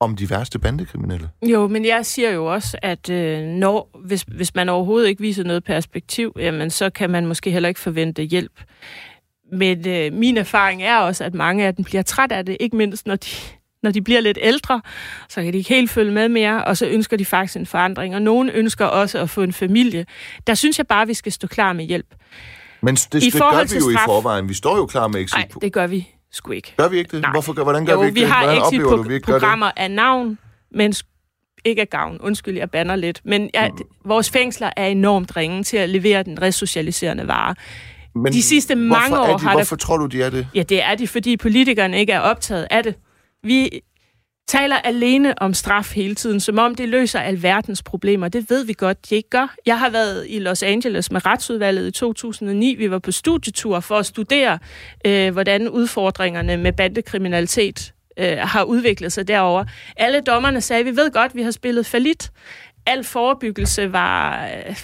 om 0.00 0.16
de 0.16 0.30
værste 0.30 0.58
bandekriminelle. 0.58 1.30
Jo, 1.42 1.68
men 1.68 1.84
jeg 1.84 2.06
siger 2.06 2.30
jo 2.30 2.46
også, 2.46 2.78
at 2.82 3.10
øh, 3.10 3.42
når, 3.42 3.90
hvis, 4.04 4.22
hvis 4.22 4.54
man 4.54 4.68
overhovedet 4.68 5.08
ikke 5.08 5.22
viser 5.22 5.44
noget 5.44 5.64
perspektiv, 5.64 6.32
jamen, 6.38 6.70
så 6.70 6.90
kan 6.90 7.10
man 7.10 7.26
måske 7.26 7.50
heller 7.50 7.68
ikke 7.68 7.80
forvente 7.80 8.22
hjælp. 8.22 8.60
Men 9.52 9.88
øh, 9.88 10.12
min 10.12 10.36
erfaring 10.36 10.82
er 10.82 10.98
også, 10.98 11.24
at 11.24 11.34
mange 11.34 11.66
af 11.66 11.74
dem 11.74 11.84
bliver 11.84 12.02
træt 12.02 12.32
af 12.32 12.46
det, 12.46 12.56
ikke 12.60 12.76
mindst 12.76 13.06
når 13.06 13.16
de, 13.16 13.30
når 13.82 13.90
de 13.90 14.02
bliver 14.02 14.20
lidt 14.20 14.38
ældre, 14.42 14.80
så 15.28 15.42
kan 15.42 15.52
de 15.52 15.58
ikke 15.58 15.74
helt 15.74 15.90
følge 15.90 16.12
med 16.12 16.28
mere, 16.28 16.64
og 16.64 16.76
så 16.76 16.86
ønsker 16.86 17.16
de 17.16 17.24
faktisk 17.24 17.56
en 17.56 17.66
forandring. 17.66 18.14
Og 18.14 18.22
nogen 18.22 18.50
ønsker 18.50 18.86
også 18.86 19.18
at 19.18 19.30
få 19.30 19.42
en 19.42 19.52
familie. 19.52 20.06
Der 20.46 20.54
synes 20.54 20.78
jeg 20.78 20.86
bare, 20.86 21.02
at 21.02 21.08
vi 21.08 21.14
skal 21.14 21.32
stå 21.32 21.46
klar 21.46 21.72
med 21.72 21.84
hjælp. 21.84 22.14
Men 22.82 22.94
det, 22.94 23.12
det 23.12 23.32
gør 23.32 23.64
vi 23.64 23.74
jo 23.74 23.80
straf, 23.80 23.92
i 23.92 23.96
forvejen. 24.06 24.48
Vi 24.48 24.54
står 24.54 24.76
jo 24.76 24.86
klar 24.86 25.08
med 25.08 25.20
exit. 25.20 25.36
Nej, 25.36 25.48
det 25.62 25.72
gør 25.72 25.86
vi 25.86 26.08
sgu 26.32 26.52
ikke. 26.52 26.74
Gør 26.76 26.88
vi 26.88 26.98
ikke 26.98 27.10
det? 27.16 27.22
Nej. 27.22 27.30
Hvorfor, 27.30 27.52
hvordan 27.52 27.86
gør 27.86 27.92
jo, 27.92 28.00
vi 28.00 28.06
ikke 28.06 28.14
vi 28.14 28.20
det? 28.20 28.28
har 28.28 28.66
exit-programmer 28.66 29.70
af 29.76 29.90
navn, 29.90 30.38
men 30.70 30.94
ikke 31.64 31.80
af 31.80 31.90
gavn. 31.90 32.18
Undskyld, 32.20 32.56
jeg 32.56 32.70
banner 32.70 32.96
lidt. 32.96 33.20
Men 33.24 33.50
ja, 33.54 33.68
mm. 33.68 33.78
vores 34.04 34.30
fængsler 34.30 34.70
er 34.76 34.86
enormt 34.86 35.36
ringe 35.36 35.62
til 35.62 35.76
at 35.76 35.88
levere 35.88 36.22
den 36.22 36.42
resocialiserende 36.42 37.28
vare. 37.28 37.54
Men 38.14 38.32
de 38.32 38.42
sidste 38.42 38.74
mange 38.74 39.20
år 39.20 39.36
de, 39.36 39.42
har 39.42 39.52
Hvorfor 39.52 39.76
der... 39.76 39.80
tror 39.80 39.96
du, 39.96 40.06
de 40.06 40.22
er 40.22 40.30
det? 40.30 40.46
Ja, 40.54 40.62
det 40.62 40.82
er 40.82 40.94
de, 40.94 41.08
fordi 41.08 41.36
politikerne 41.36 41.98
ikke 41.98 42.12
er 42.12 42.20
optaget 42.20 42.66
af 42.70 42.82
det. 42.82 42.94
Vi 43.42 43.80
taler 44.48 44.76
alene 44.76 45.42
om 45.42 45.54
straf 45.54 45.94
hele 45.94 46.14
tiden, 46.14 46.40
som 46.40 46.58
om 46.58 46.74
det 46.74 46.88
løser 46.88 47.20
alverdens 47.20 47.82
problemer. 47.82 48.28
Det 48.28 48.50
ved 48.50 48.64
vi 48.64 48.72
godt, 48.72 49.10
de 49.10 49.14
ikke 49.14 49.30
gør. 49.30 49.54
Jeg 49.66 49.78
har 49.78 49.90
været 49.90 50.26
i 50.28 50.38
Los 50.38 50.62
Angeles 50.62 51.12
med 51.12 51.26
retsudvalget 51.26 51.86
i 51.86 51.90
2009. 51.90 52.74
Vi 52.74 52.90
var 52.90 52.98
på 52.98 53.12
studietur 53.12 53.80
for 53.80 53.96
at 53.96 54.06
studere, 54.06 54.58
øh, 55.06 55.32
hvordan 55.32 55.68
udfordringerne 55.68 56.56
med 56.56 56.72
bandekriminalitet 56.72 57.94
øh, 58.16 58.38
har 58.38 58.64
udviklet 58.64 59.12
sig 59.12 59.28
derover. 59.28 59.64
Alle 59.96 60.20
dommerne 60.20 60.60
sagde, 60.60 60.84
vi 60.84 60.96
ved 60.96 61.10
godt, 61.10 61.34
vi 61.34 61.42
har 61.42 61.50
spillet 61.50 61.86
falit. 61.86 62.32
Al 62.86 63.04
forebyggelse 63.04 63.92
var... 63.92 64.46
Øh, 64.46 64.76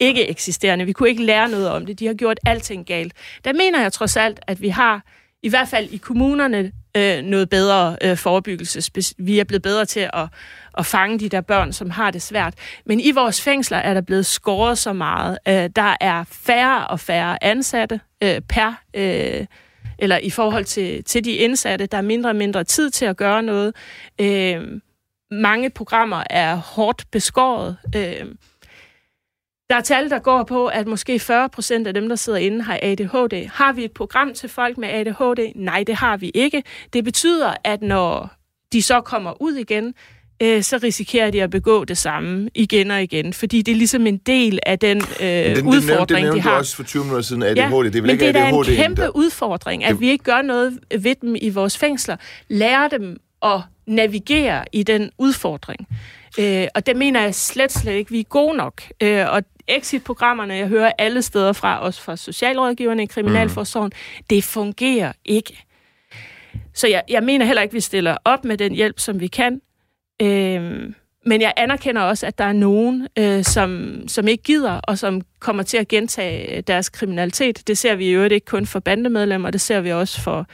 ikke 0.00 0.28
eksisterende. 0.28 0.84
Vi 0.84 0.92
kunne 0.92 1.08
ikke 1.08 1.24
lære 1.24 1.48
noget 1.48 1.70
om 1.70 1.86
det. 1.86 1.98
De 1.98 2.06
har 2.06 2.14
gjort 2.14 2.40
alting 2.46 2.86
galt. 2.86 3.12
Der 3.44 3.52
mener 3.52 3.82
jeg 3.82 3.92
trods 3.92 4.16
alt, 4.16 4.40
at 4.46 4.62
vi 4.62 4.68
har, 4.68 5.02
i 5.42 5.48
hvert 5.48 5.68
fald 5.68 5.88
i 5.90 5.96
kommunerne, 5.96 6.72
øh, 6.96 7.22
noget 7.22 7.48
bedre 7.48 7.96
øh, 8.02 8.16
forebyggelse. 8.16 8.92
Vi 9.18 9.38
er 9.38 9.44
blevet 9.44 9.62
bedre 9.62 9.84
til 9.84 10.10
at, 10.12 10.28
at 10.78 10.86
fange 10.86 11.18
de 11.18 11.28
der 11.28 11.40
børn, 11.40 11.72
som 11.72 11.90
har 11.90 12.10
det 12.10 12.22
svært. 12.22 12.54
Men 12.86 13.00
i 13.00 13.10
vores 13.10 13.40
fængsler 13.42 13.78
er 13.78 13.94
der 13.94 14.00
blevet 14.00 14.26
skåret 14.26 14.78
så 14.78 14.92
meget. 14.92 15.38
Øh, 15.48 15.70
der 15.76 15.96
er 16.00 16.24
færre 16.30 16.86
og 16.86 17.00
færre 17.00 17.44
ansatte 17.44 18.00
øh, 18.22 18.40
per... 18.48 18.72
Øh, 18.94 19.46
eller 19.98 20.18
i 20.18 20.30
forhold 20.30 20.64
til, 20.64 21.04
til 21.04 21.24
de 21.24 21.32
indsatte, 21.32 21.86
der 21.86 21.98
er 21.98 22.02
mindre 22.02 22.30
og 22.30 22.36
mindre 22.36 22.64
tid 22.64 22.90
til 22.90 23.04
at 23.04 23.16
gøre 23.16 23.42
noget. 23.42 23.74
Øh, 24.20 24.62
mange 25.30 25.70
programmer 25.70 26.22
er 26.30 26.54
hårdt 26.54 27.04
beskåret. 27.12 27.76
Øh, 27.96 28.26
der 29.70 29.76
er 29.76 29.80
tal, 29.80 30.10
der 30.10 30.18
går 30.18 30.42
på, 30.44 30.66
at 30.66 30.86
måske 30.86 31.18
40 31.18 31.48
procent 31.48 31.86
af 31.86 31.94
dem, 31.94 32.08
der 32.08 32.16
sidder 32.16 32.38
inde, 32.38 32.62
har 32.62 32.78
ADHD. 32.82 33.48
Har 33.52 33.72
vi 33.72 33.84
et 33.84 33.92
program 33.92 34.34
til 34.34 34.48
folk 34.48 34.78
med 34.78 34.88
ADHD? 34.88 35.52
Nej, 35.54 35.84
det 35.86 35.94
har 35.94 36.16
vi 36.16 36.30
ikke. 36.34 36.62
Det 36.92 37.04
betyder, 37.04 37.54
at 37.64 37.82
når 37.82 38.30
de 38.72 38.82
så 38.82 39.00
kommer 39.00 39.42
ud 39.42 39.54
igen, 39.54 39.94
øh, 40.42 40.62
så 40.62 40.78
risikerer 40.82 41.30
de 41.30 41.42
at 41.42 41.50
begå 41.50 41.84
det 41.84 41.98
samme 41.98 42.50
igen 42.54 42.90
og 42.90 43.02
igen, 43.02 43.32
fordi 43.32 43.62
det 43.62 43.72
er 43.72 43.76
ligesom 43.76 44.06
en 44.06 44.16
del 44.16 44.58
af 44.66 44.78
den, 44.78 45.02
øh, 45.20 45.26
den, 45.26 45.66
udfordring, 45.66 46.08
den, 46.08 46.26
den 46.26 46.36
de 46.36 46.40
har. 46.40 46.50
du 46.50 46.56
også 46.56 46.76
for 46.76 46.82
20 46.82 47.04
minutter 47.04 47.22
siden, 47.22 47.42
ADHD. 47.42 47.56
Ja, 47.56 47.64
det 47.68 47.74
er 47.74 47.90
vel 47.90 48.02
men 48.02 48.10
ikke 48.10 48.26
det 48.26 48.36
er 48.36 48.46
ADHD, 48.46 48.68
en 48.68 48.76
kæmpe 48.76 49.02
der... 49.02 49.08
udfordring, 49.08 49.84
at 49.84 49.92
det... 49.92 50.00
vi 50.00 50.10
ikke 50.10 50.24
gør 50.24 50.42
noget 50.42 50.78
ved 50.98 51.14
dem 51.14 51.36
i 51.42 51.48
vores 51.48 51.78
fængsler. 51.78 52.16
Lærer 52.48 52.88
dem 52.88 53.16
at 53.42 53.60
navigere 53.86 54.64
i 54.72 54.82
den 54.82 55.10
udfordring. 55.18 55.88
Øh, 56.38 56.66
og 56.74 56.86
det 56.86 56.96
mener 56.96 57.22
jeg 57.22 57.34
slet, 57.34 57.72
slet 57.72 57.92
ikke, 57.92 58.10
vi 58.10 58.20
er 58.20 58.24
gode 58.24 58.56
nok. 58.56 58.82
Øh, 59.02 59.24
og 59.28 59.42
exit-programmerne, 59.68 60.54
jeg 60.54 60.68
hører 60.68 60.92
alle 60.98 61.22
steder 61.22 61.52
fra, 61.52 61.80
også 61.80 62.02
fra 62.02 62.16
socialrådgiverne 62.16 63.02
i 63.02 63.06
Kriminalforsorgen, 63.06 63.92
mm. 63.94 64.24
det 64.30 64.44
fungerer 64.44 65.12
ikke. 65.24 65.64
Så 66.74 66.88
jeg, 66.88 67.02
jeg 67.08 67.22
mener 67.22 67.46
heller 67.46 67.62
ikke, 67.62 67.74
vi 67.74 67.80
stiller 67.80 68.16
op 68.24 68.44
med 68.44 68.56
den 68.56 68.72
hjælp, 68.72 69.00
som 69.00 69.20
vi 69.20 69.26
kan. 69.26 69.60
Øh, 70.22 70.92
men 71.26 71.40
jeg 71.40 71.52
anerkender 71.56 72.02
også, 72.02 72.26
at 72.26 72.38
der 72.38 72.44
er 72.44 72.52
nogen, 72.52 73.08
øh, 73.18 73.44
som, 73.44 74.00
som 74.08 74.28
ikke 74.28 74.42
gider, 74.42 74.72
og 74.72 74.98
som 74.98 75.20
kommer 75.40 75.62
til 75.62 75.76
at 75.76 75.88
gentage 75.88 76.60
deres 76.62 76.88
kriminalitet. 76.88 77.62
Det 77.66 77.78
ser 77.78 77.94
vi 77.94 78.12
jo 78.12 78.22
ikke 78.22 78.46
kun 78.46 78.66
for 78.66 78.80
bandemedlemmer, 78.80 79.50
det 79.50 79.60
ser 79.60 79.80
vi 79.80 79.92
også 79.92 80.20
for 80.20 80.46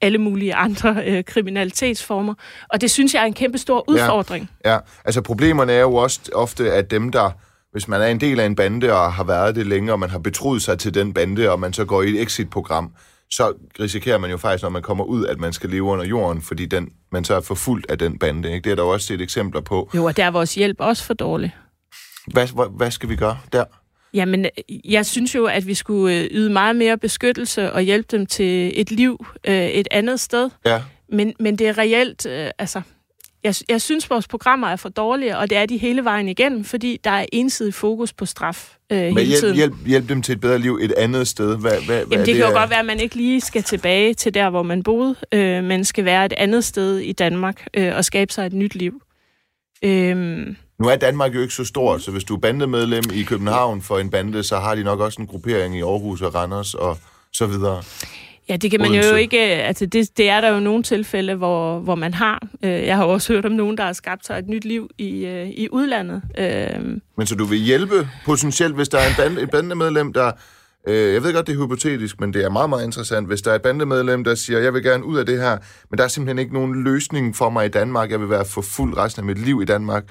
alle 0.00 0.18
mulige 0.18 0.54
andre 0.54 1.02
øh, 1.06 1.24
kriminalitetsformer. 1.24 2.34
Og 2.68 2.80
det 2.80 2.90
synes 2.90 3.14
jeg 3.14 3.22
er 3.22 3.26
en 3.26 3.34
kæmpe 3.34 3.58
stor 3.58 3.84
udfordring. 3.88 4.50
Ja, 4.64 4.72
ja, 4.72 4.78
altså 5.04 5.20
problemerne 5.22 5.72
er 5.72 5.80
jo 5.80 5.94
også 5.94 6.20
ofte, 6.34 6.72
at 6.72 6.90
dem, 6.90 7.12
der 7.12 7.30
hvis 7.76 7.88
man 7.88 8.02
er 8.02 8.06
en 8.06 8.20
del 8.20 8.40
af 8.40 8.46
en 8.46 8.56
bande 8.56 8.92
og 8.92 9.12
har 9.12 9.24
været 9.24 9.56
det 9.56 9.66
længe, 9.66 9.92
og 9.92 10.00
man 10.00 10.10
har 10.10 10.18
betroet 10.18 10.62
sig 10.62 10.78
til 10.78 10.94
den 10.94 11.14
bande, 11.14 11.50
og 11.50 11.60
man 11.60 11.72
så 11.72 11.84
går 11.84 12.02
i 12.02 12.08
et 12.08 12.22
exit-program, 12.22 12.92
så 13.30 13.52
risikerer 13.80 14.18
man 14.18 14.30
jo 14.30 14.36
faktisk, 14.36 14.62
når 14.62 14.70
man 14.70 14.82
kommer 14.82 15.04
ud, 15.04 15.26
at 15.26 15.40
man 15.40 15.52
skal 15.52 15.70
leve 15.70 15.82
under 15.82 16.04
jorden, 16.04 16.42
fordi 16.42 16.66
den, 16.66 16.88
man 17.12 17.24
så 17.24 17.34
er 17.34 17.40
forfulgt 17.40 17.90
af 17.90 17.98
den 17.98 18.18
bande. 18.18 18.52
Ikke? 18.52 18.64
Det 18.64 18.70
er 18.70 18.74
der 18.74 18.82
jo 18.82 18.88
også 18.88 19.06
set 19.06 19.20
eksempler 19.20 19.60
på. 19.60 19.90
Jo, 19.94 20.04
og 20.04 20.16
der 20.16 20.24
er 20.24 20.30
vores 20.30 20.54
hjælp 20.54 20.76
også 20.80 21.04
for 21.04 21.14
dårlig. 21.14 21.56
Hvad, 22.26 22.48
hvad, 22.54 22.76
hvad 22.76 22.90
skal 22.90 23.08
vi 23.08 23.16
gøre 23.16 23.38
der? 23.52 23.64
Jamen, 24.14 24.46
jeg 24.84 25.06
synes 25.06 25.34
jo, 25.34 25.44
at 25.44 25.66
vi 25.66 25.74
skulle 25.74 26.16
øh, 26.16 26.28
yde 26.30 26.50
meget 26.50 26.76
mere 26.76 26.98
beskyttelse 26.98 27.72
og 27.72 27.82
hjælpe 27.82 28.16
dem 28.16 28.26
til 28.26 28.80
et 28.80 28.90
liv 28.90 29.26
øh, 29.44 29.66
et 29.66 29.88
andet 29.90 30.20
sted. 30.20 30.50
Ja. 30.66 30.82
Men, 31.08 31.34
men 31.40 31.56
det 31.58 31.68
er 31.68 31.78
reelt, 31.78 32.26
øh, 32.26 32.50
altså, 32.58 32.82
jeg, 33.46 33.54
jeg 33.68 33.80
synes, 33.80 34.10
vores 34.10 34.28
programmer 34.28 34.68
er 34.68 34.76
for 34.76 34.88
dårlige, 34.88 35.38
og 35.38 35.50
det 35.50 35.58
er 35.58 35.66
de 35.66 35.76
hele 35.78 36.04
vejen 36.04 36.28
igennem, 36.28 36.64
fordi 36.64 37.00
der 37.04 37.10
er 37.10 37.26
ensidig 37.32 37.74
fokus 37.74 38.12
på 38.12 38.26
straf 38.26 38.76
øh, 38.92 38.98
Men 38.98 39.16
hele 39.18 39.24
hjælp, 39.26 39.40
tiden. 39.40 39.56
hjælp, 39.56 39.74
hjælp 39.86 40.08
dem 40.08 40.22
til 40.22 40.32
et 40.32 40.40
bedre 40.40 40.58
liv 40.58 40.78
et 40.82 40.92
andet 40.92 41.28
sted. 41.28 41.58
Hvad, 41.58 41.70
hvad, 41.70 41.80
hvad 41.86 41.96
Jamen, 41.96 42.18
er 42.20 42.24
det 42.24 42.34
kan 42.34 42.44
jo 42.44 42.50
er- 42.50 42.58
godt 42.58 42.70
være, 42.70 42.78
at 42.78 42.86
man 42.86 43.00
ikke 43.00 43.14
lige 43.16 43.40
skal 43.40 43.62
tilbage 43.62 44.14
til 44.14 44.34
der, 44.34 44.50
hvor 44.50 44.62
man 44.62 44.82
boede, 44.82 45.14
øh, 45.32 45.64
men 45.64 45.84
skal 45.84 46.04
være 46.04 46.24
et 46.24 46.32
andet 46.32 46.64
sted 46.64 46.98
i 46.98 47.12
Danmark 47.12 47.66
øh, 47.74 47.96
og 47.96 48.04
skabe 48.04 48.32
sig 48.32 48.46
et 48.46 48.52
nyt 48.52 48.74
liv. 48.74 49.00
Øhm, 49.82 50.56
Nu 50.80 50.88
er 50.88 50.96
Danmark 50.96 51.34
jo 51.34 51.40
ikke 51.40 51.54
så 51.54 51.64
stor, 51.64 51.98
så 51.98 52.10
hvis 52.10 52.24
du 52.24 52.34
er 52.36 52.40
bandemedlem 52.40 53.04
i 53.14 53.22
København 53.22 53.82
for 53.82 53.98
en 53.98 54.10
bande, 54.10 54.42
så 54.42 54.56
har 54.56 54.74
de 54.74 54.84
nok 54.84 55.00
også 55.00 55.20
en 55.22 55.26
gruppering 55.26 55.76
i 55.78 55.80
Aarhus 55.82 56.22
og 56.22 56.34
Randers 56.34 56.74
og 56.74 56.98
så 57.32 57.46
videre. 57.46 57.82
Ja, 58.48 58.56
det 58.56 58.70
kan 58.70 58.80
man 58.80 58.90
Odense. 58.90 59.08
jo 59.08 59.16
ikke... 59.16 59.40
Altså, 59.40 59.86
det, 59.86 60.16
det 60.16 60.28
er 60.28 60.40
der 60.40 60.48
jo 60.48 60.60
nogle 60.60 60.82
tilfælde, 60.82 61.34
hvor, 61.34 61.78
hvor 61.78 61.94
man 61.94 62.14
har. 62.14 62.42
Øh, 62.62 62.70
jeg 62.70 62.96
har 62.96 63.04
også 63.04 63.32
hørt 63.32 63.46
om 63.46 63.52
nogen, 63.52 63.76
der 63.76 63.84
har 63.84 63.92
skabt 63.92 64.26
sig 64.26 64.38
et 64.38 64.48
nyt 64.48 64.64
liv 64.64 64.90
i, 64.98 65.26
øh, 65.26 65.48
i 65.48 65.68
udlandet. 65.72 66.22
Øh, 66.38 66.98
Men 67.16 67.26
så 67.26 67.34
du 67.34 67.44
vil 67.44 67.58
hjælpe 67.58 68.08
potentielt, 68.24 68.74
hvis 68.74 68.88
der 68.88 68.98
er 68.98 69.08
en 69.08 69.14
bande, 69.18 69.42
et 69.42 69.50
bandemedlem, 69.50 70.12
der... 70.12 70.32
Øh, 70.88 71.14
jeg 71.14 71.22
ved 71.22 71.34
godt, 71.34 71.46
det 71.46 71.52
er 71.58 71.64
hypotetisk, 71.64 72.20
men 72.20 72.32
det 72.34 72.44
er 72.44 72.50
meget, 72.50 72.68
meget 72.70 72.84
interessant. 72.84 73.26
Hvis 73.26 73.42
der 73.42 73.50
er 73.50 73.54
et 73.54 73.62
bandemedlem, 73.62 74.24
der 74.24 74.34
siger, 74.34 74.58
jeg 74.58 74.74
vil 74.74 74.82
gerne 74.82 75.04
ud 75.04 75.18
af 75.18 75.26
det 75.26 75.38
her, 75.40 75.58
men 75.90 75.98
der 75.98 76.04
er 76.04 76.08
simpelthen 76.08 76.38
ikke 76.38 76.54
nogen 76.54 76.84
løsning 76.84 77.36
for 77.36 77.50
mig 77.50 77.66
i 77.66 77.68
Danmark. 77.68 78.10
Jeg 78.10 78.20
vil 78.20 78.30
være 78.30 78.44
for 78.44 78.62
fuld 78.62 78.96
resten 78.96 79.20
af 79.20 79.24
mit 79.26 79.38
liv 79.38 79.62
i 79.62 79.64
Danmark. 79.64 80.04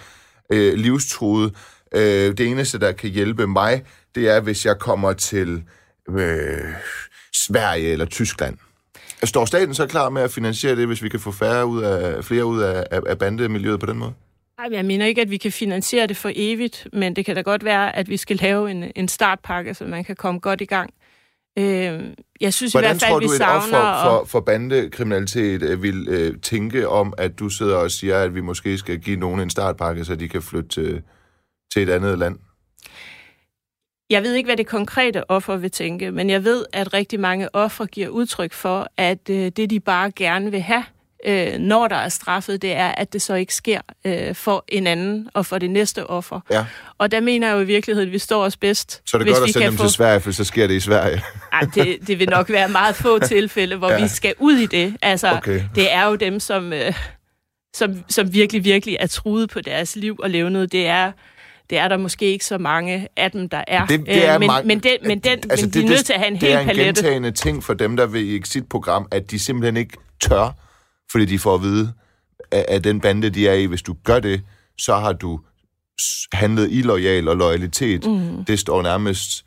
Øh, 0.52 0.74
livstruet. 0.74 1.54
Øh, 1.96 2.02
det 2.38 2.40
eneste, 2.40 2.80
der 2.80 2.92
kan 2.92 3.10
hjælpe 3.10 3.48
mig, 3.48 3.84
det 4.16 4.30
er, 4.30 4.40
hvis 4.40 4.66
jeg 4.66 4.80
kommer 4.80 5.14
til 5.14 5.64
øh, 6.10 6.74
Sverige 7.48 7.92
eller 7.92 8.06
Tyskland. 8.06 8.58
Står 9.24 9.46
staten 9.46 9.74
så 9.74 9.88
klar 9.88 10.10
med 10.10 10.22
at 10.22 10.32
finansiere 10.32 10.76
det, 10.76 10.88
hvis 10.88 11.04
vi 11.04 11.10
kan 11.10 11.20
få 11.20 11.32
færre 11.32 11.66
ud 11.66 11.82
af, 11.82 12.24
flere 12.24 12.46
ud 12.46 12.62
af, 12.62 12.86
af, 12.92 13.00
af 13.08 13.18
bandemiljøet 13.18 13.80
på 13.80 13.86
den 13.86 13.98
måde? 13.98 14.14
Ej, 14.60 14.70
men 14.70 14.78
jeg 14.78 14.86
mener 14.86 15.06
ikke, 15.06 15.22
at 15.22 15.30
vi 15.30 15.38
kan 15.38 15.52
finansiere 15.52 16.08
det 16.08 16.18
for 16.18 16.32
evigt, 16.36 16.88
men 16.94 17.16
det 17.16 17.26
kan 17.26 17.36
da 17.36 17.42
godt 17.42 17.66
være, 17.66 17.96
at 17.96 18.10
vi 18.10 18.18
skal 18.18 18.36
lave 18.36 18.72
en, 18.72 18.92
en 18.96 19.08
startpakke, 19.08 19.74
så 19.74 19.86
man 19.86 20.04
kan 20.04 20.16
komme 20.16 20.40
godt 20.40 20.62
i 20.62 20.66
gang. 20.66 20.94
Øh, 21.58 22.04
jeg 22.42 22.54
synes 22.54 22.74
i 22.74 22.76
Hvordan 22.76 22.90
hvert 22.90 23.02
fald, 23.02 23.10
tror 23.10 23.18
at 23.18 23.22
vi 23.22 23.28
du, 23.28 23.32
et 23.32 23.38
savner... 23.38 23.78
offer 23.78 24.04
for, 24.04 24.26
for 24.26 24.40
bandekriminalitet 24.40 25.62
øh, 25.62 25.84
vil 25.84 26.08
øh, 26.10 26.40
tænke 26.42 26.90
om, 26.90 27.14
at 27.18 27.40
du 27.40 27.50
sidder 27.50 27.76
og 27.76 27.92
siger, 27.92 28.20
at 28.20 28.36
vi 28.36 28.42
måske 28.42 28.78
skal 28.78 29.00
give 29.00 29.20
nogen 29.20 29.40
en 29.40 29.50
startpakke, 29.50 30.06
så 30.06 30.16
de 30.16 30.30
kan 30.30 30.42
flytte 30.42 30.70
til, 30.70 31.02
til 31.74 31.84
et 31.84 31.90
andet 31.90 32.20
land? 32.20 32.40
Jeg 34.10 34.24
ved 34.24 34.34
ikke, 34.34 34.48
hvad 34.48 34.58
det 34.58 34.68
konkrete 34.68 35.30
offer 35.32 35.56
vil 35.56 35.72
tænke, 35.72 36.12
men 36.12 36.30
jeg 36.30 36.44
ved, 36.44 36.66
at 36.74 36.94
rigtig 36.94 37.20
mange 37.20 37.56
ofre 37.56 37.86
giver 37.88 38.08
udtryk 38.08 38.54
for, 38.54 38.88
at 38.98 39.30
øh, 39.30 39.52
det, 39.58 39.70
de 39.70 39.80
bare 39.80 40.12
gerne 40.12 40.52
vil 40.52 40.62
have, 40.62 40.84
øh, 41.26 41.58
når 41.60 41.88
der 41.88 41.96
er 41.96 42.10
straffet, 42.10 42.62
det 42.62 42.72
er, 42.76 42.88
at 42.88 43.14
det 43.14 43.22
så 43.22 43.34
ikke 43.34 43.56
sker 43.56 43.82
øh, 44.06 44.36
for 44.36 44.66
en 44.68 44.88
anden 44.88 45.30
og 45.34 45.46
for 45.46 45.58
det 45.58 45.70
næste 45.70 46.08
offer. 46.08 46.40
Ja. 46.52 46.66
Og 46.98 47.12
der 47.12 47.20
mener 47.20 47.48
jeg 47.48 47.56
jo 47.56 47.60
i 47.60 47.66
virkeligheden, 47.66 48.10
at 48.10 48.14
vi 48.14 48.20
står 48.20 48.44
os 48.44 48.58
bedst, 48.58 49.02
Så 49.06 49.18
er 49.18 49.20
det 49.20 49.28
hvis 49.28 49.38
godt 49.38 49.50
at 49.50 49.54
sende 49.54 49.68
dem 49.68 49.78
få... 49.78 49.84
til 49.84 49.92
Sverige, 49.92 50.20
for 50.20 50.32
så 50.32 50.44
sker 50.44 50.68
det 50.68 50.74
i 50.74 50.80
Sverige. 50.80 51.22
Ej, 51.54 51.62
det, 51.76 51.98
det 52.08 52.20
vil 52.20 52.30
nok 52.30 52.50
være 52.50 52.70
meget 52.70 52.96
få 52.96 53.20
tilfælde, 53.20 53.76
hvor 53.76 53.92
ja. 53.92 54.02
vi 54.02 54.08
skal 54.08 54.34
ud 54.40 54.54
i 54.56 54.66
det. 54.66 54.96
Altså, 55.02 55.32
Okay. 55.38 55.64
det 55.76 55.94
er 55.94 56.06
jo 56.06 56.16
dem, 56.16 56.40
som, 56.40 56.74
øh, 56.74 56.94
som, 57.76 58.04
som 58.10 58.34
virkelig, 58.34 58.64
virkelig 58.64 58.98
er 59.00 59.08
truet 59.08 59.50
på 59.50 59.62
deres 59.62 59.96
liv 59.96 60.16
og 60.20 60.30
levnet. 60.30 60.72
Det 60.72 60.88
er, 60.88 61.12
det 61.70 61.78
er 61.78 61.88
der 61.88 61.98
måske 61.98 62.26
ikke 62.26 62.46
så 62.46 62.58
mange 62.58 63.08
af 63.18 63.32
dem, 63.32 63.50
der 63.50 63.64
er. 63.68 63.86
Det, 63.86 64.00
det 64.06 64.26
er 64.28 64.34
Øh, 64.34 64.40
men, 64.40 64.48
mange- 64.48 64.68
men, 64.68 64.80
den, 64.80 64.92
men, 65.04 65.20
den, 65.20 65.40
altså, 65.50 65.66
men 65.66 65.74
de 65.74 65.84
er 65.84 65.90
nødt 65.90 66.06
til 66.06 66.14
at 66.14 66.20
have 66.20 66.28
en 66.28 66.34
det 66.34 66.42
hel 66.42 66.52
er 66.52 66.60
en 66.60 66.66
palette. 66.68 66.86
gentagende 67.02 67.32
ting 67.32 67.64
for 67.64 67.74
dem, 67.74 67.96
der 67.98 68.06
vil 68.06 68.26
i 68.28 68.42
sit 68.46 68.70
program, 68.70 69.08
at 69.12 69.32
de 69.32 69.40
simpelthen 69.40 69.78
ikke 69.78 69.98
tør, 70.22 70.56
fordi 71.12 71.26
de 71.26 71.40
får 71.40 71.56
at 71.56 71.62
vide, 71.62 71.94
at, 72.52 72.66
at 72.68 72.84
den 72.84 73.00
bande, 73.02 73.30
de 73.30 73.48
er 73.48 73.54
i, 73.54 73.66
hvis 73.66 73.82
du 73.82 73.96
gør 74.04 74.20
det, 74.20 74.42
så 74.78 74.96
har 74.96 75.14
du 75.14 75.40
handlet 76.34 76.72
illoyal 76.72 77.28
og 77.28 77.38
loyalitet. 77.38 78.06
Mm. 78.06 78.46
Det 78.46 78.60
står 78.60 78.82
nærmest... 78.82 79.46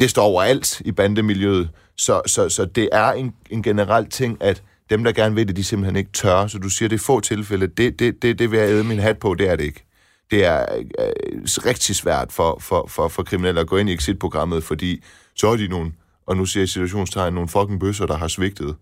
Det 0.00 0.10
står 0.10 0.22
overalt 0.22 0.82
i 0.84 0.92
bandemiljøet. 0.92 1.70
Så, 1.96 2.22
så, 2.26 2.48
så 2.48 2.64
det 2.64 2.88
er 2.92 3.12
en, 3.12 3.34
en 3.50 3.62
generel 3.62 4.06
ting, 4.10 4.38
at 4.40 4.62
dem, 4.90 5.04
der 5.04 5.12
gerne 5.12 5.34
vil 5.34 5.48
det, 5.48 5.56
de 5.56 5.64
simpelthen 5.64 5.96
ikke 5.96 6.10
tør. 6.12 6.46
Så 6.46 6.58
du 6.58 6.68
siger, 6.68 6.88
det 6.88 6.96
er 7.00 7.04
få 7.04 7.20
tilfælde. 7.20 7.66
Det, 7.66 7.98
det, 7.98 8.22
det, 8.22 8.38
det 8.38 8.50
vil 8.50 8.58
jeg 8.58 8.68
æde 8.68 8.84
min 8.84 8.98
hat 8.98 9.18
på, 9.18 9.34
det 9.34 9.48
er 9.50 9.56
det 9.56 9.64
ikke. 9.64 9.84
Det 10.30 10.44
er 10.44 10.66
øh, 10.98 11.42
rigtig 11.66 11.96
svært 11.96 12.32
for, 12.32 12.58
for, 12.60 12.86
for, 12.86 13.08
for 13.08 13.22
kriminelle 13.22 13.60
at 13.60 13.66
gå 13.66 13.76
ind 13.76 13.90
i 13.90 13.92
exit-programmet, 13.92 14.64
fordi 14.64 15.02
så 15.34 15.48
er 15.48 15.56
de 15.56 15.68
nogle, 15.68 15.92
og 16.26 16.36
nu 16.36 16.46
siger 16.46 16.62
jeg 16.62 16.68
situationstegn, 16.68 17.34
nogle 17.34 17.48
fucking 17.48 17.80
bøsser, 17.80 18.06
der 18.06 18.16
har 18.16 18.28
svigtet. 18.28 18.76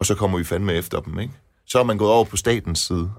Og 0.00 0.06
så 0.06 0.14
kommer 0.14 0.38
vi 0.38 0.44
fandme 0.44 0.74
efter 0.74 1.00
dem, 1.00 1.18
ikke? 1.18 1.32
Så 1.66 1.78
er 1.78 1.84
man 1.84 1.98
gået 1.98 2.10
over 2.10 2.24
på 2.24 2.36
statens 2.36 2.78
side. 2.78 3.10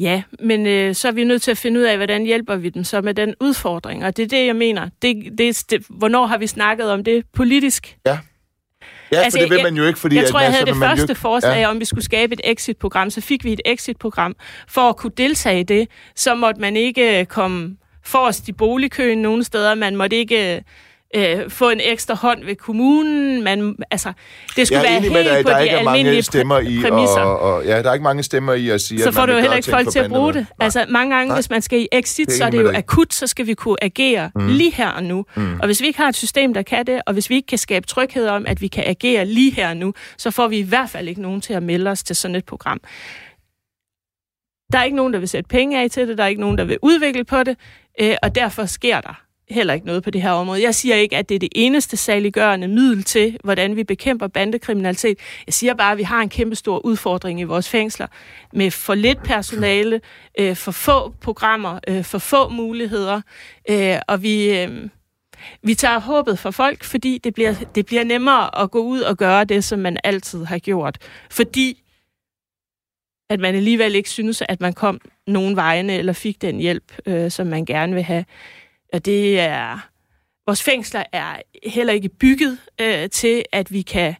Ja, 0.00 0.22
men 0.40 0.66
øh, 0.66 0.94
så 0.94 1.08
er 1.08 1.12
vi 1.12 1.24
nødt 1.24 1.42
til 1.42 1.50
at 1.50 1.58
finde 1.58 1.80
ud 1.80 1.84
af, 1.84 1.96
hvordan 1.96 2.24
hjælper 2.24 2.56
vi 2.56 2.68
dem 2.68 2.84
så 2.84 3.00
med 3.00 3.14
den 3.14 3.34
udfordring. 3.40 4.04
Og 4.04 4.16
det 4.16 4.22
er 4.22 4.28
det, 4.28 4.46
jeg 4.46 4.56
mener. 4.56 4.88
Det, 5.02 5.38
det, 5.38 5.64
det, 5.70 5.86
hvornår 5.88 6.26
har 6.26 6.38
vi 6.38 6.46
snakket 6.46 6.90
om 6.90 7.04
det 7.04 7.24
politisk? 7.32 7.98
Ja. 8.06 8.18
Ja, 9.12 9.16
altså, 9.18 9.38
for 9.38 9.42
det 9.42 9.50
vil 9.50 9.56
jeg- 9.56 9.64
man 9.64 9.76
jo 9.76 9.84
ikke, 9.84 9.98
fordi... 9.98 10.16
Jeg 10.16 10.24
at 10.24 10.30
tror, 10.30 10.40
jeg 10.40 10.50
havde 10.52 10.66
det 10.66 10.70
jo 10.74 10.76
første 10.80 11.02
ikke- 11.02 11.14
forslag 11.14 11.60
Ja. 11.60 11.70
om, 11.70 11.80
vi 11.80 11.84
skulle 11.84 12.04
skabe 12.04 12.32
et 12.34 12.40
exit-program. 12.44 13.10
Så 13.10 13.20
fik 13.20 13.44
vi 13.44 13.52
et 13.52 13.60
exit-program. 13.64 14.36
For 14.68 14.80
at 14.88 14.96
kunne 14.96 15.12
deltage 15.16 15.60
i 15.60 15.62
det, 15.62 15.88
så 16.16 16.34
måtte 16.34 16.60
man 16.60 16.76
ikke 16.76 17.20
øh, 17.20 17.26
komme 17.26 17.76
forrest 18.04 18.48
i 18.48 18.52
boligkøen 18.52 19.18
nogen 19.22 19.44
steder. 19.44 19.74
Man 19.74 19.96
måtte 19.96 20.16
ikke 20.16 20.64
øh, 21.16 21.50
få 21.50 21.70
en 21.70 21.80
ekstra 21.80 22.14
hånd 22.14 22.44
ved 22.44 22.56
kommunen. 22.56 23.44
Man, 23.44 23.76
altså, 23.90 24.12
det 24.56 24.66
skulle 24.66 24.82
være 24.82 25.00
helt 25.00 25.12
med 25.12 25.24
dig, 25.24 25.44
på 25.44 25.50
der 25.50 25.56
de 25.56 25.62
ikke 25.64 25.76
er 25.76 25.84
mange 25.84 26.22
stemmer 26.22 26.58
i, 26.58 26.78
præmisser. 26.82 27.20
og, 27.20 27.54
og, 27.54 27.64
ja, 27.64 27.82
der 27.82 27.88
er 27.90 27.94
ikke 27.94 28.04
mange 28.04 28.22
stemmer 28.22 28.52
i 28.52 28.68
at 28.68 28.80
sige, 28.80 29.00
så 29.02 29.08
at 29.08 29.14
får 29.14 29.26
du 29.26 29.32
jo 29.32 29.38
heller 29.38 29.56
ikke 29.56 29.70
folk 29.70 29.88
til 29.88 29.98
at 29.98 30.10
bruge 30.10 30.32
det. 30.32 30.34
banderne. 30.34 30.46
Nej. 30.58 30.64
Altså, 30.64 30.86
mange 30.88 31.14
gange, 31.16 31.28
Nej. 31.28 31.36
hvis 31.36 31.50
man 31.50 31.62
skal 31.62 31.78
i 31.80 31.88
exit, 31.92 32.26
Det 32.28 32.36
så 32.36 32.44
er 32.44 32.50
det 32.50 32.62
jo 32.62 32.68
dig. 32.68 32.76
akut, 32.76 33.14
så 33.14 33.26
skal 33.26 33.46
vi 33.46 33.54
kunne 33.54 33.84
agere 33.84 34.30
mm. 34.34 34.46
lige 34.48 34.72
her 34.74 34.88
og 34.88 35.04
nu. 35.04 35.24
Mm. 35.36 35.60
Og 35.60 35.66
hvis 35.66 35.80
vi 35.80 35.86
ikke 35.86 35.98
har 35.98 36.08
et 36.08 36.16
system, 36.16 36.54
der 36.54 36.62
kan 36.62 36.86
det, 36.86 37.00
og 37.06 37.12
hvis 37.12 37.30
vi 37.30 37.34
ikke 37.34 37.46
kan 37.46 37.58
skabe 37.58 37.86
tryghed 37.86 38.28
om, 38.28 38.44
at 38.46 38.60
vi 38.60 38.66
kan 38.68 38.84
agere 38.86 39.24
lige 39.24 39.52
her 39.54 39.68
og 39.68 39.76
nu, 39.76 39.94
så 40.16 40.30
får 40.30 40.48
vi 40.48 40.58
i 40.58 40.62
hvert 40.62 40.90
fald 40.90 41.08
ikke 41.08 41.22
nogen 41.22 41.40
til 41.40 41.52
at 41.52 41.62
melde 41.62 41.90
os 41.90 42.02
til 42.02 42.16
sådan 42.16 42.34
et 42.34 42.44
program. 42.44 42.80
Der 44.72 44.78
er 44.78 44.84
ikke 44.84 44.96
nogen, 44.96 45.12
der 45.12 45.18
vil 45.18 45.28
sætte 45.28 45.48
penge 45.48 45.82
af 45.82 45.90
til 45.90 46.08
det, 46.08 46.18
der 46.18 46.24
er 46.24 46.28
ikke 46.28 46.40
nogen, 46.40 46.58
der 46.58 46.64
vil 46.64 46.78
udvikle 46.82 47.24
på 47.24 47.42
det, 47.42 47.56
øh, 48.00 48.14
og 48.22 48.34
derfor 48.34 48.64
sker 48.66 49.00
der 49.00 49.27
heller 49.50 49.74
ikke 49.74 49.86
noget 49.86 50.02
på 50.02 50.10
det 50.10 50.22
her 50.22 50.30
område. 50.30 50.62
Jeg 50.62 50.74
siger 50.74 50.94
ikke, 50.94 51.16
at 51.16 51.28
det 51.28 51.34
er 51.34 51.38
det 51.38 51.48
eneste 51.52 51.96
saliggørende 51.96 52.68
middel 52.68 53.02
til, 53.02 53.38
hvordan 53.44 53.76
vi 53.76 53.84
bekæmper 53.84 54.26
bandekriminalitet. 54.26 55.18
Jeg 55.46 55.54
siger 55.54 55.74
bare, 55.74 55.92
at 55.92 55.98
vi 55.98 56.02
har 56.02 56.20
en 56.20 56.28
kæmpe 56.28 56.56
stor 56.56 56.86
udfordring 56.86 57.40
i 57.40 57.44
vores 57.44 57.68
fængsler 57.68 58.06
med 58.52 58.70
for 58.70 58.94
lidt 58.94 59.22
personale, 59.22 60.00
øh, 60.38 60.56
for 60.56 60.72
få 60.72 61.08
programmer, 61.20 61.80
øh, 61.88 62.04
for 62.04 62.18
få 62.18 62.48
muligheder, 62.48 63.20
øh, 63.70 63.96
og 64.08 64.22
vi... 64.22 64.58
Øh, 64.58 64.88
vi 65.62 65.74
tager 65.74 65.98
håbet 66.00 66.38
for 66.38 66.50
folk, 66.50 66.84
fordi 66.84 67.18
det 67.18 67.34
bliver, 67.34 67.54
det 67.74 67.86
bliver 67.86 68.04
nemmere 68.04 68.62
at 68.62 68.70
gå 68.70 68.78
ud 68.78 69.00
og 69.00 69.16
gøre 69.16 69.44
det, 69.44 69.64
som 69.64 69.78
man 69.78 69.96
altid 70.04 70.44
har 70.44 70.58
gjort. 70.58 70.98
Fordi 71.30 71.82
at 73.30 73.40
man 73.40 73.54
alligevel 73.54 73.94
ikke 73.94 74.10
synes, 74.10 74.42
at 74.48 74.60
man 74.60 74.72
kom 74.72 75.00
nogen 75.26 75.56
vegne 75.56 75.92
eller 75.92 76.12
fik 76.12 76.42
den 76.42 76.58
hjælp, 76.58 76.92
øh, 77.06 77.30
som 77.30 77.46
man 77.46 77.64
gerne 77.64 77.94
vil 77.94 78.02
have. 78.02 78.24
Og 78.92 79.04
det 79.04 79.40
er... 79.40 79.78
Vores 80.46 80.62
fængsler 80.62 81.02
er 81.12 81.36
heller 81.64 81.92
ikke 81.92 82.08
bygget 82.08 82.58
øh, 82.80 83.10
til, 83.10 83.42
at 83.52 83.72
vi 83.72 83.82
kan 83.82 84.14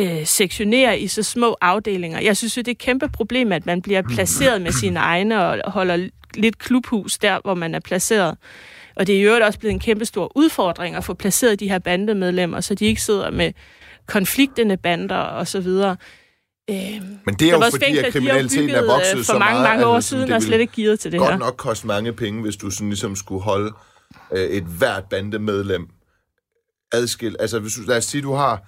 øh, 0.00 0.26
sektionere 0.26 0.98
i 0.98 1.08
så 1.08 1.22
små 1.22 1.56
afdelinger. 1.60 2.20
Jeg 2.20 2.36
synes 2.36 2.56
jo, 2.56 2.60
det 2.60 2.68
er 2.68 2.72
et 2.72 2.78
kæmpe 2.78 3.08
problem, 3.08 3.52
at 3.52 3.66
man 3.66 3.82
bliver 3.82 4.02
placeret 4.02 4.62
med 4.62 4.72
sine 4.72 4.98
egne 4.98 5.46
og 5.46 5.72
holder 5.72 6.08
lidt 6.34 6.58
klubhus 6.58 7.18
der, 7.18 7.38
hvor 7.44 7.54
man 7.54 7.74
er 7.74 7.80
placeret. 7.80 8.36
Og 8.96 9.06
det 9.06 9.18
er 9.18 9.22
jo 9.22 9.44
også 9.44 9.58
blevet 9.58 9.72
en 9.72 9.80
kæmpe 9.80 10.04
stor 10.04 10.32
udfordring 10.34 10.96
at 10.96 11.04
få 11.04 11.14
placeret 11.14 11.60
de 11.60 11.68
her 11.68 11.78
bandemedlemmer, 11.78 12.60
så 12.60 12.74
de 12.74 12.86
ikke 12.86 13.02
sidder 13.02 13.30
med 13.30 13.52
konfliktende 14.06 14.76
bander 14.76 15.16
og 15.16 15.48
så 15.48 15.60
videre. 15.60 15.96
Øhm, 16.70 17.18
Men 17.26 17.34
det 17.34 17.48
er 17.48 17.52
jo 17.52 17.58
vores 17.58 17.74
fordi, 17.74 17.84
fængsler, 17.84 18.06
at 18.06 18.12
kriminaliteten 18.12 18.70
er 18.70 18.74
bygget, 18.74 18.82
øh, 18.82 18.88
vokset 18.88 19.16
for 19.16 19.24
så 19.24 19.38
mange, 19.38 19.60
meget, 19.60 19.62
mange 19.62 19.86
år 19.86 20.00
siden, 20.00 20.32
og 20.32 20.42
slet 20.42 20.60
ikke 20.60 20.72
givet 20.72 21.00
til 21.00 21.12
det 21.12 21.20
godt 21.20 21.30
her. 21.30 21.38
nok 21.38 21.56
koste 21.56 21.86
mange 21.86 22.12
penge, 22.12 22.42
hvis 22.42 22.56
du 22.56 22.70
sådan 22.70 22.88
ligesom 22.88 23.16
skulle 23.16 23.42
holde 23.42 23.72
øh, 24.32 24.40
et 24.40 24.64
hvert 24.64 25.04
bandemedlem 25.10 25.88
adskilt. 26.92 27.36
Altså, 27.40 27.58
hvis 27.58 27.74
du, 27.74 27.80
lad 27.82 27.96
os 27.96 28.04
sige, 28.04 28.22
du 28.22 28.32
har 28.32 28.62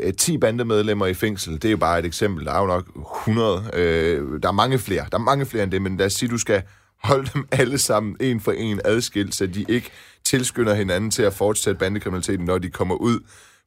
øh, 0.00 0.14
10 0.14 0.38
bandemedlemmer 0.38 1.06
i 1.06 1.14
fængsel. 1.14 1.54
Det 1.54 1.64
er 1.64 1.70
jo 1.70 1.76
bare 1.76 1.98
et 1.98 2.04
eksempel. 2.04 2.46
Der 2.46 2.52
er 2.52 2.60
jo 2.60 2.66
nok 2.66 2.88
100. 3.26 3.70
Øh, 3.72 4.42
der 4.42 4.48
er 4.48 4.52
mange 4.52 4.78
flere. 4.78 5.06
Der 5.12 5.18
er 5.18 5.22
mange 5.22 5.46
flere 5.46 5.64
end 5.64 5.72
det, 5.72 5.82
men 5.82 5.96
lad 5.96 6.06
os 6.06 6.12
sige, 6.12 6.28
du 6.28 6.38
skal 6.38 6.62
holde 7.02 7.30
dem 7.34 7.48
alle 7.52 7.78
sammen 7.78 8.16
en 8.20 8.40
for 8.40 8.52
en 8.52 8.80
adskilt, 8.84 9.34
så 9.34 9.46
de 9.46 9.64
ikke 9.68 9.90
tilskynder 10.24 10.74
hinanden 10.74 11.10
til 11.10 11.22
at 11.22 11.34
fortsætte 11.34 11.78
bandekriminaliteten, 11.78 12.46
når 12.46 12.58
de 12.58 12.70
kommer 12.70 12.94
ud, 12.94 13.20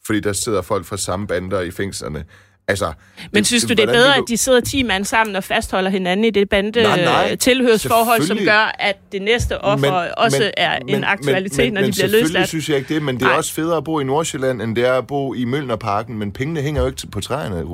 fordi 0.06 0.20
der 0.20 0.34
sidder 0.34 0.62
folk 0.62 0.86
fra 0.86 0.98
samme 0.98 1.28
bander 1.28 1.62
i 1.62 1.72
fængslerne. 1.72 2.26
Altså, 2.68 2.94
Men 3.32 3.44
synes 3.46 3.64
du, 3.64 3.70
det 3.74 3.80
er 3.80 3.86
bedre, 3.86 4.14
vil 4.16 4.22
at 4.22 4.24
de 4.28 4.38
sidder 4.38 4.60
10 4.62 4.84
mand 4.84 5.06
sammen 5.06 5.36
og 5.36 5.44
fastholder 5.44 5.90
hinanden 5.90 6.26
i 6.26 6.30
det 6.30 6.50
bande 6.50 6.84
Nej, 6.84 7.04
nej. 7.04 7.36
tilhørsforhold, 7.36 8.22
som 8.22 8.38
gør, 8.46 8.76
at 8.80 8.98
det 9.12 9.22
næste 9.22 9.62
offer 9.62 9.92
men, 10.02 10.12
også 10.18 10.40
men, 10.40 10.52
er 10.58 10.78
en 10.78 10.86
men- 10.86 11.04
aktualitet, 11.04 11.58
men, 11.66 11.74
når 11.74 11.82
men, 11.82 11.88
de 11.90 11.92
bliver 11.94 12.02
selvfølgelig 12.08 12.24
løsladt? 12.30 12.48
synes 12.48 12.70
jeg 12.70 12.78
ikke 12.78 12.94
det, 12.94 13.02
men 13.04 13.16
det 13.16 13.22
er 13.24 13.28
Nej. 13.28 13.38
også 13.38 13.54
federe 13.54 13.78
at 13.78 13.84
bo 13.84 14.00
i 14.00 14.04
Nordsjælland, 14.04 14.62
end 14.62 14.76
det 14.76 14.86
er 14.86 14.94
at 14.94 15.08
bo 15.08 15.34
i 15.34 15.46
Møllnerparken, 15.46 16.18
men 16.18 16.32
pengene 16.32 16.62
hænger 16.62 16.82
jo 16.82 16.88
ikke 16.88 17.08
på 17.12 17.22
træerne. 17.22 17.66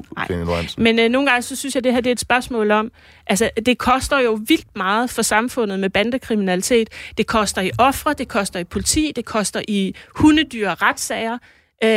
Men 0.78 1.00
øh, 1.00 1.10
nogle 1.10 1.30
gange, 1.30 1.42
så 1.42 1.56
synes 1.56 1.76
jeg, 1.76 1.84
det 1.84 1.94
her 1.94 2.02
det 2.02 2.10
er 2.10 2.14
et 2.14 2.20
spørgsmål 2.20 2.72
om, 2.72 2.92
altså 3.28 3.50
det 3.66 3.78
koster 3.78 4.20
jo 4.20 4.40
vildt 4.48 4.68
meget 4.76 5.10
for 5.10 5.22
samfundet 5.22 5.80
med 5.80 5.90
bandekriminalitet. 5.90 6.90
Det 7.18 7.28
koster 7.28 7.62
i 7.62 7.72
ofre, 7.78 8.14
det 8.18 8.28
koster 8.28 8.60
i 8.60 8.64
politi, 8.64 9.12
det 9.16 9.26
koster 9.26 9.62
i 9.68 9.96
hundedyr 10.16 10.70
og 10.70 10.82
retssager. 10.82 11.38
Øh, 11.84 11.90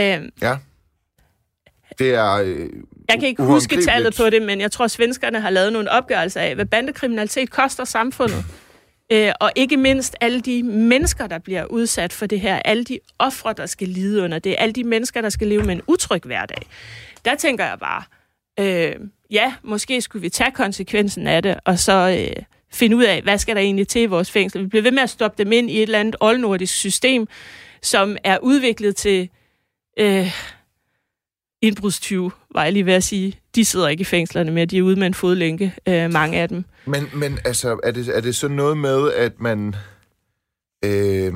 Ja. 0.42 0.56
Det 1.98 2.14
er... 2.14 2.32
Øh, 2.32 2.68
kan 3.08 3.22
ikke 3.22 3.42
huske 3.42 3.82
tallet 3.82 4.14
på 4.16 4.30
det, 4.30 4.42
men 4.42 4.60
jeg 4.60 4.72
tror, 4.72 4.86
svenskerne 4.86 5.40
har 5.40 5.50
lavet 5.50 5.72
nogle 5.72 5.90
opgørelser 5.90 6.40
af, 6.40 6.54
hvad 6.54 6.64
bandekriminalitet 6.64 7.50
koster 7.50 7.84
samfundet. 7.84 8.44
Øh, 9.12 9.32
og 9.40 9.52
ikke 9.56 9.76
mindst 9.76 10.16
alle 10.20 10.40
de 10.40 10.62
mennesker, 10.62 11.26
der 11.26 11.38
bliver 11.38 11.64
udsat 11.64 12.12
for 12.12 12.26
det 12.26 12.40
her, 12.40 12.56
alle 12.64 12.84
de 12.84 12.98
ofre, 13.18 13.52
der 13.56 13.66
skal 13.66 13.88
lide 13.88 14.22
under 14.22 14.38
det, 14.38 14.54
alle 14.58 14.72
de 14.72 14.84
mennesker, 14.84 15.20
der 15.20 15.28
skal 15.28 15.48
leve 15.48 15.62
med 15.62 15.74
en 15.74 15.82
utryg 15.86 16.22
hverdag. 16.22 16.62
Der 17.24 17.34
tænker 17.34 17.64
jeg 17.64 17.78
bare, 17.78 18.02
øh, 18.60 18.94
ja, 19.30 19.54
måske 19.62 20.00
skulle 20.00 20.22
vi 20.22 20.28
tage 20.28 20.50
konsekvensen 20.50 21.26
af 21.26 21.42
det, 21.42 21.56
og 21.64 21.78
så 21.78 22.18
øh, 22.18 22.42
finde 22.72 22.96
ud 22.96 23.04
af, 23.04 23.22
hvad 23.22 23.38
skal 23.38 23.56
der 23.56 23.62
egentlig 23.62 23.88
til 23.88 24.02
i 24.02 24.06
vores 24.06 24.30
fængsel. 24.30 24.62
Vi 24.62 24.66
bliver 24.66 24.82
ved 24.82 24.92
med 24.92 25.02
at 25.02 25.10
stoppe 25.10 25.44
dem 25.44 25.52
ind 25.52 25.70
i 25.70 25.76
et 25.76 25.82
eller 25.82 26.00
andet 26.00 26.16
oldnordisk 26.20 26.74
system, 26.74 27.28
som 27.82 28.16
er 28.24 28.38
udviklet 28.38 28.96
til 28.96 29.28
øh, 29.98 30.30
indbrudstyve, 31.62 32.30
var 32.54 32.64
jeg 32.64 32.72
lige 32.72 32.86
ved 32.86 32.92
at 32.94 33.04
sige. 33.04 33.38
De 33.54 33.64
sidder 33.64 33.88
ikke 33.88 34.00
i 34.00 34.04
fængslerne 34.04 34.50
mere, 34.50 34.66
de 34.66 34.78
er 34.78 34.82
ude 34.82 34.96
med 34.96 35.06
en 35.06 35.14
fodlænke, 35.14 35.74
øh, 35.88 36.12
mange 36.12 36.38
af 36.38 36.48
dem. 36.48 36.64
Men, 36.86 37.08
men 37.14 37.38
altså, 37.44 37.80
er 37.82 37.90
det, 37.90 38.08
er 38.16 38.20
det 38.20 38.34
så 38.34 38.48
noget 38.48 38.76
med, 38.76 39.12
at 39.12 39.40
man... 39.40 39.74
Øh, 40.84 41.32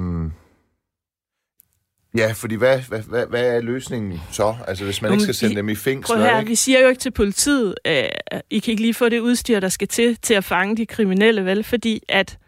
ja, 2.16 2.32
fordi 2.32 2.54
hvad, 2.54 2.78
hvad, 2.88 3.00
hvad, 3.02 3.26
hvad 3.26 3.46
er 3.56 3.60
løsningen 3.60 4.20
så? 4.32 4.54
Altså, 4.68 4.84
hvis 4.84 5.02
man 5.02 5.08
Jamen, 5.08 5.14
ikke 5.20 5.24
skal 5.24 5.34
sende 5.34 5.54
vi- 5.54 5.56
dem 5.58 5.68
i 5.68 5.74
fængsel, 5.74 6.14
Prøv 6.16 6.24
her, 6.24 6.38
ikke? 6.38 6.48
vi 6.48 6.54
siger 6.54 6.80
jo 6.80 6.88
ikke 6.88 7.00
til 7.00 7.10
politiet, 7.10 7.74
øh, 7.86 8.02
I 8.50 8.58
kan 8.58 8.70
ikke 8.70 8.82
lige 8.82 8.94
få 8.94 9.08
det 9.08 9.18
udstyr, 9.20 9.60
der 9.60 9.68
skal 9.68 9.88
til, 9.88 10.16
til 10.22 10.34
at 10.34 10.44
fange 10.44 10.76
de 10.76 10.86
kriminelle, 10.86 11.44
vel? 11.44 11.64
Fordi 11.64 12.02
at, 12.08 12.38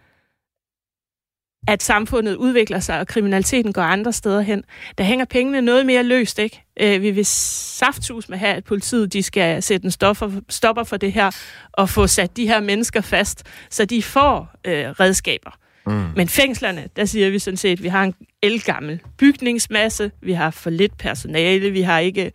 at 1.66 1.82
samfundet 1.82 2.34
udvikler 2.34 2.80
sig, 2.80 3.00
og 3.00 3.06
kriminaliteten 3.06 3.72
går 3.72 3.82
andre 3.82 4.12
steder 4.12 4.40
hen. 4.40 4.64
Der 4.98 5.04
hænger 5.04 5.24
pengene 5.24 5.60
noget 5.60 5.86
mere 5.86 6.02
løst, 6.02 6.38
ikke? 6.38 6.62
Øh, 6.80 7.02
vi 7.02 7.10
vil 7.10 7.26
saftsus 7.26 8.28
med 8.28 8.38
have, 8.38 8.54
at 8.54 8.64
politiet 8.64 9.12
de 9.12 9.22
skal 9.22 9.62
sætte 9.62 9.84
en 9.84 9.90
stoffer, 9.90 10.30
stopper 10.48 10.84
for 10.84 10.96
det 10.96 11.12
her, 11.12 11.30
og 11.72 11.88
få 11.88 12.06
sat 12.06 12.36
de 12.36 12.46
her 12.48 12.60
mennesker 12.60 13.00
fast, 13.00 13.46
så 13.70 13.84
de 13.84 14.02
får 14.02 14.50
øh, 14.64 14.88
redskaber. 14.88 15.50
Mm. 15.86 16.06
Men 16.16 16.28
fængslerne, 16.28 16.88
der 16.96 17.04
siger 17.04 17.30
vi 17.30 17.38
sådan 17.38 17.56
set, 17.56 17.72
at 17.72 17.82
vi 17.82 17.88
har 17.88 18.04
en 18.04 18.14
elgammel 18.42 19.00
bygningsmasse, 19.18 20.10
vi 20.22 20.32
har 20.32 20.50
for 20.50 20.70
lidt 20.70 20.98
personale, 20.98 21.70
vi 21.70 21.82
har 21.82 21.98
ikke 21.98 22.32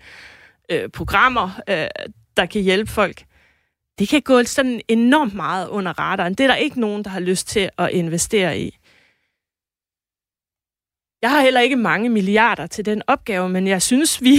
øh, 0.72 0.90
programmer, 0.90 1.62
øh, 1.70 1.88
der 2.38 2.46
kan 2.46 2.62
hjælpe 2.62 2.92
folk. 2.92 3.24
Det 4.00 4.10
kan 4.10 4.22
gå 4.22 4.44
sådan 4.44 4.82
enormt 4.88 5.34
meget 5.34 5.68
under 5.68 6.00
radaren. 6.00 6.34
Det 6.34 6.44
er 6.44 6.48
der 6.48 6.56
ikke 6.56 6.80
nogen, 6.80 7.04
der 7.04 7.10
har 7.10 7.20
lyst 7.20 7.48
til 7.48 7.70
at 7.78 7.90
investere 7.90 8.60
i. 8.60 8.78
Jeg 11.24 11.32
har 11.32 11.42
heller 11.42 11.62
ikke 11.62 11.76
mange 11.76 12.10
milliarder 12.10 12.68
til 12.68 12.86
den 12.86 13.02
opgave, 13.08 13.50
men 13.50 13.68
jeg 13.68 13.82
synes, 13.82 14.22
vi... 14.22 14.38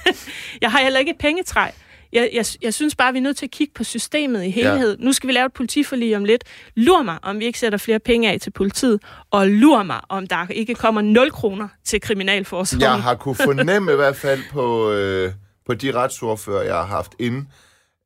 jeg 0.62 0.70
har 0.70 0.78
heller 0.78 0.98
ikke 1.00 1.10
et 1.10 1.18
pengetræ. 1.18 1.70
Jeg, 2.12 2.30
jeg, 2.32 2.44
jeg 2.62 2.74
synes 2.74 2.96
bare, 2.96 3.12
vi 3.12 3.18
er 3.18 3.22
nødt 3.22 3.36
til 3.36 3.46
at 3.46 3.50
kigge 3.50 3.72
på 3.74 3.84
systemet 3.84 4.44
i 4.44 4.50
helhed. 4.50 4.96
Ja. 4.98 5.04
Nu 5.04 5.12
skal 5.12 5.26
vi 5.26 5.32
lave 5.32 5.46
et 5.46 5.52
politiforlig 5.52 6.16
om 6.16 6.24
lidt. 6.24 6.44
Lur 6.74 7.02
mig, 7.02 7.18
om 7.22 7.38
vi 7.38 7.44
ikke 7.44 7.58
sætter 7.58 7.78
flere 7.78 7.98
penge 7.98 8.30
af 8.32 8.40
til 8.40 8.50
politiet, 8.50 9.02
og 9.30 9.48
lur 9.48 9.82
mig, 9.82 10.00
om 10.08 10.26
der 10.26 10.46
ikke 10.50 10.74
kommer 10.74 11.00
0 11.00 11.30
kroner 11.30 11.68
til 11.84 12.00
Kriminalforsorgen. 12.00 12.82
Jeg 12.82 13.02
har 13.02 13.14
kunne 13.14 13.34
fornemme 13.34 13.92
i 13.92 13.96
hvert 13.96 14.16
fald 14.16 14.40
på, 14.52 14.92
øh, 14.92 15.32
på 15.66 15.74
de 15.74 15.92
retsordfører, 15.92 16.62
jeg 16.62 16.74
har 16.74 16.86
haft 16.86 17.12
inde. 17.18 17.46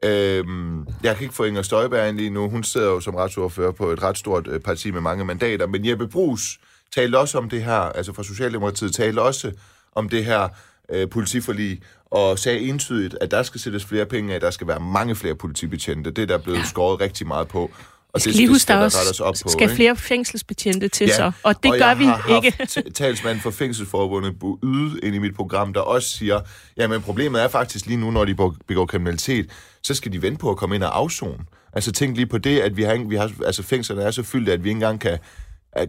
Øhm, 0.04 0.86
jeg 1.02 1.14
kan 1.14 1.22
ikke 1.22 1.34
få 1.34 1.44
Inger 1.44 1.62
Støjberg 1.62 2.08
ind 2.08 2.16
lige 2.16 2.30
nu. 2.30 2.48
Hun 2.48 2.64
sidder 2.64 2.90
jo 2.90 3.00
som 3.00 3.14
retsordfører 3.14 3.72
på 3.72 3.90
et 3.90 4.02
ret 4.02 4.18
stort 4.18 4.46
øh, 4.46 4.60
parti 4.60 4.90
med 4.90 5.00
mange 5.00 5.24
mandater. 5.24 5.66
Men 5.66 5.86
Jeppe 5.86 6.08
Brugs 6.08 6.58
talte 6.94 7.18
også 7.18 7.38
om 7.38 7.50
det 7.50 7.64
her, 7.64 7.72
altså 7.72 8.12
fra 8.12 8.22
Socialdemokratiet 8.22 8.94
talte 8.94 9.20
også 9.22 9.52
om 9.94 10.08
det 10.08 10.24
her 10.24 10.48
øh, 10.92 11.08
politiforlig, 11.10 11.80
og 12.10 12.38
sagde 12.38 12.60
entydigt, 12.60 13.16
at 13.20 13.30
der 13.30 13.42
skal 13.42 13.60
sættes 13.60 13.84
flere 13.84 14.06
penge 14.06 14.34
af, 14.34 14.40
der 14.40 14.50
skal 14.50 14.66
være 14.66 14.80
mange 14.80 15.16
flere 15.16 15.34
politibetjente. 15.34 16.10
Det 16.10 16.22
er 16.22 16.26
der 16.26 16.38
blevet 16.38 16.58
ja. 16.58 16.64
skåret 16.64 17.00
rigtig 17.00 17.26
meget 17.26 17.48
på. 17.48 17.70
Og 18.12 18.20
skal 18.20 18.32
lige 18.34 18.48
huske, 18.48 18.68
der 18.68 18.76
også 18.76 19.24
op 19.24 19.34
på, 19.42 19.48
skal 19.48 19.62
ikke? 19.62 19.74
flere 19.74 19.96
fængselsbetjente 19.96 20.88
til 20.88 21.06
ja, 21.06 21.16
så, 21.16 21.32
og 21.42 21.62
det 21.62 21.70
og 21.72 21.78
gør 21.78 21.86
jeg 21.86 21.98
vi 21.98 22.04
har 22.04 22.36
ikke. 22.42 22.56
haft 22.58 22.78
talsmand 22.94 23.40
for 23.40 23.50
Fængselsforbundet 23.50 24.38
Bu 24.38 24.58
Yde 24.64 25.00
ind 25.02 25.14
i 25.14 25.18
mit 25.18 25.34
program, 25.34 25.72
der 25.72 25.80
også 25.80 26.08
siger, 26.08 26.40
jamen 26.76 27.02
problemet 27.02 27.42
er 27.42 27.48
faktisk 27.48 27.86
lige 27.86 27.96
nu, 27.96 28.10
når 28.10 28.24
de 28.24 28.34
begår- 28.68 28.86
kriminalitet, 28.86 29.50
så 29.82 29.94
skal 29.94 30.12
de 30.12 30.22
vente 30.22 30.38
på 30.38 30.50
at 30.50 30.56
komme 30.56 30.74
ind 30.74 30.82
og 30.84 30.98
afzone. 30.98 31.38
Altså 31.72 31.92
tænk 31.92 32.16
lige 32.16 32.26
på 32.26 32.38
det, 32.38 32.60
at 32.60 32.76
vi 32.76 32.82
har, 32.82 32.92
ikke- 32.92 33.08
vi 33.08 33.16
har 33.16 33.30
altså 33.46 33.62
fængslerne 33.62 34.02
er 34.02 34.10
så 34.10 34.22
fyldte, 34.22 34.52
at 34.52 34.64
vi 34.64 34.68
ikke 34.68 34.76
engang 34.76 35.00
kan, 35.00 35.18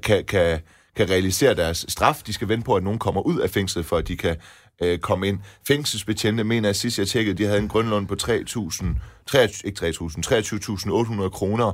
kan, 0.04 0.24
kan, 0.26 0.60
kan 0.96 1.10
realisere 1.10 1.56
deres 1.56 1.86
straf. 1.90 2.22
De 2.28 2.34
skal 2.34 2.48
vente 2.48 2.66
på, 2.66 2.76
at 2.76 2.84
nogen 2.84 3.00
kommer 3.00 3.22
ud 3.22 3.40
af 3.40 3.50
fængslet, 3.50 3.86
for 3.86 3.98
at 3.98 4.08
de 4.08 4.18
kan 4.18 4.36
øh, 4.84 5.00
komme 5.00 5.28
ind. 5.28 5.40
Fængselsbetjente 5.68 6.44
mener, 6.44 6.70
at 6.70 6.76
sidst 6.76 7.00
jeg 7.00 7.08
tjekkede, 7.08 7.38
de 7.38 7.46
havde 7.46 7.60
en 7.60 7.68
grundlån 7.68 8.08
på 8.08 8.16
3.000, 8.24 8.86
3, 9.28 9.48
ikke 9.64 9.86
3.000, 9.86 9.92
23.800 11.22 11.30
kroner 11.30 11.72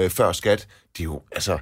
øh, 0.00 0.10
før 0.10 0.32
skat. 0.32 0.66
Det 0.96 1.00
er 1.00 1.04
jo, 1.04 1.22
altså, 1.32 1.58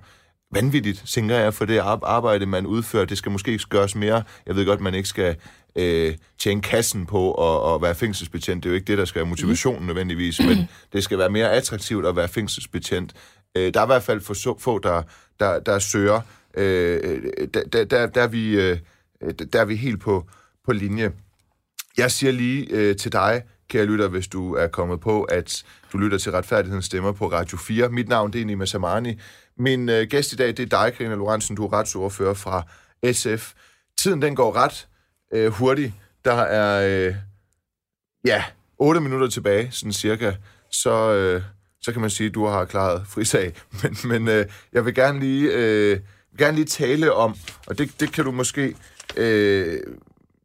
vanvittigt, 0.52 1.02
tænker 1.08 1.36
jeg, 1.36 1.54
for 1.54 1.64
det 1.64 1.78
ar- 1.78 2.04
arbejde, 2.06 2.46
man 2.46 2.66
udfører. 2.66 3.04
Det 3.04 3.18
skal 3.18 3.32
måske 3.32 3.52
ikke 3.52 3.64
gøres 3.68 3.94
mere. 3.94 4.22
Jeg 4.46 4.56
ved 4.56 4.66
godt, 4.66 4.80
man 4.80 4.94
ikke 4.94 5.08
skal 5.08 5.36
øh, 5.76 6.14
tjene 6.38 6.62
kassen 6.62 7.06
på 7.06 7.32
at, 7.34 7.74
at 7.74 7.82
være 7.82 7.94
fængselsbetjent. 7.94 8.64
Det 8.64 8.68
er 8.68 8.72
jo 8.72 8.74
ikke 8.74 8.86
det, 8.86 8.98
der 8.98 9.04
skal 9.04 9.18
være 9.20 9.28
motivationen 9.28 9.86
nødvendigvis, 9.86 10.40
men 10.40 10.68
det 10.92 11.04
skal 11.04 11.18
være 11.18 11.30
mere 11.30 11.50
attraktivt 11.50 12.06
at 12.06 12.16
være 12.16 12.28
fængselsbetjent. 12.28 13.12
Øh, 13.56 13.74
der 13.74 13.80
er 13.80 13.84
i 13.84 13.86
hvert 13.86 14.02
fald 14.02 14.20
for 14.20 14.34
så 14.34 14.58
få, 14.58 14.78
der, 14.78 15.02
der, 15.40 15.60
der 15.60 15.78
søger. 15.78 16.20
Øh, 16.56 17.22
der, 17.54 17.62
der, 17.64 17.84
der, 17.84 18.06
der, 18.06 18.22
er 18.22 18.26
vi, 18.26 18.60
øh, 18.60 18.78
der 19.52 19.60
er 19.60 19.64
vi 19.64 19.76
helt 19.76 20.00
på, 20.00 20.26
på 20.64 20.72
linje. 20.72 21.12
Jeg 21.96 22.10
siger 22.10 22.32
lige 22.32 22.66
øh, 22.70 22.96
til 22.96 23.12
dig, 23.12 23.42
kære 23.68 23.84
lytter, 23.84 24.08
hvis 24.08 24.28
du 24.28 24.54
er 24.54 24.66
kommet 24.66 25.00
på, 25.00 25.22
at 25.22 25.64
du 25.92 25.98
lytter 25.98 26.18
til 26.18 26.32
Retfærdighedens 26.32 26.84
Stemmer 26.84 27.12
på 27.12 27.32
Radio 27.32 27.58
4. 27.58 27.88
Mit 27.88 28.08
navn 28.08 28.32
det 28.32 28.40
er 28.40 28.44
Nima 28.44 28.66
Samani. 28.66 29.18
Min 29.58 29.88
øh, 29.88 30.06
gæst 30.06 30.32
i 30.32 30.36
dag, 30.36 30.48
det 30.48 30.60
er 30.60 30.66
dig, 30.66 30.94
Karina 30.94 31.14
Lorentzen. 31.14 31.56
Du 31.56 31.64
er 31.64 31.72
retsordfører 31.72 32.34
fra 32.34 32.62
SF. 33.12 33.52
Tiden 34.02 34.22
den 34.22 34.34
går 34.34 34.56
ret 34.56 34.88
øh, 35.34 35.52
hurtigt. 35.52 35.92
Der 36.24 36.32
er, 36.34 37.06
øh, 37.08 37.14
ja, 38.24 38.44
8 38.78 39.00
minutter 39.00 39.28
tilbage, 39.28 39.70
sådan 39.70 39.92
cirka. 39.92 40.32
Så, 40.70 41.12
øh, 41.12 41.42
så 41.82 41.92
kan 41.92 42.00
man 42.00 42.10
sige, 42.10 42.28
at 42.28 42.34
du 42.34 42.46
har 42.46 42.64
klaret 42.64 43.06
frisag. 43.06 43.54
Men, 43.82 43.96
men 44.04 44.28
øh, 44.28 44.46
jeg 44.72 44.84
vil 44.84 44.94
gerne 44.94 45.20
lige, 45.20 45.52
øh, 45.52 46.00
vil 46.32 46.38
gerne 46.38 46.56
lige 46.56 46.66
tale 46.66 47.12
om, 47.12 47.34
og 47.66 47.78
det, 47.78 48.00
det 48.00 48.12
kan 48.12 48.24
du 48.24 48.30
måske... 48.30 48.76
Øh, 49.16 49.80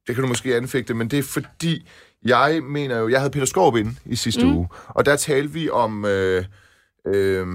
det 0.08 0.16
kan 0.16 0.22
du 0.22 0.28
måske 0.28 0.56
anfægte, 0.56 0.94
men 0.94 1.08
det 1.08 1.20
er 1.20 1.24
fordi, 1.24 1.90
jeg 2.26 2.64
mener 2.64 2.98
jo, 2.98 3.10
jeg 3.10 3.20
havde 3.20 3.32
Peter 3.32 3.46
Skorp 3.46 3.76
inde 3.76 3.96
i 4.06 4.16
sidste 4.16 4.46
mm. 4.46 4.56
uge, 4.56 4.68
og 4.88 5.06
der 5.06 5.16
talte 5.16 5.54
vi 5.54 5.70
om, 5.70 6.06
øh, 6.06 6.46
øh, 7.08 7.48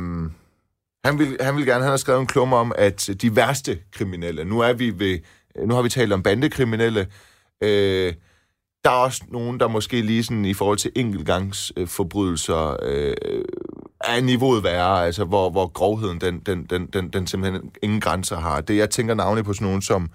han 1.05 1.19
vil, 1.19 1.37
han 1.41 1.57
vil 1.57 1.67
gerne, 1.67 1.83
han 1.83 1.91
har 1.91 1.97
skrevet 1.97 2.21
en 2.21 2.27
klummer 2.27 2.57
om, 2.57 2.73
at 2.79 3.11
de 3.23 3.37
værste 3.37 3.79
kriminelle, 3.93 4.45
nu 4.45 4.61
er 4.61 4.73
vi 4.73 4.99
ved, 4.99 5.19
nu 5.67 5.75
har 5.75 5.83
vi 5.83 5.89
talt 5.89 6.13
om 6.13 6.23
bandekriminelle, 6.23 7.07
øh, 7.63 8.15
der 8.85 8.91
er 8.91 8.95
også 8.95 9.23
nogen, 9.29 9.61
der 9.61 9.69
måske 9.69 10.01
lige 10.01 10.25
sådan 10.25 10.45
i 10.45 10.55
forhold 10.55 10.79
til 10.79 10.93
enkeltgangsforbrydelser 10.97 12.77
øh, 12.83 13.15
er 14.05 14.21
niveauet 14.21 14.65
værre, 14.65 15.07
altså 15.07 15.25
hvor, 15.25 15.51
hvor 15.51 15.67
grovheden, 15.67 16.21
den, 16.21 16.41
den, 16.41 16.65
den, 16.65 16.87
den, 16.87 17.09
den 17.09 17.27
simpelthen 17.27 17.71
ingen 17.83 18.01
grænser 18.01 18.37
har. 18.37 18.61
Det, 18.61 18.77
jeg 18.77 18.91
tænker 18.91 19.15
navnlig 19.15 19.45
på 19.45 19.53
sådan 19.53 19.67
nogen 19.67 19.83
som 19.83 20.11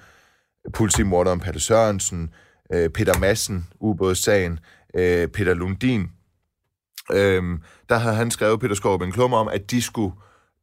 politimorderen 0.73 1.39
Palle 1.39 1.59
Sørensen, 1.59 2.29
øh, 2.73 2.89
Peter 2.89 3.19
Madsen, 3.19 3.67
ubådssagen, 3.79 4.59
øh, 4.95 5.27
Peter 5.27 5.53
Lundin. 5.53 6.11
Øh, 7.11 7.43
der 7.89 7.97
havde 7.97 8.15
han 8.15 8.31
skrevet, 8.31 8.59
Peter 8.59 8.75
Skorp, 8.75 9.01
en 9.01 9.11
klummer 9.11 9.37
om, 9.37 9.47
at 9.47 9.71
de 9.71 9.81
skulle 9.81 10.15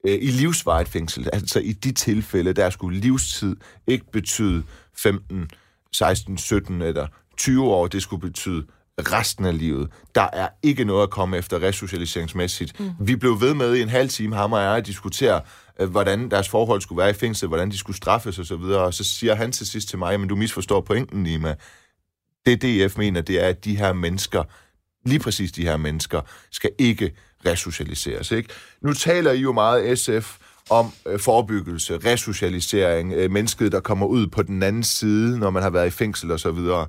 øh, 0.06 0.18
i 0.20 0.26
livsvarigt 0.26 0.88
fængsel, 0.88 1.28
altså 1.32 1.60
i 1.60 1.72
de 1.72 1.92
tilfælde, 1.92 2.52
der 2.52 2.70
skulle 2.70 3.00
livstid 3.00 3.56
ikke 3.86 4.04
betyde 4.12 4.62
15, 4.96 5.50
16, 5.92 6.38
17 6.38 6.82
eller 6.82 7.06
20 7.36 7.64
år, 7.64 7.86
det 7.86 8.02
skulle 8.02 8.20
betyde 8.20 8.66
resten 8.98 9.44
af 9.44 9.58
livet. 9.58 9.90
Der 10.14 10.28
er 10.32 10.48
ikke 10.62 10.84
noget 10.84 11.02
at 11.02 11.10
komme 11.10 11.36
efter 11.36 11.62
resocialiseringsmæssigt. 11.62 12.80
Mm. 12.80 12.90
Vi 13.00 13.16
blev 13.16 13.40
ved 13.40 13.54
med 13.54 13.74
i 13.74 13.82
en 13.82 13.88
halv 13.88 14.08
time, 14.08 14.36
ham 14.36 14.52
og 14.52 14.62
jeg, 14.62 14.76
at 14.76 14.86
diskutere, 14.86 15.40
øh, 15.80 15.90
hvordan 15.90 16.30
deres 16.30 16.48
forhold 16.48 16.80
skulle 16.80 16.98
være 16.98 17.10
i 17.10 17.14
fængsel, 17.14 17.48
hvordan 17.48 17.70
de 17.70 17.78
skulle 17.78 17.96
straffes 17.96 18.38
osv., 18.38 18.52
og, 18.52 18.84
og 18.84 18.94
så 18.94 19.04
siger 19.04 19.34
han 19.34 19.52
til 19.52 19.66
sidst 19.66 19.88
til 19.88 19.98
mig, 19.98 20.20
men 20.20 20.28
du 20.28 20.36
misforstår 20.36 20.80
pointen, 20.80 21.22
Nima. 21.22 21.54
Det 22.46 22.62
DF 22.62 22.98
mener, 22.98 23.20
det 23.20 23.44
er, 23.44 23.48
at 23.48 23.64
de 23.64 23.76
her 23.76 23.92
mennesker, 23.92 24.42
lige 25.06 25.20
præcis 25.20 25.52
de 25.52 25.62
her 25.62 25.76
mennesker, 25.76 26.20
skal 26.50 26.70
ikke 26.78 27.16
resocialiseres. 27.46 28.30
Ikke? 28.30 28.48
Nu 28.82 28.92
taler 28.92 29.32
I 29.32 29.40
jo 29.40 29.52
meget 29.52 29.98
SF 29.98 30.36
om 30.70 30.92
øh, 31.06 31.18
forebyggelse, 31.18 31.96
resocialisering, 31.96 33.12
øh, 33.12 33.30
mennesket, 33.30 33.72
der 33.72 33.80
kommer 33.80 34.06
ud 34.06 34.26
på 34.26 34.42
den 34.42 34.62
anden 34.62 34.82
side, 34.82 35.38
når 35.38 35.50
man 35.50 35.62
har 35.62 35.70
været 35.70 35.86
i 35.86 35.90
fængsel 35.90 36.30
og 36.30 36.40
så 36.40 36.50
videre. 36.50 36.86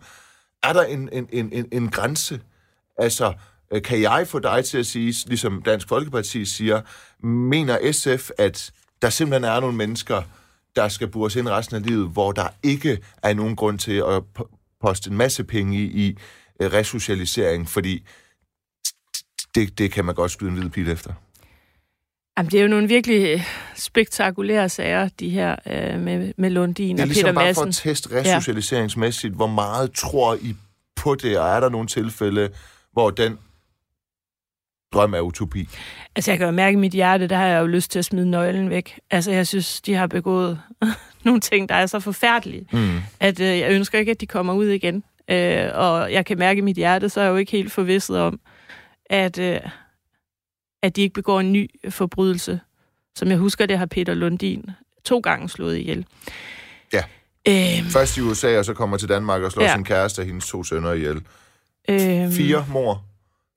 Er 0.70 0.74
der 0.74 0.84
en, 0.84 1.09
en, 1.11 1.30
en, 1.32 1.49
en, 1.53 1.68
en 1.72 1.89
grænse? 1.89 2.41
Altså, 2.97 3.34
øh, 3.72 3.82
kan 3.82 4.01
jeg 4.01 4.28
få 4.28 4.39
dig 4.39 4.66
til 4.66 4.78
at 4.78 4.86
sige, 4.86 5.16
ligesom 5.28 5.61
Dansk 5.61 5.88
Folkeparti 5.88 6.45
siger, 6.45 6.82
mener 7.26 7.91
SF, 7.91 8.30
at 8.38 8.72
der 9.01 9.09
simpelthen 9.09 9.43
er 9.43 9.59
nogle 9.59 9.78
mennesker, 9.78 10.22
der 10.76 10.88
skal 10.88 11.07
bures 11.07 11.36
ind 11.36 11.49
resten 11.49 11.76
af 11.76 11.88
livet, 11.88 12.09
hvor 12.09 12.32
der 12.32 12.47
ikke 12.63 12.99
er 13.24 13.34
nogen 13.34 13.55
grund 13.55 13.80
til 13.80 14.03
at 14.07 14.24
poste 14.82 15.09
en 15.09 15.18
masse 15.18 15.43
penge 15.43 15.78
i, 15.78 15.84
i 15.84 16.18
øh, 16.59 16.74
resocialisering, 16.74 17.70
fordi 17.70 18.03
det, 19.55 19.78
det 19.78 19.91
kan 19.91 20.05
man 20.05 20.16
godt 20.16 20.32
skyde 20.32 20.49
en 20.49 20.57
hvid 20.57 20.70
pil 20.70 20.89
efter. 20.89 21.13
Jamen, 22.38 22.51
det 22.51 22.57
er 22.57 22.61
jo 22.61 22.67
nogle 22.67 22.88
virkelig 22.88 23.33
øh, 23.33 23.43
spektakulære 23.75 24.69
sager, 24.69 25.09
de 25.19 25.29
her 25.29 25.55
øh, 25.65 25.99
med, 25.99 26.33
med 26.38 26.49
Lundin 26.49 26.99
og 26.99 27.07
ligesom 27.07 27.23
Peter 27.23 27.33
bare 27.33 27.45
Madsen. 27.45 27.63
for 27.63 27.67
at 27.67 27.75
teste 27.75 28.09
resocialiseringsmæssigt, 28.11 29.31
ja. 29.31 29.36
hvor 29.36 29.47
meget 29.47 29.91
tror 29.91 30.36
I 30.36 30.55
på 30.95 31.15
det, 31.15 31.39
og 31.39 31.49
er 31.49 31.59
der 31.59 31.69
nogle 31.69 31.88
tilfælde, 31.88 32.49
hvor 32.91 33.09
den 33.09 33.38
drøm 34.93 35.13
er 35.13 35.19
utopi? 35.19 35.69
Altså, 36.15 36.31
jeg 36.31 36.38
kan 36.38 36.45
jo 36.45 36.51
mærke 36.51 36.75
i 36.75 36.79
mit 36.79 36.91
hjerte, 36.91 37.27
der 37.27 37.36
har 37.36 37.45
jeg 37.45 37.61
jo 37.61 37.65
lyst 37.65 37.91
til 37.91 37.99
at 37.99 38.05
smide 38.05 38.29
nøglen 38.29 38.69
væk. 38.69 38.99
Altså, 39.11 39.31
jeg 39.31 39.47
synes, 39.47 39.81
de 39.81 39.93
har 39.93 40.07
begået 40.07 40.59
nogle 41.25 41.39
ting, 41.41 41.69
der 41.69 41.75
er 41.75 41.86
så 41.86 41.99
forfærdelige, 41.99 42.67
mm. 42.71 42.99
at 43.19 43.39
øh, 43.39 43.59
jeg 43.59 43.71
ønsker 43.71 43.99
ikke, 43.99 44.11
at 44.11 44.21
de 44.21 44.27
kommer 44.27 44.53
ud 44.53 44.67
igen. 44.67 45.03
Øh, 45.29 45.69
og 45.73 46.13
jeg 46.13 46.25
kan 46.25 46.39
mærke 46.39 46.57
i 46.57 46.61
mit 46.61 46.75
hjerte, 46.75 47.09
så 47.09 47.19
er 47.19 47.23
jeg 47.23 47.31
jo 47.31 47.38
ikke 47.38 47.51
helt 47.51 47.71
forvisset 47.71 48.19
om, 48.19 48.39
at, 49.09 49.39
øh, 49.39 49.59
at 50.86 50.95
de 50.95 51.01
ikke 51.01 51.13
begår 51.13 51.39
en 51.39 51.53
ny 51.53 51.69
forbrydelse. 51.89 52.59
Som 53.15 53.27
jeg 53.29 53.38
husker, 53.38 53.65
det 53.65 53.77
har 53.77 53.86
Peter 53.86 54.13
Lundin 54.13 54.69
to 55.05 55.19
gange 55.19 55.49
slået 55.49 55.77
ihjel. 55.77 56.05
Ja. 56.93 57.03
Øhm, 57.47 57.89
Først 57.89 58.17
i 58.17 58.21
USA, 58.21 58.57
og 58.59 58.65
så 58.65 58.73
kommer 58.73 58.97
til 58.97 59.09
Danmark 59.09 59.41
og 59.41 59.51
slår 59.51 59.63
ja. 59.63 59.73
Sin 59.73 59.83
kæreste 59.83 60.19
og 60.19 60.25
hendes 60.25 60.47
to 60.47 60.63
sønner 60.63 60.91
ihjel. 60.93 61.15
øhm, 61.89 62.31
Fire 62.31 62.65
mor. 62.69 63.03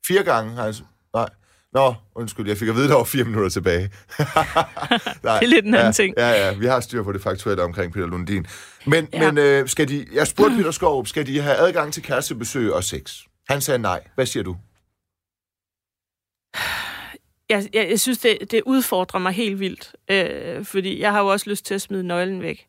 Fire 0.06 0.22
gange 0.24 0.72
s- 0.72 0.82
Nej. 1.14 1.28
Nå, 1.72 1.94
undskyld, 2.14 2.48
jeg 2.48 2.56
fik 2.56 2.68
at 2.68 2.74
vide, 2.74 2.88
der 2.88 2.94
var 2.94 3.04
fire 3.04 3.24
minutter 3.24 3.50
tilbage. 3.50 3.80
Nej, 5.22 5.38
Det 5.38 5.44
er 5.44 5.46
lidt 5.46 5.64
en 5.64 5.74
anden 5.74 5.86
ja, 5.86 5.92
ting. 5.92 6.14
Ja, 6.18 6.28
ja, 6.46 6.54
vi 6.54 6.66
har 6.66 6.80
styr 6.80 7.02
på 7.02 7.12
det 7.12 7.22
faktuelle 7.22 7.62
omkring 7.62 7.92
Peter 7.92 8.06
Lundin. 8.06 8.46
Men. 8.86 9.08
Ja. 9.12 9.30
men 9.32 9.38
øh, 9.38 9.68
skal 9.68 9.88
de... 9.88 10.06
Jeg 10.12 10.26
spurgte 10.26 10.56
Peter 10.56 10.70
Skov, 10.70 11.06
skal 11.06 11.26
de 11.26 11.40
have 11.40 11.56
adgang 11.56 11.92
til 11.92 12.02
kærestebesøg 12.02 12.72
og 12.72 12.84
sex? 12.84 13.16
Han 13.48 13.60
sagde 13.60 13.78
nej. 13.78 14.00
Hvad 14.14 14.26
siger 14.26 14.42
du? 14.42 14.56
Jeg, 17.48 17.68
jeg, 17.74 17.90
jeg 17.90 18.00
synes, 18.00 18.18
det, 18.18 18.50
det 18.50 18.62
udfordrer 18.66 19.20
mig 19.20 19.32
helt 19.32 19.60
vildt, 19.60 19.96
øh, 20.10 20.64
fordi 20.64 21.00
jeg 21.00 21.12
har 21.12 21.20
jo 21.20 21.26
også 21.26 21.50
lyst 21.50 21.66
til 21.66 21.74
at 21.74 21.82
smide 21.82 22.02
nøglen 22.02 22.42
væk. 22.42 22.66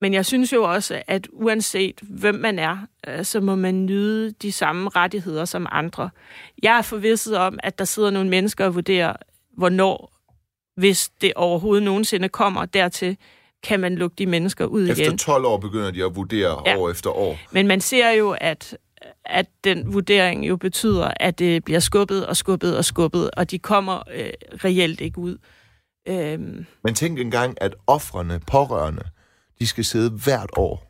Men 0.00 0.14
jeg 0.14 0.26
synes 0.26 0.52
jo 0.52 0.62
også, 0.62 1.02
at 1.06 1.28
uanset 1.32 2.00
hvem 2.02 2.34
man 2.34 2.58
er, 2.58 2.78
øh, 3.08 3.24
så 3.24 3.40
må 3.40 3.54
man 3.54 3.86
nyde 3.86 4.30
de 4.30 4.52
samme 4.52 4.88
rettigheder 4.88 5.44
som 5.44 5.66
andre. 5.70 6.10
Jeg 6.62 6.78
er 6.78 6.82
forvisset 6.82 7.36
om, 7.36 7.58
at 7.62 7.78
der 7.78 7.84
sidder 7.84 8.10
nogle 8.10 8.30
mennesker 8.30 8.64
og 8.64 8.74
vurderer, 8.74 9.12
hvornår, 9.56 10.12
hvis 10.76 11.08
det 11.20 11.32
overhovedet 11.34 11.82
nogensinde 11.82 12.28
kommer 12.28 12.64
dertil, 12.64 13.16
kan 13.62 13.80
man 13.80 13.94
lukke 13.94 14.14
de 14.18 14.26
mennesker 14.26 14.64
ud 14.64 14.88
Efter 14.88 15.04
igen. 15.04 15.18
12 15.18 15.44
år 15.44 15.56
begynder 15.56 15.90
de 15.90 16.04
at 16.04 16.16
vurdere. 16.16 16.62
Ja. 16.66 16.78
år 16.78 16.90
efter 16.90 17.10
år. 17.10 17.38
Men 17.52 17.66
man 17.66 17.80
ser 17.80 18.10
jo, 18.10 18.36
at, 18.40 18.76
at 19.24 19.46
den 19.64 19.92
vurdering 19.92 20.48
jo 20.48 20.56
betyder, 20.56 21.10
at 21.20 21.38
det 21.38 21.64
bliver 21.64 21.80
skubbet 21.80 22.26
og 22.26 22.36
skubbet 22.36 22.76
og 22.76 22.84
skubbet, 22.84 23.30
og 23.30 23.50
de 23.50 23.58
kommer 23.58 24.02
øh, 24.14 24.30
reelt 24.64 25.00
ikke 25.00 25.18
ud. 25.18 25.38
Øhm, 26.08 26.66
Men 26.84 26.94
tænk 26.94 27.18
engang, 27.18 27.54
at 27.60 27.74
offrene, 27.86 28.40
pårørende, 28.46 29.02
de 29.58 29.66
skal 29.66 29.84
sidde 29.84 30.10
hvert 30.10 30.50
år 30.56 30.84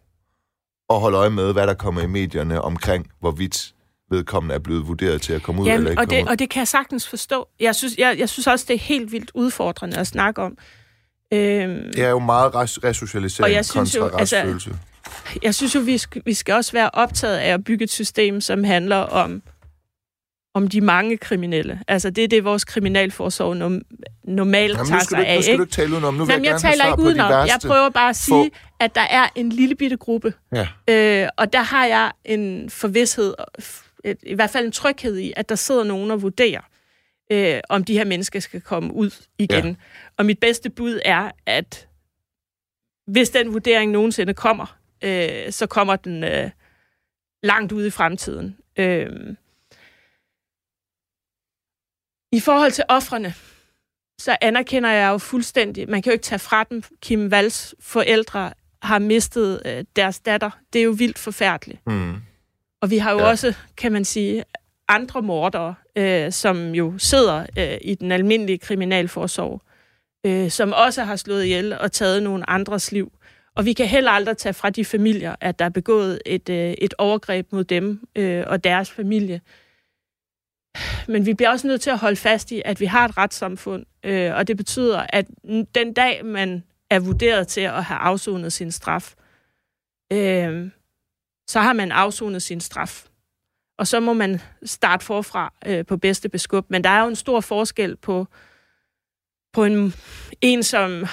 og 0.89 1.01
holde 1.01 1.19
øje 1.19 1.31
med, 1.31 1.53
hvad 1.53 1.66
der 1.66 1.75
kommer 1.75 2.01
i 2.03 2.07
medierne 2.07 2.62
omkring, 2.62 3.11
hvorvidt 3.21 3.75
vedkommende 4.11 4.55
er 4.55 4.59
blevet 4.59 4.87
vurderet 4.89 5.23
til 5.23 5.33
at 5.33 5.43
komme 5.43 5.61
ud 5.62 5.66
eller 5.66 5.75
jamen, 5.75 5.91
ikke 5.93 6.01
og, 6.03 6.11
det, 6.11 6.23
ud. 6.23 6.29
og 6.29 6.39
det 6.39 6.51
kan 6.51 6.59
jeg 6.61 6.69
sagtens 6.69 7.09
forstå. 7.09 7.49
Jeg 7.61 7.75
synes, 7.75 7.97
jeg, 7.99 8.19
jeg 8.19 8.29
synes 8.29 8.47
også, 8.47 8.64
det 8.69 8.75
er 8.75 8.79
helt 8.79 9.12
vildt 9.12 9.31
udfordrende 9.35 9.97
at 9.97 10.07
snakke 10.07 10.43
om. 10.43 10.59
Øhm, 11.33 11.93
Det 11.95 12.05
er 12.05 12.09
jo 12.09 12.19
meget 12.19 12.55
res- 12.55 12.85
resocialisering 12.85 13.45
Og 13.45 13.53
jeg 13.53 13.64
synes 13.64 13.97
kontra 13.99 14.16
jo, 14.16 14.19
altså. 14.19 14.71
Jeg 15.43 15.55
synes 15.55 15.75
jo, 15.75 15.81
vi 15.81 15.99
skal, 15.99 16.23
vi 16.25 16.35
skal 16.35 16.55
også 16.55 16.73
være 16.73 16.91
optaget 16.93 17.37
af 17.37 17.55
at 17.55 17.65
bygge 17.65 17.85
et 17.85 17.91
system, 17.91 18.41
som 18.41 18.65
handler 18.65 18.97
om, 18.97 19.43
om 20.55 20.69
de 20.69 20.81
mange 20.81 21.17
kriminelle. 21.17 21.81
Altså, 21.89 22.11
det 22.11 22.25
er 22.25 22.29
det, 22.29 22.45
vores 22.45 22.65
kriminalforsorg 22.65 23.57
nom, 23.57 23.83
normalt 24.25 24.73
Jamen, 24.73 24.87
tager 24.87 25.01
sig 25.01 25.27
af. 25.27 25.37
nu 25.37 25.43
skal 25.43 25.57
du 25.59 25.63
ikke 25.63 25.73
tale 25.73 25.93
udenom. 25.93 26.15
Nu 26.15 26.25
vil 26.25 26.33
Jamen, 26.33 26.45
jeg, 26.45 26.53
jeg 26.53 26.61
taler 26.61 26.87
ikke 26.87 27.03
udenom. 27.03 27.31
Jeg 27.31 27.59
prøver 27.67 27.89
bare 27.91 28.09
at 28.11 28.17
sige, 28.17 28.51
få- 28.53 28.57
at 28.81 28.95
der 28.95 29.01
er 29.11 29.29
en 29.35 29.49
lille 29.49 29.75
bitte 29.75 29.97
gruppe. 29.97 30.35
Ja. 30.53 30.69
Øh, 30.91 31.29
og 31.37 31.53
der 31.53 31.63
har 31.63 31.87
jeg 31.87 32.13
en 32.25 32.71
forvidshed, 32.71 33.35
et, 34.05 34.19
i 34.23 34.35
hvert 34.35 34.51
fald 34.51 34.67
en 34.67 34.73
tryghed 34.73 35.19
i, 35.19 35.33
at 35.37 35.49
der 35.49 35.55
sidder 35.55 35.85
nogen 35.85 36.11
og 36.11 36.23
vurderer, 36.23 36.61
øh, 37.33 37.61
om 37.69 37.85
de 37.85 37.93
her 37.93 38.05
mennesker 38.05 38.41
skal 38.41 38.61
komme 38.61 38.95
ud 38.95 39.11
igen. 39.39 39.67
Ja. 39.67 39.75
Og 40.17 40.27
mit 40.27 40.39
bedste 40.39 40.71
bud 40.71 41.01
er, 41.05 41.31
at 41.47 41.89
hvis 43.07 43.31
den 43.31 43.53
vurdering 43.53 43.93
nogensinde 43.93 44.35
kommer, 44.35 44.78
øh, 45.05 45.53
så 45.53 45.66
kommer 45.66 45.96
den 45.96 46.24
øh, 46.24 46.51
langt 47.42 47.72
ude 47.72 47.86
i 47.86 47.90
fremtiden. 47.90 48.57
Øh, 48.78 49.36
I 52.32 52.40
forhold 52.40 52.72
til 52.72 52.84
offrene, 52.88 53.34
så 54.20 54.36
anerkender 54.40 54.90
jeg 54.90 55.09
jo 55.11 55.18
fuldstændig, 55.18 55.90
man 55.90 56.03
kan 56.03 56.11
jo 56.11 56.12
ikke 56.12 56.22
tage 56.24 56.38
fra 56.38 56.64
dem, 56.64 56.82
Kim 57.03 57.30
Valls 57.30 57.74
forældre 57.80 58.53
har 58.82 58.99
mistet 58.99 59.62
øh, 59.66 59.84
deres 59.96 60.20
datter. 60.20 60.51
Det 60.72 60.78
er 60.78 60.82
jo 60.84 60.90
vildt 60.90 61.18
forfærdeligt. 61.18 61.86
Mm. 61.86 62.14
Og 62.82 62.90
vi 62.90 62.99
har 62.99 63.11
jo 63.12 63.18
Ja. 63.18 63.24
ja. 63.24 63.30
også, 63.30 63.55
kan 63.76 63.92
man 63.92 64.05
sige, 64.05 64.44
andre 64.88 65.22
mordere, 65.22 65.74
øh, 65.96 66.32
som 66.32 66.74
jo 66.74 66.99
sidder 66.99 67.46
øh, 67.59 67.78
i 67.80 67.94
den 67.94 68.12
almindelige 68.12 68.59
kriminalforsorg, 68.59 69.62
øh, 70.26 70.51
som 70.51 70.72
også 70.72 71.05
har 71.05 71.16
slået 71.16 71.44
ihjel 71.44 71.78
og 71.78 71.92
taget 71.92 72.22
nogle 72.22 72.51
andres 72.51 72.92
liv. 72.92 73.12
Og 73.59 73.65
vi 73.65 73.73
kan 73.73 73.87
heller 73.87 74.11
aldrig 74.11 74.37
tage 74.37 74.53
fra 74.53 74.71
de 74.71 74.85
familier, 74.85 75.37
at 75.41 75.59
der 75.59 75.65
er 75.65 75.69
begået 75.69 76.21
et, 76.27 76.49
øh, 76.49 76.75
et 76.79 76.95
overgreb 76.99 77.53
mod 77.53 77.65
dem 77.65 78.09
øh, 78.17 78.45
og 78.47 78.65
deres 78.65 78.91
familie. 78.91 79.41
Men 81.09 81.27
vi 81.27 81.35
bliver 81.35 81.51
også 81.51 81.67
nødt 81.67 81.81
til 81.81 81.91
at 81.91 81.99
holde 81.99 82.17
fast 82.17 82.53
i, 82.53 82.63
at 82.65 82.81
vi 82.81 82.87
har 82.87 83.05
et 83.05 83.17
retssamfund, 83.17 83.87
øh, 84.05 84.35
og 84.35 84.49
det 84.49 84.57
betyder, 84.57 85.07
at 85.09 85.27
den 85.75 85.93
dag, 85.93 86.25
man 86.25 86.65
er 86.91 86.99
vurderet 86.99 87.49
til 87.49 87.61
at 87.61 87.85
have 87.85 87.99
afsonet 87.99 88.53
sin 88.53 88.73
straf, 88.73 89.15
øh, 90.13 90.71
så 91.49 91.61
har 91.61 91.73
man 91.73 91.93
afsonet 91.93 92.43
sin 92.43 92.61
straf. 92.61 93.07
Og 93.79 93.87
så 93.87 94.01
må 94.01 94.13
man 94.13 94.41
starte 94.65 95.05
forfra 95.05 95.53
øh, 95.67 95.87
på 95.87 95.97
bedste 95.97 96.29
beskub. 96.29 96.71
Men 96.71 96.85
der 96.85 96.91
er 96.91 97.03
jo 97.03 97.09
en 97.09 97.17
stor 97.17 97.41
forskel 97.41 97.97
på, 97.97 98.27
på 99.53 99.65
en, 99.65 99.95
en, 100.41 100.63
som 100.63 101.07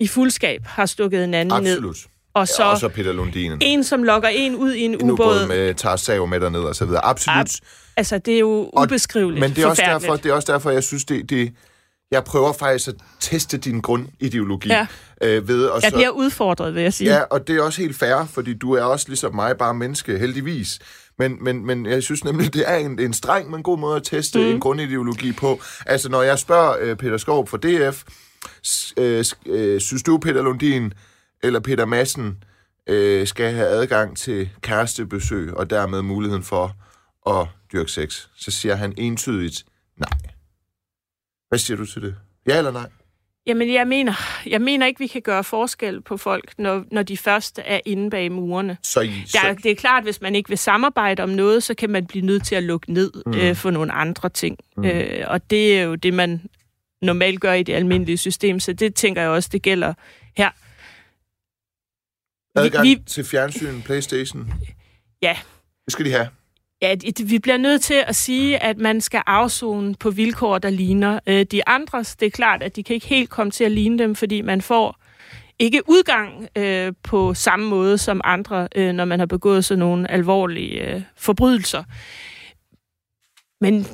i 0.00 0.06
fuldskab 0.08 0.60
har 0.66 0.86
stukket 0.86 1.24
en 1.24 1.34
anden 1.34 1.62
ned, 1.62 1.72
Absolut. 1.72 1.96
og 2.34 2.48
Så... 2.48 2.62
Ja, 2.62 2.68
og 2.68 2.78
så 2.78 2.88
Peter 2.88 3.12
Lundin. 3.12 3.52
en, 3.60 3.84
som 3.84 4.02
lokker 4.02 4.28
en 4.28 4.54
ud 4.56 4.72
i 4.74 4.80
en 4.80 4.94
En 4.94 5.10
ubåd 5.10 5.12
ubåd. 5.12 5.46
med 5.48 5.74
tager 5.74 5.96
sav 5.96 6.26
med 6.28 6.40
derned 6.40 6.60
og 6.60 6.76
så 6.76 6.84
videre. 6.84 7.04
Absolut. 7.04 7.50
Altså, 7.96 8.18
det 8.18 8.34
er 8.34 8.38
jo 8.38 8.70
ubeskriveligt 8.82 9.40
Men 9.40 9.50
det 9.50 9.64
er, 9.64 9.66
også 9.66 9.82
derfor, 9.86 10.16
det 10.16 10.26
er 10.30 10.32
også 10.32 10.52
derfor, 10.52 10.70
jeg 10.70 10.82
synes, 10.82 11.04
det, 11.04 11.30
det... 11.30 11.52
Jeg 12.10 12.24
prøver 12.24 12.52
faktisk 12.52 12.88
at 12.88 12.94
teste 13.20 13.56
din 13.58 13.80
grundideologi 13.80 14.68
Ja. 14.68 14.86
øh, 15.22 15.48
ved 15.48 15.64
at 15.64 15.82
Jeg 15.82 15.90
så... 15.90 15.96
bliver 15.96 16.10
udfordret, 16.10 16.74
vil 16.74 16.82
jeg 16.82 16.92
sige. 16.92 17.14
Ja, 17.14 17.20
og 17.22 17.48
det 17.48 17.56
er 17.56 17.62
også 17.62 17.80
helt 17.80 17.96
fair, 17.96 18.26
fordi 18.32 18.54
du 18.54 18.72
er 18.72 18.82
også 18.82 19.04
ligesom 19.08 19.34
mig, 19.34 19.56
bare 19.58 19.74
menneske, 19.74 20.18
heldigvis. 20.18 20.78
Men, 21.18 21.36
men, 21.44 21.66
men 21.66 21.86
jeg 21.86 22.02
synes 22.02 22.24
nemlig, 22.24 22.54
det 22.54 22.64
er 22.66 22.76
en, 22.76 22.98
en 23.00 23.12
streng, 23.12 23.50
men 23.50 23.62
god 23.62 23.78
måde 23.78 23.96
at 23.96 24.02
teste 24.02 24.38
mm. 24.38 24.44
en 24.46 24.60
grundideologi 24.60 25.32
på. 25.32 25.60
Altså, 25.86 26.08
når 26.08 26.22
jeg 26.22 26.38
spørger 26.38 26.76
øh, 26.80 26.96
Peter 26.96 27.16
Skov 27.16 27.46
fra 27.48 27.56
DF, 27.58 28.02
øh, 28.96 29.24
øh, 29.46 29.80
synes 29.80 30.02
du, 30.02 30.18
Peter 30.18 30.42
Lundin 30.42 30.92
eller 31.42 31.60
Peter 31.60 31.84
Madsen 31.84 32.44
øh, 32.86 33.26
skal 33.26 33.52
have 33.52 33.66
adgang 33.66 34.16
til 34.16 34.50
kærestebesøg, 34.60 35.54
og 35.54 35.70
dermed 35.70 36.02
muligheden 36.02 36.42
for 36.44 36.76
at 37.30 37.46
dyrke 37.72 37.90
sex? 37.90 38.26
Så 38.36 38.50
siger 38.50 38.74
han 38.74 38.94
entydigt 38.96 39.64
nej. 39.96 40.32
Hvad 41.48 41.58
siger 41.58 41.76
du 41.76 41.86
til 41.86 42.02
det? 42.02 42.14
Ja 42.46 42.58
eller 42.58 42.70
nej? 42.70 42.88
Jamen, 43.46 43.72
jeg 43.72 43.86
mener, 43.86 44.12
jeg 44.46 44.60
mener 44.60 44.86
ikke, 44.86 44.98
vi 44.98 45.06
kan 45.06 45.22
gøre 45.22 45.44
forskel 45.44 46.00
på 46.00 46.16
folk, 46.16 46.52
når, 46.58 46.84
når 46.92 47.02
de 47.02 47.16
først 47.16 47.60
er 47.64 47.80
inde 47.84 48.10
bag 48.10 48.32
murene. 48.32 48.76
Så, 48.82 49.00
I, 49.00 49.22
så... 49.26 49.38
Der, 49.42 49.54
det 49.54 49.70
er 49.70 49.74
klart, 49.74 50.02
hvis 50.02 50.20
man 50.20 50.34
ikke 50.34 50.48
vil 50.48 50.58
samarbejde 50.58 51.22
om 51.22 51.28
noget, 51.28 51.62
så 51.62 51.74
kan 51.74 51.90
man 51.90 52.06
blive 52.06 52.26
nødt 52.26 52.46
til 52.46 52.54
at 52.54 52.62
lukke 52.62 52.92
ned 52.92 53.12
mm. 53.26 53.34
øh, 53.34 53.56
for 53.56 53.70
nogle 53.70 53.92
andre 53.92 54.28
ting. 54.28 54.58
Mm. 54.76 54.84
Øh, 54.84 55.24
og 55.26 55.50
det 55.50 55.78
er 55.78 55.82
jo 55.82 55.94
det, 55.94 56.14
man 56.14 56.42
normalt 57.02 57.40
gør 57.40 57.52
i 57.52 57.62
det 57.62 57.74
almindelige 57.74 58.16
system, 58.16 58.60
så 58.60 58.72
det 58.72 58.94
tænker 58.94 59.22
jeg 59.22 59.30
også, 59.30 59.48
det 59.52 59.62
gælder 59.62 59.94
her. 60.36 60.50
Adgang 62.54 62.84
vi, 62.84 63.02
til 63.06 63.24
fjernsyn, 63.24 63.82
Playstation? 63.82 64.52
Ja. 65.22 65.36
Det 65.84 65.92
skal 65.92 66.04
de 66.04 66.10
have. 66.10 66.28
Ja, 66.82 66.94
vi 67.24 67.38
bliver 67.38 67.56
nødt 67.56 67.82
til 67.82 68.04
at 68.06 68.16
sige, 68.16 68.62
at 68.62 68.78
man 68.78 69.00
skal 69.00 69.22
afzone 69.26 69.94
på 69.94 70.10
vilkår, 70.10 70.58
der 70.58 70.70
ligner 70.70 71.20
øh, 71.26 71.46
de 71.46 71.68
andres. 71.68 72.16
Det 72.16 72.26
er 72.26 72.30
klart, 72.30 72.62
at 72.62 72.76
de 72.76 72.82
kan 72.82 72.94
ikke 72.94 73.06
helt 73.06 73.30
komme 73.30 73.50
til 73.50 73.64
at 73.64 73.70
ligne 73.70 73.98
dem, 73.98 74.14
fordi 74.14 74.40
man 74.40 74.62
får 74.62 75.00
ikke 75.58 75.82
udgang 75.88 76.48
øh, 76.56 76.92
på 77.02 77.34
samme 77.34 77.68
måde 77.68 77.98
som 77.98 78.20
andre, 78.24 78.68
øh, 78.76 78.92
når 78.92 79.04
man 79.04 79.18
har 79.18 79.26
begået 79.26 79.64
sådan 79.64 79.78
nogle 79.78 80.10
alvorlige 80.10 80.94
øh, 80.94 81.02
forbrydelser. 81.16 81.84
Men 83.60 83.86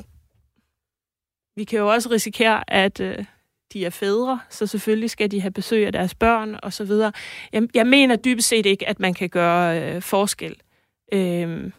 vi 1.55 1.63
kan 1.63 1.79
jo 1.79 1.87
også 1.87 2.09
risikere, 2.09 2.73
at 2.73 2.99
øh, 2.99 3.25
de 3.73 3.85
er 3.85 3.89
fædre, 3.89 4.39
så 4.49 4.67
selvfølgelig 4.67 5.09
skal 5.09 5.31
de 5.31 5.41
have 5.41 5.51
besøg 5.51 5.85
af 5.85 5.91
deres 5.91 6.15
børn 6.15 6.59
osv. 6.63 6.91
Jeg, 7.53 7.63
jeg 7.73 7.87
mener 7.87 8.15
dybest 8.15 8.47
set 8.47 8.65
ikke, 8.65 8.89
at 8.89 8.99
man 8.99 9.13
kan 9.13 9.29
gøre 9.29 9.81
øh, 9.81 10.01
forskel. 10.01 10.55
Øh, 11.13 11.71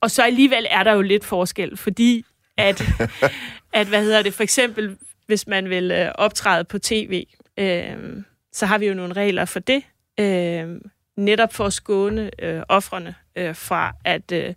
og 0.00 0.10
så 0.10 0.22
alligevel 0.22 0.66
er 0.70 0.82
der 0.82 0.92
jo 0.92 1.02
lidt 1.02 1.24
forskel, 1.24 1.76
fordi 1.76 2.24
at, 2.56 2.82
at 3.72 3.86
hvad 3.86 4.02
hedder 4.02 4.22
det, 4.22 4.34
for 4.34 4.42
eksempel, 4.42 4.96
hvis 5.26 5.46
man 5.46 5.70
vil 5.70 5.90
øh, 5.90 6.12
optræde 6.14 6.64
på 6.64 6.78
tv, 6.78 7.26
øh, 7.58 8.22
så 8.52 8.66
har 8.66 8.78
vi 8.78 8.86
jo 8.86 8.94
nogle 8.94 9.12
regler 9.12 9.44
for 9.44 9.60
det, 9.60 9.82
øh, 10.20 10.80
netop 11.16 11.52
for 11.52 11.64
at 11.64 11.72
skåne 11.72 12.30
øh, 12.38 12.62
offrene 12.68 13.14
øh, 13.36 13.54
fra, 13.54 13.92
at 14.04 14.32
øh, 14.32 14.54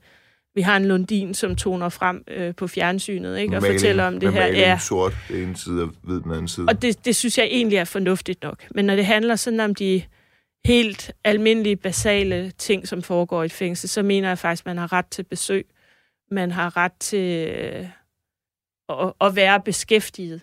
vi 0.56 0.62
har 0.62 0.78
en 0.78 0.86
Lundin, 0.86 1.34
som 1.34 1.56
toner 1.56 1.89
frem 1.89 2.24
øh, 2.28 2.56
på 2.56 2.68
fjernsynet, 2.68 3.39
ikke? 3.39 3.56
og 3.56 3.62
Maling, 3.62 3.80
fortæller 3.80 4.04
om 4.04 4.20
det 4.20 4.34
her. 4.34 4.45
Ja. 4.45 4.78
sort, 4.82 5.14
det 5.30 5.43
ene 5.43 5.58
side 5.58 5.84
og 5.84 5.93
hvid 6.04 6.20
den 6.20 6.32
anden 6.32 6.47
side. 6.47 6.66
Og 6.70 6.82
det, 6.82 7.06
det 7.06 7.16
synes 7.16 7.38
jeg 7.38 7.45
egentlig 7.45 7.78
er 7.78 7.84
fornuftigt 7.84 8.43
nok. 8.43 8.68
Men 8.72 8.86
når 8.86 8.95
det 8.95 9.06
handler 9.06 9.36
sådan 9.36 9.60
om 9.60 9.76
de 9.76 10.04
helt 10.66 11.12
almindelige, 11.24 11.76
basale 11.76 12.52
ting, 12.58 12.88
som 12.88 13.04
foregår 13.04 13.43
i 13.43 13.45
et 13.45 13.54
fængsel, 13.54 13.89
så 13.89 14.04
mener 14.04 14.28
jeg 14.28 14.38
faktisk, 14.38 14.62
at 14.62 14.66
man 14.66 14.78
har 14.78 14.93
ret 14.93 15.06
til 15.06 15.24
besøg. 15.24 15.66
Man 16.32 16.52
har 16.52 16.78
ret 16.78 16.93
til 16.99 17.47
øh, 17.47 17.86
at, 18.89 19.14
at 19.22 19.36
være 19.36 19.62
beskæftiget. 19.66 20.41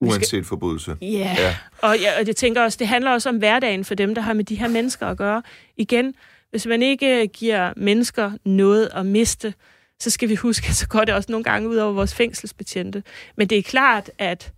Uanset 0.00 0.26
skal... 0.26 0.44
forbrydelse. 0.44 0.90
Yeah. 1.02 1.36
Ja, 1.38 1.56
og 1.82 1.90
jeg, 2.02 2.16
og 2.20 2.26
jeg 2.26 2.36
tænker 2.36 2.62
også, 2.62 2.76
det 2.78 2.88
handler 2.88 3.10
også 3.10 3.28
om 3.28 3.36
hverdagen 3.36 3.84
for 3.84 3.94
dem, 3.94 4.14
der 4.14 4.22
har 4.22 4.32
med 4.32 4.44
de 4.44 4.54
her 4.54 4.68
mennesker 4.68 5.06
at 5.06 5.16
gøre. 5.16 5.42
Igen, 5.76 6.14
hvis 6.54 6.66
man 6.66 6.82
ikke 6.82 7.26
giver 7.26 7.72
mennesker 7.76 8.32
noget 8.44 8.88
at 8.94 9.06
miste, 9.06 9.54
så 10.00 10.10
skal 10.10 10.28
vi 10.28 10.34
huske, 10.34 10.66
at 10.68 10.74
så 10.82 10.88
går 10.88 11.04
det 11.04 11.14
også 11.14 11.32
nogle 11.32 11.44
gange 11.44 11.68
ud 11.68 11.76
over 11.76 11.92
vores 11.92 12.14
fængselsbetjente. 12.14 13.02
Men 13.36 13.48
det 13.48 13.58
er 13.58 13.62
klart, 13.62 14.10
at 14.18 14.52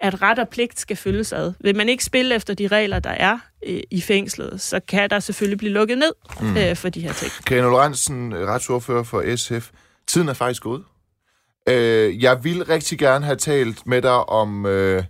at 0.00 0.22
ret 0.22 0.38
og 0.38 0.48
pligt 0.48 0.80
skal 0.80 0.96
følges 0.96 1.32
ad. 1.32 1.52
Vil 1.60 1.76
man 1.76 1.88
ikke 1.88 2.04
spille 2.04 2.34
efter 2.34 2.54
de 2.54 2.66
regler, 2.66 2.98
der 2.98 3.10
er 3.10 3.38
øh, 3.66 3.80
i 3.90 4.00
fængslet, 4.00 4.60
så 4.60 4.80
kan 4.88 5.10
der 5.10 5.20
selvfølgelig 5.20 5.58
blive 5.58 5.72
lukket 5.72 5.98
ned 5.98 6.12
mm. 6.40 6.56
øh, 6.56 6.76
for 6.76 6.88
de 6.88 7.00
her 7.00 7.12
ting. 7.12 7.32
Kano 7.46 7.70
Lorentzen, 7.70 8.34
retsordfører 8.34 9.02
for 9.02 9.36
SF. 9.36 9.70
Tiden 10.06 10.28
er 10.28 10.32
faktisk 10.32 10.62
gået. 10.62 10.84
Øh, 11.68 12.22
jeg 12.22 12.44
vil 12.44 12.64
rigtig 12.64 12.98
gerne 12.98 13.24
have 13.24 13.36
talt 13.36 13.86
med 13.86 14.02
dig 14.02 14.28
om 14.28 14.66
øh, 14.66 15.04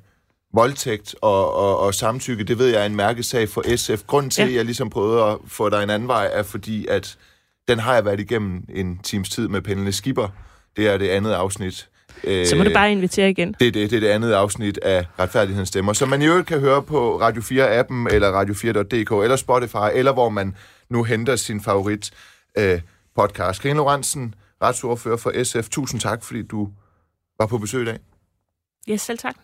voldtægt 0.55 1.15
og, 1.21 1.55
og, 1.55 1.79
og 1.79 1.95
samtykke. 1.95 2.45
Det 2.45 2.59
ved 2.59 2.67
jeg 2.67 2.83
er 2.83 2.87
en 2.87 2.97
mærkesag 2.97 3.49
for 3.49 3.77
SF. 3.77 4.03
Grunden 4.07 4.31
til, 4.31 4.43
ja. 4.43 4.49
at 4.49 4.55
jeg 4.55 4.65
ligesom 4.65 4.91
prøvede 4.91 5.25
at 5.25 5.39
få 5.47 5.69
dig 5.69 5.83
en 5.83 5.91
anden 5.91 6.09
vej, 6.09 6.31
er 6.33 6.43
fordi, 6.43 6.87
at 6.87 7.19
den 7.69 7.79
har 7.79 7.95
jeg 7.95 8.05
været 8.05 8.21
igennem 8.21 8.65
en 8.75 8.99
times 8.99 9.31
tid 9.31 9.49
med 9.49 9.63
Pernille 9.63 9.93
Skipper. 9.93 10.29
Det 10.77 10.89
er 10.89 10.99
det 10.99 11.09
andet 11.09 11.33
afsnit 11.33 11.89
så 12.25 12.55
må 12.59 12.65
du 12.65 12.73
bare 12.73 12.93
invitere 12.93 13.31
igen. 13.31 13.55
Det, 13.61 13.75
det, 13.75 13.91
det 13.91 13.97
er 13.97 14.01
det 14.01 14.09
andet 14.09 14.33
afsnit 14.33 14.79
af 14.79 15.07
Retfærdighedens 15.19 15.69
Stemmer, 15.69 15.93
som 15.93 16.09
man 16.09 16.23
i 16.23 16.27
øvrigt 16.27 16.47
kan 16.47 16.61
høre 16.61 16.83
på 16.83 17.21
Radio 17.21 17.43
4-appen, 17.43 18.15
eller 18.15 18.43
radio4.dk, 18.43 19.23
eller 19.23 19.37
Spotify, 19.37 19.91
eller 19.95 20.13
hvor 20.13 20.29
man 20.29 20.57
nu 20.89 21.05
henter 21.05 21.37
sin 21.37 21.61
favorit 21.61 22.11
øh, 22.59 22.81
podcast. 23.17 23.63
Karin 23.63 23.77
Lorentzen, 23.77 24.35
retsordfører 24.63 25.17
for 25.17 25.45
SF, 25.45 25.69
tusind 25.69 26.01
tak, 26.01 26.25
fordi 26.25 26.43
du 26.43 26.69
var 27.39 27.47
på 27.47 27.59
besøg 27.59 27.83
i 27.83 27.85
dag. 27.85 27.99
Ja, 28.89 28.93
yes, 28.93 29.01
selv 29.01 29.19
tak. 29.19 29.35